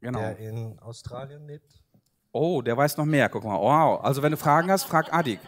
Genau. 0.00 0.18
der 0.18 0.36
in 0.38 0.80
Australien 0.80 1.46
lebt. 1.46 1.80
Oh, 2.32 2.60
der 2.60 2.76
weiß 2.76 2.96
noch 2.96 3.04
mehr. 3.06 3.28
Guck 3.28 3.44
mal. 3.44 3.54
Wow. 3.60 4.02
Also 4.04 4.20
wenn 4.20 4.32
du 4.32 4.36
Fragen 4.36 4.68
hast, 4.68 4.82
frag 4.82 5.12
Adik. 5.14 5.38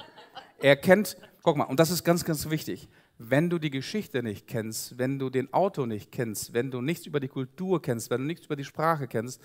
Er 0.60 0.76
kennt, 0.76 1.16
guck 1.42 1.56
mal, 1.56 1.64
und 1.64 1.80
das 1.80 1.90
ist 1.90 2.04
ganz, 2.04 2.24
ganz 2.24 2.48
wichtig. 2.48 2.88
Wenn 3.18 3.48
du 3.48 3.58
die 3.58 3.70
Geschichte 3.70 4.22
nicht 4.22 4.46
kennst, 4.46 4.98
wenn 4.98 5.18
du 5.18 5.30
den 5.30 5.52
Autor 5.52 5.86
nicht 5.86 6.10
kennst, 6.10 6.52
wenn 6.52 6.70
du 6.70 6.80
nichts 6.80 7.06
über 7.06 7.20
die 7.20 7.28
Kultur 7.28 7.80
kennst, 7.80 8.10
wenn 8.10 8.22
du 8.22 8.26
nichts 8.26 8.46
über 8.46 8.56
die 8.56 8.64
Sprache 8.64 9.06
kennst, 9.06 9.40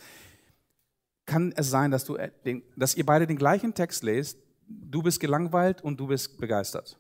kann 1.26 1.54
es 1.56 1.70
sein, 1.70 1.92
dass, 1.92 2.06
du, 2.06 2.16
äh, 2.16 2.32
den, 2.46 2.64
dass 2.76 2.96
ihr 2.96 3.06
beide 3.06 3.28
den 3.28 3.38
gleichen 3.38 3.74
Text 3.74 4.04
lest, 4.04 4.40
du 4.68 5.04
bist 5.04 5.20
gelangweilt 5.20 5.82
und 5.84 6.00
du 6.00 6.08
bist 6.08 6.38
begeistert. 6.40 6.98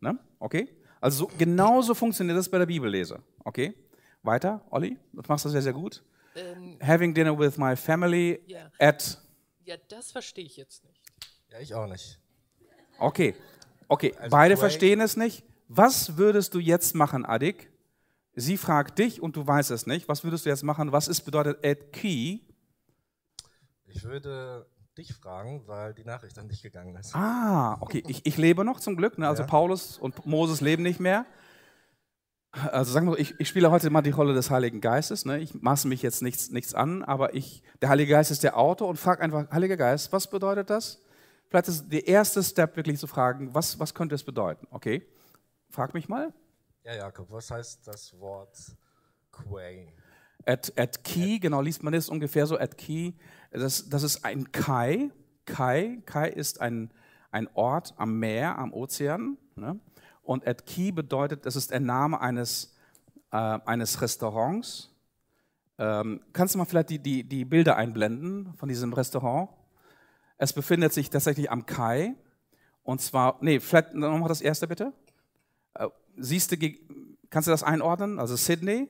Ne? 0.00 0.18
Okay? 0.40 0.68
Also 1.00 1.26
so, 1.26 1.30
genauso 1.38 1.94
funktioniert 1.94 2.36
das 2.36 2.48
bei 2.48 2.58
der 2.58 2.66
Bibellese. 2.66 3.22
Okay? 3.44 3.74
Weiter, 4.22 4.64
Olli, 4.70 4.98
du 5.12 5.22
machst 5.28 5.44
das 5.44 5.52
sehr, 5.52 5.62
sehr 5.62 5.72
gut. 5.72 6.02
Ähm, 6.34 6.78
Having 6.82 7.14
dinner 7.14 7.38
with 7.38 7.56
my 7.56 7.76
family 7.76 8.40
Ja. 8.46 8.70
at 8.78 9.18
ja, 9.64 9.76
das 9.88 10.12
verstehe 10.12 10.44
ich 10.44 10.56
jetzt 10.56 10.84
nicht. 10.84 11.02
Ja, 11.50 11.58
ich 11.58 11.74
auch 11.74 11.88
nicht. 11.88 12.20
Okay, 12.98 13.34
okay, 13.88 14.14
Also 14.16 14.30
beide 14.30 14.56
verstehen 14.56 15.00
es 15.00 15.16
nicht. 15.16 15.42
Was 15.68 16.16
würdest 16.16 16.54
du 16.54 16.58
jetzt 16.58 16.94
machen, 16.94 17.24
Adik? 17.24 17.70
Sie 18.34 18.56
fragt 18.56 18.98
dich 18.98 19.22
und 19.22 19.36
du 19.36 19.46
weißt 19.46 19.70
es 19.70 19.86
nicht. 19.86 20.08
Was 20.08 20.22
würdest 20.22 20.44
du 20.44 20.50
jetzt 20.50 20.62
machen? 20.62 20.92
Was 20.92 21.08
ist 21.08 21.22
bedeutet 21.22 21.64
at 21.64 21.92
key? 21.92 22.40
Ich 23.86 24.04
würde 24.04 24.66
dich 24.96 25.14
fragen, 25.14 25.62
weil 25.66 25.94
die 25.94 26.04
Nachricht 26.04 26.38
an 26.38 26.48
dich 26.48 26.62
gegangen 26.62 26.94
ist. 26.96 27.14
Ah, 27.14 27.76
okay, 27.80 28.02
ich, 28.06 28.24
ich 28.24 28.36
lebe 28.36 28.64
noch 28.64 28.80
zum 28.80 28.96
Glück. 28.96 29.18
Ne? 29.18 29.26
Also 29.28 29.42
Ja. 29.42 29.48
Paulus 29.48 29.98
und 29.98 30.26
Moses 30.26 30.60
leben 30.60 30.82
nicht 30.82 31.00
mehr. 31.00 31.26
Also 32.52 32.92
sagen 32.92 33.06
wir 33.06 33.18
ich, 33.18 33.38
ich 33.38 33.48
spiele 33.48 33.70
heute 33.70 33.90
mal 33.90 34.00
die 34.02 34.10
Rolle 34.10 34.32
des 34.32 34.50
Heiligen 34.50 34.80
Geistes. 34.80 35.24
Ne? 35.24 35.38
Ich 35.40 35.54
maße 35.54 35.88
mich 35.88 36.02
jetzt 36.02 36.22
nichts, 36.22 36.50
nichts 36.50 36.74
an, 36.74 37.02
aber 37.02 37.34
ich, 37.34 37.62
der 37.82 37.90
Heilige 37.90 38.12
Geist 38.12 38.30
ist 38.30 38.42
der 38.42 38.56
Autor 38.56 38.88
und 38.88 38.98
frage 38.98 39.22
einfach, 39.22 39.50
Heiliger 39.50 39.76
Geist, 39.76 40.12
was 40.12 40.28
bedeutet 40.30 40.70
das? 40.70 41.02
Vielleicht 41.48 41.68
ist 41.68 41.88
der 41.92 42.06
erste 42.08 42.42
Step 42.42 42.76
wirklich 42.76 42.98
zu 42.98 43.06
fragen, 43.06 43.54
was, 43.54 43.78
was 43.78 43.94
könnte 43.94 44.14
es 44.14 44.24
bedeuten? 44.24 44.66
Okay, 44.70 45.06
frag 45.70 45.94
mich 45.94 46.08
mal. 46.08 46.32
Ja, 46.84 46.94
Jakob, 46.94 47.30
was 47.30 47.50
heißt 47.50 47.86
das 47.86 48.18
Wort 48.18 48.56
Quay? 49.32 49.92
At, 50.44 50.72
at 50.78 51.02
Key, 51.02 51.38
genau, 51.38 51.60
liest 51.60 51.82
man 51.82 51.92
das 51.92 52.08
ungefähr 52.08 52.46
so, 52.46 52.56
at 52.56 52.78
Key, 52.78 53.14
das, 53.50 53.88
das 53.88 54.02
ist 54.02 54.24
ein 54.24 54.52
Kai. 54.52 55.10
Kai, 55.44 56.02
Kai 56.06 56.28
ist 56.28 56.60
ein, 56.60 56.90
ein 57.30 57.48
Ort 57.54 57.94
am 57.96 58.18
Meer, 58.18 58.58
am 58.58 58.72
Ozean. 58.72 59.36
Ne? 59.56 59.80
Und 60.22 60.46
at 60.46 60.66
Key 60.66 60.92
bedeutet, 60.92 61.46
das 61.46 61.56
ist 61.56 61.70
der 61.70 61.80
Name 61.80 62.20
eines, 62.20 62.76
äh, 63.32 63.36
eines 63.36 64.00
Restaurants. 64.00 64.92
Ähm, 65.78 66.20
kannst 66.32 66.54
du 66.54 66.58
mal 66.58 66.64
vielleicht 66.64 66.90
die, 66.90 66.98
die, 66.98 67.24
die 67.24 67.44
Bilder 67.44 67.76
einblenden 67.76 68.54
von 68.54 68.68
diesem 68.68 68.92
Restaurant? 68.92 69.50
Es 70.38 70.52
befindet 70.52 70.92
sich 70.92 71.10
tatsächlich 71.10 71.50
am 71.50 71.66
Kai. 71.66 72.14
Und 72.82 73.00
zwar, 73.00 73.38
nee, 73.40 73.58
vielleicht 73.60 73.94
nochmal 73.94 74.28
das 74.28 74.40
erste 74.40 74.68
bitte. 74.68 74.92
Äh, 75.78 75.88
siehst 76.16 76.52
du, 76.52 76.56
kannst 77.30 77.46
du 77.46 77.50
das 77.50 77.62
einordnen? 77.62 78.18
Also 78.18 78.36
Sydney, 78.36 78.88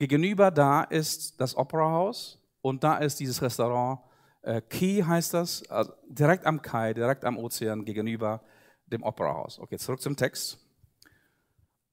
Gegenüber 0.00 0.50
da 0.50 0.82
ist 0.84 1.38
das 1.42 1.54
Opera 1.54 1.90
House 1.90 2.38
und 2.62 2.82
da 2.82 2.96
ist 2.96 3.20
dieses 3.20 3.42
Restaurant. 3.42 4.00
Äh, 4.40 4.62
Key 4.62 5.02
heißt 5.02 5.34
das, 5.34 5.68
also 5.68 5.92
direkt 6.08 6.46
am 6.46 6.62
Kai, 6.62 6.94
direkt 6.94 7.22
am 7.26 7.36
Ozean 7.36 7.84
gegenüber 7.84 8.40
dem 8.86 9.02
Opera 9.02 9.34
House. 9.34 9.58
Okay, 9.58 9.76
zurück 9.76 10.00
zum 10.00 10.16
Text. 10.16 10.58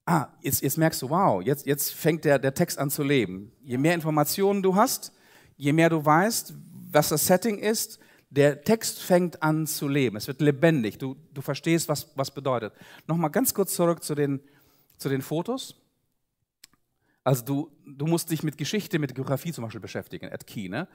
Ah, 0.06 0.28
jetzt, 0.40 0.62
jetzt 0.62 0.78
merkst 0.78 1.02
du, 1.02 1.10
wow, 1.10 1.42
jetzt, 1.42 1.66
jetzt 1.66 1.92
fängt 1.92 2.24
der, 2.24 2.38
der 2.38 2.54
Text 2.54 2.78
an 2.78 2.88
zu 2.88 3.02
leben. 3.02 3.52
Je 3.60 3.76
mehr 3.76 3.92
Informationen 3.92 4.62
du 4.62 4.74
hast, 4.74 5.12
je 5.58 5.74
mehr 5.74 5.90
du 5.90 6.02
weißt, 6.02 6.54
was 6.90 7.10
das 7.10 7.26
Setting 7.26 7.58
ist, 7.58 7.98
der 8.30 8.62
Text 8.62 9.00
fängt 9.00 9.42
an 9.42 9.66
zu 9.66 9.88
leben. 9.88 10.16
Es 10.16 10.26
wird 10.26 10.40
lebendig. 10.40 10.98
Du, 10.98 11.16
du 11.32 11.40
verstehst, 11.40 11.88
was, 11.88 12.12
was 12.14 12.30
bedeutet. 12.30 12.74
Nochmal 13.06 13.30
ganz 13.30 13.54
kurz 13.54 13.74
zurück 13.74 14.02
zu 14.02 14.14
den, 14.14 14.40
zu 14.98 15.08
den 15.08 15.22
Fotos. 15.22 15.76
Also 17.24 17.44
du, 17.44 17.72
du 17.86 18.06
musst 18.06 18.30
dich 18.30 18.42
mit 18.42 18.58
Geschichte, 18.58 18.98
mit 18.98 19.14
Geografie 19.14 19.52
zum 19.52 19.64
Beispiel 19.64 19.80
beschäftigen, 19.80 20.30
at 20.32 20.46
Key. 20.46 20.68
Ne? 20.68 20.88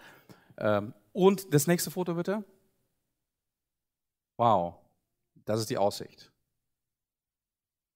Ähm, 0.58 0.94
und 1.12 1.54
das 1.54 1.68
nächste 1.68 1.92
Foto 1.92 2.14
bitte. 2.16 2.44
Wow, 4.38 4.76
das 5.46 5.60
ist 5.60 5.70
die 5.70 5.78
Aussicht. 5.78 6.32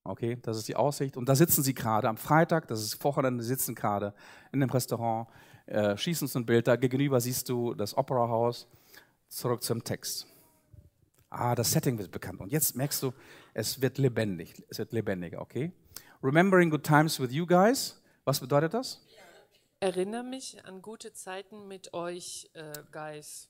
Okay, 0.03 0.37
das 0.41 0.57
ist 0.57 0.67
die 0.67 0.75
Aussicht. 0.75 1.17
Und 1.17 1.27
da 1.27 1.35
sitzen 1.35 1.63
sie 1.63 1.73
gerade 1.73 2.07
am 2.07 2.17
Freitag, 2.17 2.67
das 2.67 2.81
ist 2.81 3.03
Wochenende, 3.03 3.43
sitzen 3.43 3.75
gerade 3.75 4.13
in 4.51 4.61
dem 4.61 4.69
Restaurant, 4.69 5.27
äh, 5.65 5.97
schießen 5.97 6.25
uns 6.25 6.35
ein 6.35 6.45
Bild. 6.45 6.67
Da 6.67 6.75
gegenüber 6.75 7.19
siehst 7.19 7.49
du 7.49 7.73
das 7.73 7.97
Opera 7.97 8.29
House. 8.29 8.67
Zurück 9.29 9.63
zum 9.63 9.83
Text. 9.83 10.25
Ah, 11.29 11.55
das 11.55 11.71
Setting 11.71 11.97
wird 11.97 12.11
bekannt. 12.11 12.39
Und 12.39 12.51
jetzt 12.51 12.75
merkst 12.75 13.03
du, 13.03 13.13
es 13.53 13.81
wird 13.81 13.97
lebendig. 13.97 14.63
Es 14.69 14.77
wird 14.79 14.93
lebendiger, 14.93 15.41
okay? 15.41 15.71
Remembering 16.23 16.69
good 16.69 16.83
times 16.83 17.19
with 17.19 17.31
you 17.31 17.45
guys. 17.45 18.01
Was 18.23 18.39
bedeutet 18.39 18.73
das? 18.73 19.01
Erinnere 19.79 20.23
mich 20.23 20.63
an 20.65 20.81
gute 20.81 21.13
Zeiten 21.13 21.67
mit 21.67 21.93
euch, 21.93 22.49
äh, 22.53 22.73
Guys. 22.91 23.49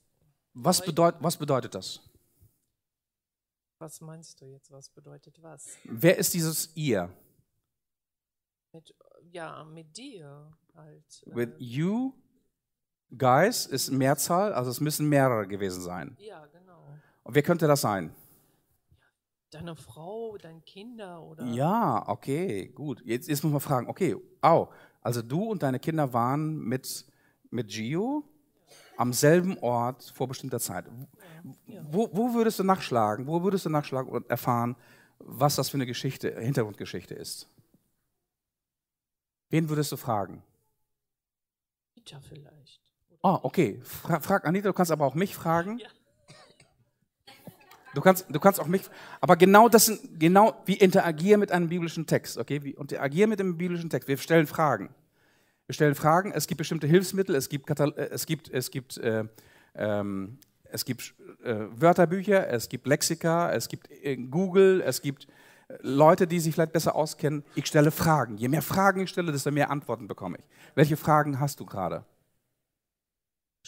Was, 0.52 0.84
bedeut, 0.84 1.14
was 1.20 1.36
bedeutet 1.38 1.74
das? 1.74 2.00
Was 3.78 4.00
meinst 4.00 4.40
du 4.40 4.44
jetzt? 4.46 4.70
Was 4.70 4.90
bedeutet 4.90 5.40
was? 5.40 5.78
Wer 5.84 6.18
ist 6.18 6.34
dieses 6.34 6.76
ihr? 6.76 7.10
Mit, 8.72 8.94
ja, 9.30 9.64
mit 9.64 9.96
dir 9.96 10.52
halt. 10.74 11.22
äh, 11.26 11.34
With 11.34 11.50
you 11.58 12.12
guys 13.16 13.66
ist 13.66 13.90
Mehrzahl, 13.90 14.52
also 14.52 14.70
es 14.70 14.80
müssen 14.80 15.08
mehrere 15.08 15.46
gewesen 15.46 15.80
sein. 15.80 16.16
ja, 16.18 16.44
genau. 16.46 16.82
Und 17.22 17.34
wer 17.34 17.42
könnte 17.42 17.66
das 17.66 17.80
sein? 17.80 18.14
Deine 19.50 19.76
Frau, 19.76 20.36
deine 20.36 20.60
Kinder 20.60 21.22
oder. 21.22 21.44
Ja, 21.46 22.06
okay, 22.06 22.68
gut. 22.68 23.00
Jetzt, 23.04 23.28
jetzt 23.28 23.42
muss 23.42 23.52
man 23.52 23.60
fragen, 23.60 23.88
okay, 23.88 24.14
au, 24.42 24.68
also 25.00 25.22
du 25.22 25.42
und 25.44 25.62
deine 25.62 25.78
Kinder 25.78 26.12
waren 26.12 26.58
mit, 26.58 27.06
mit 27.50 27.68
Gio 27.68 28.24
am 28.98 29.12
selben 29.12 29.56
Ort 29.58 30.12
vor 30.14 30.28
bestimmter 30.28 30.60
Zeit. 30.60 30.86
Wo, 31.90 32.10
wo 32.12 32.34
würdest 32.34 32.58
du 32.58 32.64
nachschlagen? 32.64 33.26
Wo 33.26 33.42
würdest 33.42 33.64
du 33.64 33.70
nachschlagen 33.70 34.10
und 34.10 34.28
erfahren, 34.28 34.76
was 35.18 35.56
das 35.56 35.70
für 35.70 35.76
eine 35.76 35.86
Geschichte, 35.86 36.38
Hintergrundgeschichte 36.38 37.14
ist? 37.14 37.48
Wen 39.50 39.68
würdest 39.68 39.92
du 39.92 39.96
fragen? 39.96 40.42
Peter 41.94 42.20
vielleicht. 42.20 42.77
Ah, 43.22 43.40
okay. 43.42 43.80
Fra 43.82 44.20
frag 44.20 44.46
Anita, 44.46 44.68
du 44.68 44.74
kannst 44.74 44.92
aber 44.92 45.04
auch 45.04 45.14
mich 45.14 45.34
fragen. 45.34 45.78
Ja. 45.78 45.88
Du 47.94 48.00
kannst, 48.00 48.26
du 48.28 48.38
kannst 48.38 48.60
auch 48.60 48.66
mich, 48.66 48.82
aber 49.20 49.36
genau 49.36 49.68
das 49.68 49.86
sind, 49.86 50.20
genau, 50.20 50.62
wir 50.66 50.80
interagieren 50.80 51.40
mit 51.40 51.50
einem 51.50 51.68
biblischen 51.68 52.06
Text, 52.06 52.38
okay? 52.38 52.62
Wir 52.62 52.78
interagieren 52.78 53.30
mit 53.30 53.40
dem 53.40 53.56
biblischen 53.56 53.90
Text. 53.90 54.08
Wir 54.08 54.16
stellen 54.18 54.46
Fragen. 54.46 54.90
Wir 55.66 55.74
stellen 55.74 55.94
Fragen. 55.94 56.30
Es 56.32 56.46
gibt 56.46 56.58
bestimmte 56.58 56.86
Hilfsmittel. 56.86 57.34
Es 57.34 57.48
gibt, 57.48 57.66
Katal 57.66 57.92
äh, 57.96 58.08
es 58.10 58.24
gibt, 58.26 58.50
es 58.50 58.70
gibt, 58.70 58.98
äh, 58.98 59.24
ähm, 59.74 60.38
es 60.64 60.84
gibt 60.84 61.14
äh, 61.42 61.56
Wörterbücher. 61.70 62.48
Es 62.48 62.68
gibt 62.68 62.86
Lexika. 62.86 63.50
Es 63.52 63.68
gibt 63.68 63.90
äh, 63.90 64.16
Google. 64.16 64.80
Es 64.80 65.02
gibt 65.02 65.26
äh, 65.68 65.74
Leute, 65.82 66.26
die 66.26 66.40
sich 66.40 66.54
vielleicht 66.54 66.72
besser 66.72 66.94
auskennen. 66.94 67.44
Ich 67.54 67.66
stelle 67.66 67.90
Fragen. 67.90 68.36
Je 68.36 68.48
mehr 68.48 68.62
Fragen 68.62 69.00
ich 69.00 69.10
stelle, 69.10 69.32
desto 69.32 69.50
mehr 69.50 69.70
Antworten 69.70 70.08
bekomme 70.08 70.38
ich. 70.38 70.44
Welche 70.74 70.96
Fragen 70.96 71.40
hast 71.40 71.60
du 71.60 71.66
gerade? 71.66 72.04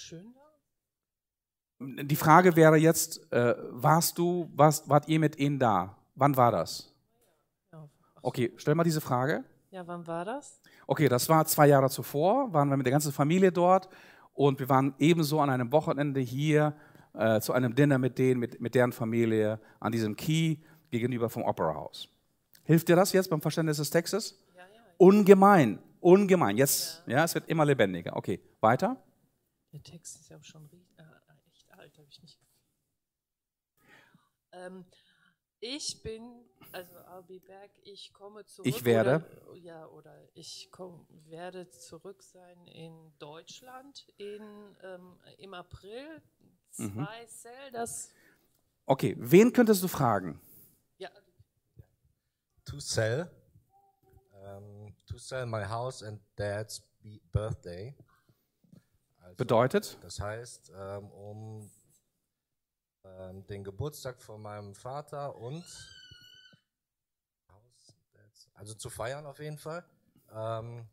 Schön 0.01 0.33
da? 0.35 2.03
Die 2.03 2.17
Frage 2.17 2.57
wäre 2.57 2.77
jetzt, 2.77 3.33
äh, 3.33 3.55
warst 3.71 4.19
du, 4.19 4.51
warst, 4.55 4.89
wart 4.89 5.09
ihr 5.09 5.19
mit 5.19 5.39
ihnen 5.39 5.59
da? 5.59 5.97
Wann 6.15 6.37
war 6.37 6.53
das? 6.53 6.93
Ja. 7.73 7.89
Okay, 8.23 8.53
stell 8.57 8.75
mal 8.75 8.85
diese 8.85 9.01
Frage. 9.01 9.45
ja, 9.71 9.87
wann 9.87 10.07
war 10.07 10.25
das? 10.25 10.61
Okay, 10.87 11.09
das 11.09 11.29
war 11.29 11.45
zwei 11.47 11.69
Jahre 11.69 11.91
zuvor, 11.91 12.53
waren 12.53 12.69
wir 12.69 12.77
mit 12.77 12.87
der 12.87 12.93
ganzen 12.93 13.13
Familie 13.13 13.53
dort 13.53 13.89
und 14.35 14.59
wir 14.59 14.69
waren 14.69 14.95
ebenso 14.99 15.41
an 15.41 15.51
einem 15.51 15.71
Wochenende 15.71 16.21
hier 16.21 16.75
äh, 17.15 17.41
zu 17.41 17.53
einem 17.53 17.75
Dinner 17.75 17.99
mit 17.99 18.19
denen, 18.19 18.41
mit, 18.41 18.61
mit 18.61 18.75
deren 18.75 18.93
Familie 18.93 19.61
an 19.81 19.93
diesem 19.93 20.17
Key 20.17 20.57
gegenüber 20.91 21.29
vom 21.29 21.45
Opera 21.45 21.75
House. 21.75 22.09
Hilft 22.65 22.89
dir 22.89 22.97
das 22.97 23.13
jetzt 23.13 23.31
beim 23.31 23.41
Verständnis 23.41 23.77
des 23.77 23.91
Textes? 23.91 24.39
Ja, 24.55 24.63
ja. 24.63 24.67
Ungemein, 24.97 25.79
ungemein. 26.01 26.57
Jetzt, 26.57 27.03
ja, 27.07 27.25
es 27.25 27.35
wird 27.35 27.49
immer 27.49 27.65
lebendiger. 27.65 28.17
Okay, 28.17 28.41
weiter. 28.61 28.97
Der 29.73 29.83
Text 29.83 30.17
ist 30.17 30.29
ja 30.31 30.37
auch 30.37 30.45
schon 30.45 30.69
äh, 30.97 31.03
echt 31.51 31.71
alt, 31.73 31.97
habe 31.99 32.09
ich 32.09 32.21
nicht. 32.23 32.41
Ähm, 34.53 34.85
ich 35.61 36.03
bin, 36.03 36.45
also 36.73 36.93
I'll 37.01 37.23
be 37.23 37.39
back, 37.41 37.71
ich 37.83 38.13
komme 38.13 38.45
zurück. 38.47 38.67
Ich 38.67 38.85
werde. 38.85 39.25
Oder, 39.47 39.57
ja, 39.57 39.87
oder 39.87 40.29
ich 40.35 40.69
komm, 40.73 41.07
werde 41.27 41.69
zurück 41.69 42.23
sein 42.23 42.67
in 42.67 43.13
Deutschland 43.19 44.09
in, 44.17 44.77
ähm, 44.83 45.21
im 45.39 45.55
April. 45.55 46.23
Mhm. 46.79 46.95
Zwei 46.95 47.27
Cell, 47.27 47.73
das. 47.73 48.11
Okay, 48.87 49.15
wen 49.19 49.53
könntest 49.53 49.83
du 49.83 49.89
fragen? 49.89 50.41
Ja, 50.99 51.11
To 52.65 52.79
sell, 52.79 53.29
um, 54.33 54.95
to 55.07 55.19
sell 55.19 55.45
my 55.45 55.65
house 55.65 56.03
and 56.03 56.21
dad's 56.37 56.81
birthday. 57.33 57.97
Also, 59.31 59.37
Bedeutet? 59.37 59.99
Das 60.03 60.19
heißt, 60.19 60.73
ähm, 60.77 61.11
um 61.13 61.71
ähm, 63.05 63.47
den 63.47 63.63
Geburtstag 63.63 64.21
von 64.21 64.43
meinem 64.43 64.75
Vater 64.75 65.37
und 65.37 65.65
also 68.55 68.75
zu 68.75 68.91
feiern 68.91 69.25
auf 69.25 69.39
jeden 69.39 69.57
Fall. 69.57 69.83
Ähm, 70.35 70.85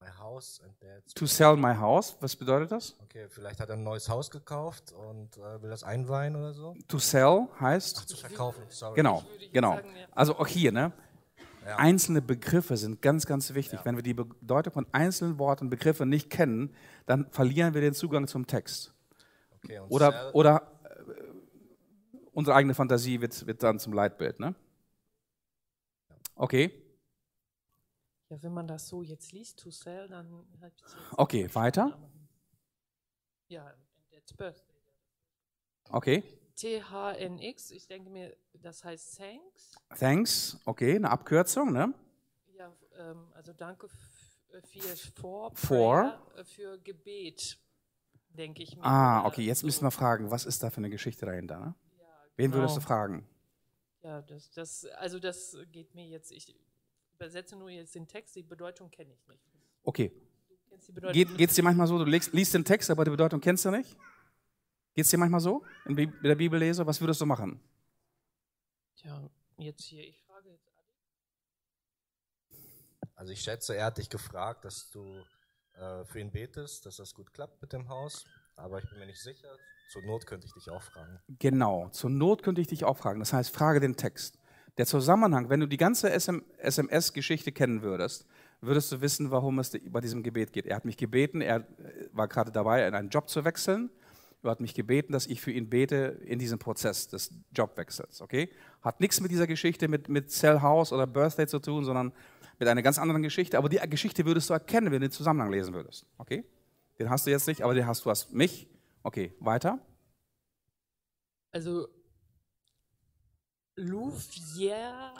my 0.00 0.08
house 0.18 0.60
and 0.62 0.74
dad's. 0.82 1.14
To 1.14 1.26
sell 1.26 1.56
my 1.56 1.74
house, 1.74 2.16
was 2.20 2.36
bedeutet 2.36 2.70
das? 2.70 2.96
Okay, 3.04 3.28
vielleicht 3.30 3.60
hat 3.60 3.70
er 3.70 3.76
ein 3.76 3.82
neues 3.82 4.08
Haus 4.08 4.30
gekauft 4.30 4.92
und 4.92 5.36
äh, 5.38 5.62
will 5.62 5.70
das 5.70 5.84
einweihen 5.84 6.36
oder 6.36 6.52
so. 6.52 6.74
To 6.88 6.98
sell 6.98 7.48
heißt, 7.60 8.08
Zu 8.08 8.16
verkaufen, 8.16 8.64
sorry. 8.68 8.96
genau, 8.96 9.24
genau. 9.52 9.80
Also 10.12 10.36
auch 10.36 10.46
hier, 10.46 10.70
ne? 10.70 10.92
Ja. 11.66 11.76
Einzelne 11.76 12.22
Begriffe 12.22 12.76
sind 12.76 13.02
ganz, 13.02 13.26
ganz 13.26 13.52
wichtig. 13.54 13.80
Wenn 13.84 13.96
wir 13.96 14.02
die 14.02 14.14
Bedeutung 14.14 14.72
von 14.72 14.86
einzelnen 14.92 15.38
Worten 15.38 15.64
und 15.64 15.70
Begriffen 15.70 16.08
nicht 16.08 16.30
kennen, 16.30 16.72
dann 17.06 17.28
verlieren 17.32 17.74
wir 17.74 17.80
den 17.80 17.92
Zugang 17.92 18.28
zum 18.28 18.46
Text. 18.46 18.94
Okay, 19.64 19.80
und 19.80 19.90
Oder, 19.90 20.34
oder 20.34 20.80
äh, 20.84 21.22
unsere 22.32 22.56
eigene 22.56 22.74
Fantasie 22.74 23.20
wird, 23.20 23.46
wird 23.46 23.62
dann 23.62 23.80
zum 23.80 23.92
Leitbild. 23.92 24.38
Ne? 24.38 24.54
Okay, 26.36 26.86
ja, 28.28 28.42
wenn 28.42 28.52
man 28.52 28.66
das 28.66 28.88
so 28.88 29.02
jetzt 29.02 29.32
liest, 29.32 29.60
to 29.60 29.70
sell, 29.70 30.08
dann 30.08 30.44
okay, 31.16 31.48
weiter. 31.54 31.96
Ja, 33.48 33.72
that's 34.10 34.32
birthday. 34.32 34.76
Okay, 35.90 36.24
THNX, 36.56 37.70
ich 37.70 37.86
denke 37.86 38.10
mir, 38.10 38.36
das 38.54 38.82
heißt 38.84 39.18
Thanks. 39.18 39.72
thanks. 39.98 40.58
Okay, 40.64 40.96
eine 40.96 41.10
Abkürzung. 41.10 41.72
Ne? 41.72 41.92
Ja, 42.56 42.72
ähm, 42.98 43.28
also 43.34 43.52
danke 43.52 43.88
äh, 44.52 44.60
für 44.62 44.96
for, 45.14 45.54
For? 45.54 46.18
Äh, 46.36 46.44
für 46.44 46.78
Gebet, 46.78 47.58
denke 48.30 48.62
ich 48.62 48.74
mir. 48.76 48.84
Ah, 48.84 49.26
okay, 49.26 49.42
jetzt 49.42 49.60
so. 49.60 49.66
müssen 49.66 49.84
wir 49.84 49.90
fragen, 49.90 50.30
was 50.30 50.46
ist 50.46 50.62
da 50.62 50.70
für 50.70 50.78
eine 50.78 50.90
Geschichte 50.90 51.26
dahinter? 51.26 51.58
Ne? 51.58 51.74
Wen 52.36 52.52
würdest 52.52 52.76
du 52.76 52.80
genau. 52.80 52.88
fragen? 52.88 53.28
Ja, 54.02 54.22
das, 54.22 54.50
das, 54.50 54.84
also 54.98 55.18
das 55.18 55.56
geht 55.72 55.94
mir 55.94 56.06
jetzt, 56.06 56.32
ich 56.32 56.54
übersetze 57.14 57.56
nur 57.56 57.70
jetzt 57.70 57.94
den 57.94 58.06
Text, 58.06 58.36
die 58.36 58.42
Bedeutung 58.42 58.90
kenne 58.90 59.12
ich 59.12 59.26
nicht. 59.28 59.42
Okay, 59.82 60.12
Geht 61.12 61.36
geht's 61.36 61.54
dir 61.54 61.62
manchmal 61.62 61.86
so, 61.86 61.98
du 61.98 62.04
legst, 62.04 62.32
liest 62.32 62.54
den 62.54 62.64
Text, 62.64 62.90
aber 62.90 63.04
die 63.04 63.10
Bedeutung 63.10 63.40
kennst 63.40 63.64
du 63.64 63.70
nicht? 63.70 63.96
Geht's 64.96 65.10
dir 65.10 65.18
manchmal 65.18 65.40
so 65.40 65.62
in 65.84 65.94
der 65.94 66.34
Bibellese? 66.34 66.86
Was 66.86 67.02
würdest 67.02 67.20
du 67.20 67.26
machen? 67.26 67.60
Ja, 69.04 69.28
jetzt 69.58 69.84
hier, 69.84 70.02
ich 70.02 70.18
frage 70.22 70.48
jetzt 70.48 70.66
Adi. 70.78 72.58
Also 73.14 73.32
ich 73.34 73.42
schätze, 73.42 73.76
er 73.76 73.84
hat 73.84 73.98
dich 73.98 74.08
gefragt, 74.08 74.64
dass 74.64 74.88
du 74.90 75.22
äh, 75.74 76.02
für 76.06 76.18
ihn 76.18 76.32
betest, 76.32 76.86
dass 76.86 76.96
das 76.96 77.12
gut 77.12 77.34
klappt 77.34 77.60
mit 77.60 77.74
dem 77.74 77.90
Haus. 77.90 78.24
Aber 78.56 78.78
ich 78.78 78.88
bin 78.88 78.98
mir 78.98 79.04
nicht 79.04 79.20
sicher. 79.20 79.48
Zur 79.90 80.00
Not 80.02 80.26
könnte 80.26 80.46
ich 80.46 80.54
dich 80.54 80.70
auch 80.70 80.82
fragen. 80.82 81.20
Genau, 81.28 81.90
zur 81.90 82.08
Not 82.08 82.42
könnte 82.42 82.62
ich 82.62 82.66
dich 82.66 82.84
auch 82.84 82.96
fragen. 82.96 83.20
Das 83.20 83.34
heißt, 83.34 83.54
frage 83.54 83.80
den 83.80 83.96
Text. 83.96 84.38
Der 84.78 84.86
Zusammenhang, 84.86 85.50
wenn 85.50 85.60
du 85.60 85.68
die 85.68 85.76
ganze 85.76 86.08
SM 86.18 86.40
SMS-Geschichte 86.56 87.52
kennen 87.52 87.82
würdest, 87.82 88.24
würdest 88.62 88.90
du 88.92 89.02
wissen, 89.02 89.30
warum 89.30 89.58
es 89.58 89.78
bei 89.90 90.00
diesem 90.00 90.22
Gebet 90.22 90.54
geht. 90.54 90.64
Er 90.64 90.76
hat 90.76 90.86
mich 90.86 90.96
gebeten, 90.96 91.42
er 91.42 91.56
äh, 91.56 92.08
war 92.12 92.28
gerade 92.28 92.50
dabei, 92.50 92.88
in 92.88 92.94
einen 92.94 93.10
Job 93.10 93.28
zu 93.28 93.44
wechseln. 93.44 93.90
Er 94.46 94.52
hat 94.52 94.60
mich 94.60 94.74
gebeten, 94.74 95.12
dass 95.12 95.26
ich 95.26 95.40
für 95.40 95.50
ihn 95.50 95.68
bete 95.68 96.20
in 96.24 96.38
diesem 96.38 96.58
Prozess 96.58 97.08
des 97.08 97.32
Jobwechsels. 97.52 98.20
Okay? 98.20 98.50
Hat 98.82 99.00
nichts 99.00 99.20
mit 99.20 99.30
dieser 99.30 99.46
Geschichte 99.46 99.88
mit, 99.88 100.08
mit 100.08 100.30
Cell 100.30 100.60
House 100.60 100.92
oder 100.92 101.06
Birthday 101.06 101.46
zu 101.46 101.58
tun, 101.58 101.84
sondern 101.84 102.12
mit 102.58 102.68
einer 102.68 102.82
ganz 102.82 102.98
anderen 102.98 103.22
Geschichte. 103.22 103.58
Aber 103.58 103.68
die 103.68 103.78
Geschichte 103.90 104.24
würdest 104.24 104.48
du 104.48 104.54
erkennen, 104.54 104.86
wenn 104.86 105.00
du 105.00 105.08
den 105.08 105.10
Zusammenhang 105.10 105.50
lesen 105.50 105.74
würdest. 105.74 106.06
Okay? 106.18 106.44
Den 106.98 107.10
hast 107.10 107.26
du 107.26 107.30
jetzt 107.30 107.46
nicht, 107.46 107.62
aber 107.62 107.74
den 107.74 107.86
hast 107.86 108.04
du 108.04 108.10
hast 108.10 108.32
mich. 108.32 108.68
Okay, 109.02 109.34
weiter. 109.40 109.78
Also, 111.52 111.88
Louvier, 113.76 115.12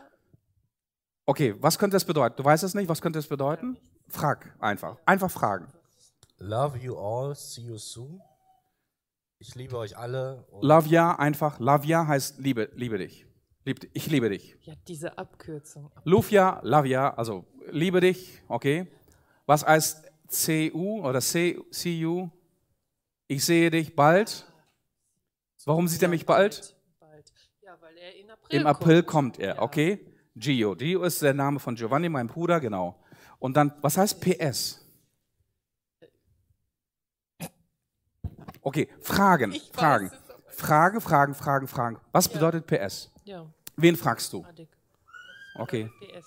Okay, 1.29 1.57
was 1.59 1.77
könnte 1.77 1.97
das 1.97 2.05
bedeuten? 2.05 2.37
Du 2.37 2.45
weißt 2.45 2.63
es 2.63 2.75
nicht, 2.75 2.89
was 2.89 3.03
könnte 3.03 3.19
es 3.19 3.27
bedeuten? 3.27 3.77
Frag 4.09 4.55
einfach. 4.61 4.97
Einfach 5.05 5.31
fragen. 5.31 5.67
Love 6.39 6.79
you 6.79 6.97
all, 6.97 7.35
see 7.35 7.63
you 7.63 7.79
soon. 7.79 8.21
Ich 9.39 9.55
liebe 9.55 9.77
euch 9.77 9.97
alle. 9.97 10.45
Und 10.51 10.65
Love 10.65 10.89
ya, 10.89 11.13
einfach. 11.17 11.59
Love 11.61 11.87
ya 11.87 12.07
heißt 12.07 12.39
liebe, 12.39 12.71
liebe 12.75 12.99
dich. 12.99 13.27
Lieb, 13.65 13.89
ich 13.93 14.07
liebe 14.09 14.29
dich. 14.31 14.57
ja, 14.63 14.75
diese 14.87 15.19
Abkürzung. 15.19 15.91
Love 16.05 16.31
ya, 16.31 16.61
love 16.63 16.87
ya, 16.89 17.13
also 17.15 17.45
liebe 17.71 18.01
dich, 18.01 18.41
okay. 18.49 18.87
Was 19.45 19.67
heißt 19.67 20.05
CU 20.29 21.01
oder 21.05 21.21
C, 21.21 21.61
CU? 21.73 22.29
Ich 23.29 23.45
sehe 23.45 23.71
dich 23.71 23.95
bald. 23.97 24.47
Warum 25.65 25.89
sieht 25.89 26.01
er 26.03 26.09
mich 26.09 26.25
bald? 26.25 26.77
Bald. 27.01 27.33
Ja, 27.61 27.77
weil 27.81 27.97
er 27.99 28.15
in 28.17 28.31
April 28.31 28.61
Im 28.61 28.67
April 28.69 29.03
kommt. 29.03 29.35
kommt 29.35 29.39
er, 29.41 29.57
Ja. 29.57 29.63
okay. 29.63 29.99
Gio. 30.37 30.77
Gio 30.77 31.03
ist 31.03 31.23
der 31.23 31.35
Name 31.35 31.59
von 31.59 31.75
Giovanni, 31.75 32.09
meinem 32.09 32.29
Bruder, 32.29 32.61
genau. 32.61 33.03
Und 33.41 33.57
dann, 33.57 33.73
was 33.81 33.97
heißt 33.99 34.21
PS? 34.21 34.86
Okay, 38.67 38.89
Fragen, 39.01 39.53
Ich 39.53 39.71
Fragen. 39.73 40.11
aber 40.11 40.51
Fragen, 40.51 41.01
Fragen, 41.01 41.35
Fragen, 41.35 41.69
Fragen. 41.69 42.01
Was 42.11 42.29
bedeutet 42.29 42.67
PS? 42.67 43.13
Ja, 43.25 43.47
Wen 43.77 43.95
fragst 43.95 44.33
du? 44.33 44.43
Adik. 44.45 44.69
Okay. 45.55 45.89
PS. 46.01 46.27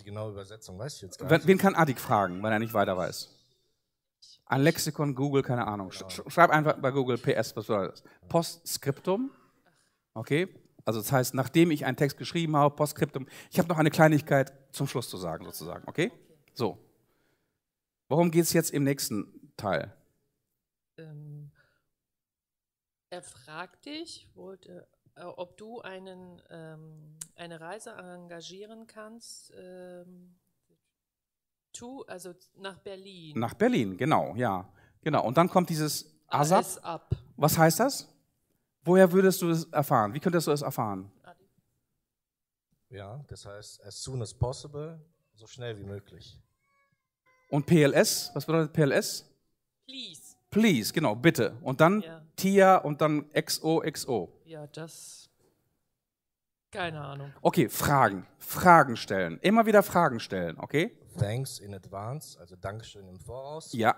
die 0.00 0.04
genaue 0.04 0.32
Übersetzung 0.32 0.76
weiß 0.78 0.96
ich 0.96 1.02
jetzt 1.02 1.18
gar 1.18 1.30
Wen, 1.30 1.36
nicht. 1.36 1.46
wen 1.46 1.58
kann 1.58 1.74
Adik 1.76 2.00
fragen, 2.00 2.42
wenn 2.42 2.50
er 2.52 2.58
nicht 2.58 2.74
weiter 2.74 2.96
weiß? 2.96 3.32
Ein 4.46 4.62
Lexikon, 4.62 5.14
Google, 5.14 5.42
keine 5.42 5.66
Ahnung. 5.68 5.90
Sch- 5.90 6.30
schreib 6.30 6.50
einfach 6.50 6.78
bei 6.80 6.90
Google 6.90 7.16
PS, 7.18 7.54
was 7.56 7.66
bedeutet 7.66 7.92
das? 8.04 8.28
Postskriptum. 8.28 9.30
Okay. 10.14 10.48
Also 10.84 11.00
das 11.00 11.12
heißt, 11.12 11.34
nachdem 11.34 11.70
ich 11.70 11.84
einen 11.86 11.96
Text 11.96 12.18
geschrieben 12.18 12.56
habe, 12.56 12.74
Postskriptum, 12.74 13.26
ich 13.52 13.58
habe 13.60 13.68
noch 13.68 13.78
eine 13.78 13.90
Kleinigkeit 13.90 14.52
zum 14.72 14.86
Schluss 14.88 15.08
zu 15.08 15.16
sagen, 15.16 15.44
sozusagen. 15.44 15.86
Okay? 15.88 16.10
So. 16.54 16.76
Worum 18.08 18.30
geht 18.32 18.42
es 18.42 18.52
jetzt 18.52 18.70
im 18.72 18.82
nächsten 18.84 19.45
Teil? 19.56 19.92
Ähm, 20.98 21.50
er 23.10 23.22
fragt 23.22 23.86
dich, 23.86 24.28
wollte, 24.34 24.88
äh, 25.14 25.22
ob 25.22 25.56
du 25.56 25.80
einen, 25.80 26.42
ähm, 26.50 27.16
eine 27.34 27.60
Reise 27.60 27.90
engagieren 27.92 28.86
kannst, 28.86 29.52
ähm, 29.56 30.36
to, 31.72 32.02
also 32.08 32.34
nach 32.56 32.78
Berlin. 32.78 33.38
Nach 33.38 33.54
Berlin, 33.54 33.96
genau, 33.96 34.34
ja. 34.36 34.68
Genau. 35.02 35.24
Und 35.24 35.36
dann 35.36 35.48
kommt 35.48 35.70
dieses 35.70 36.18
ASAP. 36.26 36.58
ASAP. 36.58 37.16
Was 37.36 37.56
heißt 37.56 37.80
das? 37.80 38.08
Woher 38.82 39.10
würdest 39.12 39.42
du 39.42 39.48
das 39.48 39.64
erfahren? 39.64 40.14
Wie 40.14 40.20
könntest 40.20 40.46
du 40.46 40.50
das 40.50 40.62
erfahren? 40.62 41.10
Ja, 42.88 43.22
das 43.28 43.44
heißt, 43.44 43.84
as 43.84 44.02
soon 44.02 44.22
as 44.22 44.32
possible, 44.32 45.00
so 45.34 45.46
schnell 45.46 45.76
wie 45.78 45.84
möglich. 45.84 46.40
Und 47.50 47.66
PLS, 47.66 48.30
was 48.34 48.46
bedeutet 48.46 48.72
PLS? 48.72 49.24
Please. 49.86 50.36
Please, 50.50 50.92
genau, 50.92 51.14
bitte. 51.14 51.56
Und 51.62 51.80
dann 51.80 52.00
Ja. 52.02 52.22
TIA 52.36 52.76
und 52.78 53.00
dann 53.00 53.30
XOXO. 53.32 54.32
Ja, 54.44 54.66
das. 54.68 55.28
Keine 56.70 57.00
Ahnung. 57.00 57.32
Okay, 57.40 57.68
Fragen. 57.68 58.26
Fragen 58.38 58.96
stellen. 58.96 59.38
Immer 59.40 59.66
wieder 59.66 59.82
Fragen 59.82 60.20
stellen, 60.20 60.58
okay? 60.58 60.96
Thanks 61.18 61.58
in 61.58 61.74
advance, 61.74 62.38
also 62.38 62.56
Dankeschön 62.56 63.08
im 63.08 63.18
Voraus. 63.18 63.72
Ja. 63.72 63.96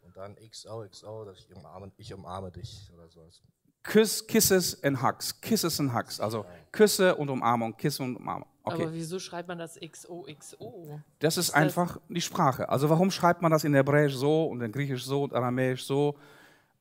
Und 0.00 0.16
dann 0.16 0.36
XOXO, 0.36 1.24
dass 1.24 1.38
ich 1.38 1.54
umarme, 1.54 1.92
ich 1.96 2.12
umarme 2.12 2.50
dich 2.50 2.90
oder 2.92 3.08
sowas. 3.08 3.42
Kiss, 3.84 4.26
Kisses 4.26 4.82
and 4.82 5.00
Hugs. 5.02 5.38
Kisses 5.40 5.78
and 5.78 5.94
Hugs. 5.94 6.18
Also 6.20 6.44
Küsse 6.72 7.14
und 7.14 7.28
Umarmung, 7.28 7.76
Küsse 7.76 8.02
und 8.02 8.16
Umarmung. 8.16 8.48
Aber 8.64 8.76
Okay. 8.76 8.88
wieso 8.92 9.18
schreibt 9.18 9.46
man 9.48 9.58
das 9.58 9.78
XOXO? 9.78 11.00
Das 11.18 11.36
ist 11.36 11.50
das- 11.50 11.54
einfach 11.54 11.98
die 12.08 12.20
Sprache. 12.22 12.68
Also 12.68 12.88
warum 12.88 13.10
schreibt 13.10 13.42
man 13.42 13.50
das 13.52 13.62
in 13.64 13.74
Hebräisch 13.74 14.14
so 14.14 14.46
und 14.46 14.62
in 14.62 14.72
Griechisch 14.72 15.04
so 15.04 15.24
und 15.24 15.34
Aramäisch 15.34 15.84
so? 15.84 16.16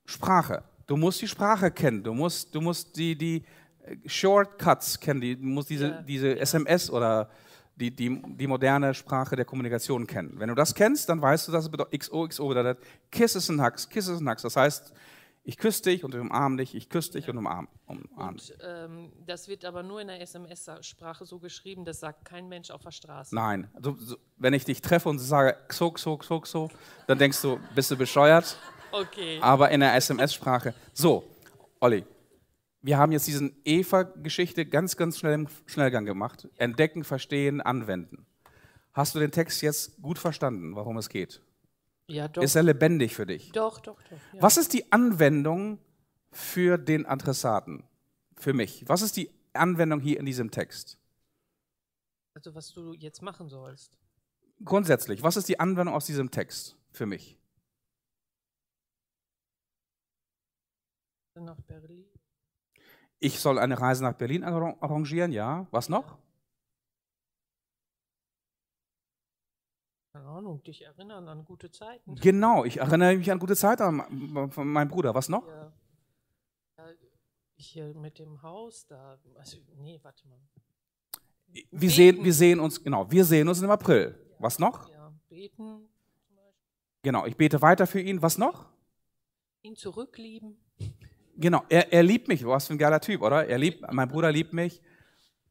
Sprache. 0.05 0.63
Du 0.87 0.95
musst 0.97 1.21
die 1.21 1.27
Sprache 1.27 1.71
kennen. 1.71 2.03
Du 2.03 2.13
musst, 2.13 2.53
du 2.55 2.61
musst 2.61 2.95
die, 2.95 3.17
die 3.17 3.43
äh, 3.83 3.97
Shortcuts 4.05 4.99
kennen. 4.99 5.21
Die, 5.21 5.35
du 5.35 5.45
musst 5.45 5.69
diese, 5.69 5.87
Ja, 5.87 6.01
diese. 6.01 6.39
SMS 6.39 6.89
oder 6.89 7.29
die, 7.75 7.89
die, 7.93 8.21
die 8.37 8.47
moderne 8.47 8.93
Sprache 8.93 9.35
der 9.35 9.45
Kommunikation 9.45 10.05
kennen. 10.07 10.35
Wenn 10.39 10.49
du 10.49 10.55
das 10.55 10.73
kennst, 10.75 11.09
dann 11.09 11.21
weißt 11.21 11.47
du, 11.47 11.51
dass 11.51 11.65
es 11.65 11.69
bedeutet, 11.71 11.99
XOXO 11.99 12.47
bedeutet 12.47 12.79
Kisses 13.11 13.49
and 13.49 13.61
Hugs, 13.61 13.89
Kisses 13.89 14.19
and 14.19 14.29
Hugs. 14.29 14.41
Das 14.43 14.55
heißt, 14.55 14.93
ich 15.43 15.57
küsse 15.57 15.83
dich 15.83 16.03
und 16.03 16.15
ich 16.15 16.21
umarme 16.21 16.57
dich, 16.57 16.73
ich 16.73 16.89
küsse 16.89 17.11
dich 17.11 17.29
und 17.29 17.37
umarme, 17.37 17.67
umarme 17.85 18.37
dich. 18.37 18.51
Und 18.51 18.59
ähm, 18.63 19.13
das 19.25 19.47
wird 19.47 19.65
aber 19.65 19.83
nur 19.83 19.99
in 19.99 20.07
der 20.07 20.21
SMS-Sprache 20.21 21.25
so 21.25 21.39
geschrieben, 21.39 21.83
das 21.83 21.99
sagt 21.99 22.23
kein 22.25 22.47
Mensch 22.47 22.71
auf 22.71 22.81
der 22.81 22.91
Straße. 22.91 23.35
Nein. 23.35 23.69
Also, 23.73 23.95
so, 23.99 24.17
wenn 24.37 24.53
ich 24.53 24.63
dich 24.63 24.81
treffe 24.81 25.09
und 25.09 25.19
sage 25.19 25.57
XO, 25.67 25.91
XO, 25.91 26.17
XO, 26.17 26.39
XO, 26.39 26.69
dann 27.07 27.17
denkst 27.17 27.41
du, 27.41 27.59
bist 27.75 27.91
du 27.91 27.97
bescheuert? 27.97 28.57
Okay. 28.93 29.39
aber 29.41 29.71
in 29.71 29.79
der 29.79 29.95
SMS-Sprache. 29.95 30.75
So, 30.93 31.23
Olli, 31.79 32.05
wir 32.83 32.97
haben 32.97 33.11
jetzt 33.11 33.25
diesen 33.25 33.55
Eva-Geschichte 33.65 34.67
ganz, 34.67 34.95
ganz 34.95 35.17
schnell 35.17 35.33
im 35.33 35.47
Schnellgang 35.65 36.05
gemacht. 36.05 36.47
Entdecken, 36.57 37.03
verstehen, 37.03 37.59
anwenden. 37.59 38.27
Hast 38.91 39.15
du 39.15 39.19
den 39.19 39.31
Text 39.31 39.63
jetzt 39.63 39.99
gut 40.01 40.19
verstanden, 40.19 40.75
worum 40.75 40.97
es 40.97 41.09
geht? 41.09 41.41
Ja, 42.07 42.27
doch. 42.27 42.43
Ist 42.43 42.55
er 42.55 42.63
lebendig 42.63 43.15
für 43.15 43.25
dich? 43.25 43.51
doch, 43.51 43.79
doch, 43.79 44.01
doch. 44.03 44.17
Ja. 44.33 44.41
Was 44.41 44.57
ist 44.57 44.73
die 44.73 44.91
Anwendung 44.91 45.79
für 46.31 46.77
den 46.77 47.05
Adressaten? 47.05 47.83
Für 48.35 48.53
mich? 48.53 48.83
Was 48.87 49.01
ist 49.01 49.15
die 49.15 49.29
Anwendung 49.53 49.99
hier 50.01 50.19
in 50.19 50.25
diesem 50.25 50.51
Text? 50.51 50.97
Also, 52.35 52.53
was 52.55 52.71
du 52.73 52.93
jetzt 52.93 53.21
machen 53.21 53.47
sollst. 53.47 53.97
Grundsätzlich, 54.65 55.23
was 55.23 55.37
ist 55.37 55.47
die 55.47 55.59
Anwendung 55.59 55.93
aus 55.95 56.05
diesem 56.05 56.31
Text 56.31 56.75
für 56.91 57.05
mich? 57.05 57.37
Nach 61.35 61.59
Berlin. 61.61 62.05
Ich 63.19 63.39
soll 63.39 63.57
eine 63.57 63.79
Reise 63.79 64.03
nach 64.03 64.13
Berlin 64.13 64.43
arra- 64.43 64.77
arrangieren, 64.81 65.31
ja. 65.31 65.67
Was 65.71 65.89
noch? 65.89 66.17
Keine 70.13 70.27
Ahnung, 70.27 70.61
dich 70.61 70.83
erinnern 70.83 71.27
an 71.27 71.43
gute 71.43 71.71
Zeiten. 71.71 72.13
Genau, 72.15 72.65
ich 72.65 72.77
erinnere 72.77 73.15
mich 73.17 73.31
an 73.31 73.39
gute 73.39 73.55
Zeit 73.55 73.81
an 73.81 74.51
von 74.51 74.67
meinem 74.67 74.87
Bruder. 74.87 75.15
Was 75.15 75.27
noch? 75.27 75.47
Ja. 75.47 75.73
ja. 76.77 76.85
Hier 77.55 77.93
mit 77.95 78.19
dem 78.19 78.39
Haus 78.43 78.85
da. 78.85 79.17
Also, 79.39 79.57
nee, 79.75 79.99
warte 80.03 80.27
mal. 80.27 80.37
Wir 81.47 81.65
Beten. 81.71 81.89
sehen, 81.89 82.23
wir 82.23 82.33
sehen 82.33 82.59
uns, 82.59 82.83
genau, 82.83 83.09
wir 83.09 83.25
sehen 83.25 83.47
uns 83.47 83.59
im 83.63 83.71
April. 83.71 84.15
Was 84.37 84.59
noch? 84.59 84.87
Ja, 84.89 85.11
beten, 85.29 85.89
Genau, 87.01 87.25
ich 87.25 87.35
bete 87.35 87.61
weiter 87.61 87.87
für 87.87 87.99
ihn. 87.99 88.21
Was 88.21 88.37
noch? 88.37 88.67
ihn 89.63 89.75
zurücklieben. 89.75 90.57
Genau, 91.37 91.63
er, 91.69 91.91
er 91.91 92.03
liebt 92.03 92.27
mich. 92.27 92.45
Was 92.45 92.67
für 92.67 92.73
ein 92.73 92.77
geiler 92.77 92.99
Typ, 93.01 93.21
oder? 93.21 93.47
Er 93.47 93.57
liebt, 93.57 93.81
mein 93.91 94.09
Bruder 94.09 94.31
liebt 94.31 94.53
mich. 94.53 94.81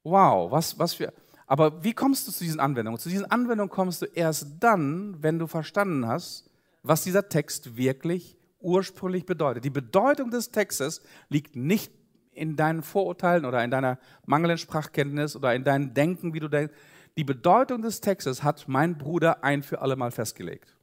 Wow, 0.04 0.52
was, 0.52 0.78
was 0.78 0.94
für. 0.94 1.12
Aber 1.47 1.84
wie 1.84 1.93
kommst 1.93 2.26
du 2.26 2.32
zu 2.32 2.45
diesen 2.45 2.61
Anwendungen? 2.61 2.99
Zu 2.99 3.09
diesen 3.09 3.30
Anwendungen 3.30 3.70
kommst 3.70 4.03
du 4.03 4.07
erst 4.07 4.47
dann, 4.61 5.22
wenn 5.22 5.38
du 5.38 5.47
verstanden 5.47 6.07
hast, 6.07 6.51
was 6.82 7.05
dieser 7.05 7.28
Text 7.28 7.76
wirklich 7.76 8.36
ursprünglich 8.61 9.26
bedeutet. 9.26 9.64
Die 9.64 9.70
Bedeutung 9.70 10.30
des 10.30 10.51
Textes 10.51 11.03
liegt 11.28 11.57
nicht 11.57 11.93
in 12.32 12.57
deinen 12.57 12.82
Vorurteilen 12.82 13.45
oder 13.45 13.62
in 13.62 13.70
deiner 13.70 13.99
mangelnden 14.24 14.59
Sprachkenntnis 14.59 15.36
oder 15.36 15.55
in 15.55 15.64
deinem 15.64 15.95
Denken, 15.95 16.32
wie 16.32 16.40
du 16.40 16.49
denkst. 16.49 16.72
Die 17.18 17.24
Bedeutung 17.24 17.82
des 17.82 18.01
Textes 18.01 18.43
hat 18.43 18.68
mein 18.68 18.97
Bruder 18.97 19.45
ein 19.45 19.62
für 19.62 19.82
alle 19.82 19.97
Mal 19.97 20.11
festgelegt. 20.11 20.74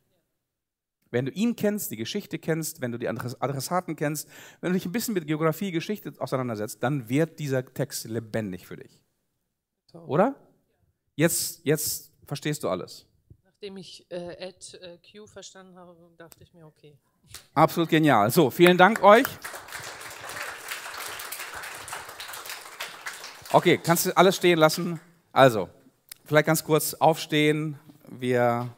Wenn 1.12 1.26
du 1.26 1.32
ihn 1.32 1.56
kennst, 1.56 1.90
die 1.90 1.98
Geschichte 1.98 2.38
kennst, 2.38 2.82
wenn 2.82 2.92
du 2.92 3.00
die 3.00 3.10
Adress- 3.10 3.42
Adressaten 3.42 3.96
kennst, 3.96 4.30
wenn 4.62 4.72
du 4.72 4.78
dich 4.78 4.86
ein 4.86 4.92
bisschen 4.92 5.16
mit 5.16 5.26
Geografie, 5.26 5.72
Geschichte 5.72 6.14
auseinandersetzt, 6.20 6.84
dann 6.84 7.10
wird 7.10 7.40
dieser 7.40 7.66
Text 7.66 8.06
lebendig 8.06 8.68
für 8.68 8.78
dich. 8.78 9.02
Oder? 9.94 10.36
Jetzt, 11.20 11.60
jetzt 11.66 12.14
verstehst 12.26 12.64
du 12.64 12.70
alles. 12.70 13.06
Nachdem 13.44 13.76
ich 13.76 14.10
äh, 14.10 14.48
Add 14.48 14.78
äh, 14.78 14.98
Q 15.00 15.28
verstanden 15.28 15.78
habe, 15.78 15.94
dachte 16.16 16.42
ich 16.42 16.54
mir, 16.54 16.66
okay. 16.66 16.98
Absolut 17.54 17.90
genial. 17.90 18.32
So, 18.32 18.50
vielen 18.50 18.78
Dank 18.78 19.04
euch. 19.04 19.26
Okay, 23.52 23.78
kannst 23.84 24.06
du 24.06 24.16
alles 24.16 24.38
stehen 24.38 24.58
lassen? 24.58 25.02
Also, 25.34 25.68
vielleicht 26.24 26.46
ganz 26.46 26.64
kurz 26.64 26.94
aufstehen. 26.94 27.78
Wir 28.08 28.74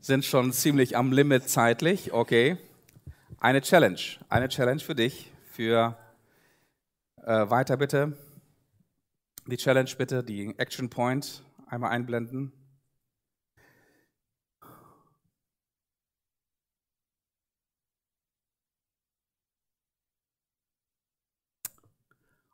sind 0.00 0.26
schon 0.26 0.52
ziemlich 0.52 0.98
am 0.98 1.12
Limit 1.12 1.48
zeitlich. 1.48 2.12
Okay. 2.12 2.58
Eine 3.40 3.62
Challenge. 3.62 4.02
Eine 4.28 4.50
Challenge 4.50 4.80
für 4.80 4.94
dich. 4.94 5.32
Für 5.50 5.96
äh, 7.24 7.48
weiter 7.48 7.78
bitte. 7.78 8.18
Die 9.48 9.56
Challenge 9.56 9.90
bitte, 9.96 10.24
die 10.24 10.52
Action 10.58 10.90
Point 10.90 11.44
einmal 11.68 11.90
einblenden. 11.90 12.52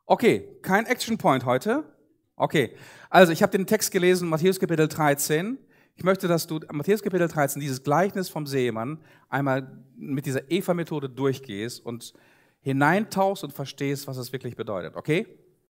Okay, 0.05 0.59
kein 0.61 0.85
Action 0.85 1.17
Point 1.17 1.45
heute. 1.45 1.83
Okay, 2.35 2.75
also 3.09 3.31
ich 3.31 3.41
habe 3.41 3.51
den 3.51 3.65
Text 3.65 3.91
gelesen, 3.91 4.29
Matthäus 4.29 4.59
Kapitel 4.59 4.87
13. 4.87 5.57
Ich 5.95 6.03
möchte, 6.03 6.27
dass 6.27 6.45
du 6.45 6.59
Matthäus 6.71 7.01
Kapitel 7.01 7.27
13, 7.27 7.59
dieses 7.59 7.83
Gleichnis 7.83 8.29
vom 8.29 8.45
Seemann, 8.45 9.03
einmal 9.29 9.83
mit 9.95 10.27
dieser 10.27 10.51
Eva-Methode 10.51 11.09
durchgehst 11.09 11.83
und 11.83 12.13
hineintauchst 12.61 13.43
und 13.43 13.53
verstehst, 13.53 14.07
was 14.07 14.17
es 14.17 14.31
wirklich 14.31 14.55
bedeutet. 14.55 14.95
Okay? 14.95 15.42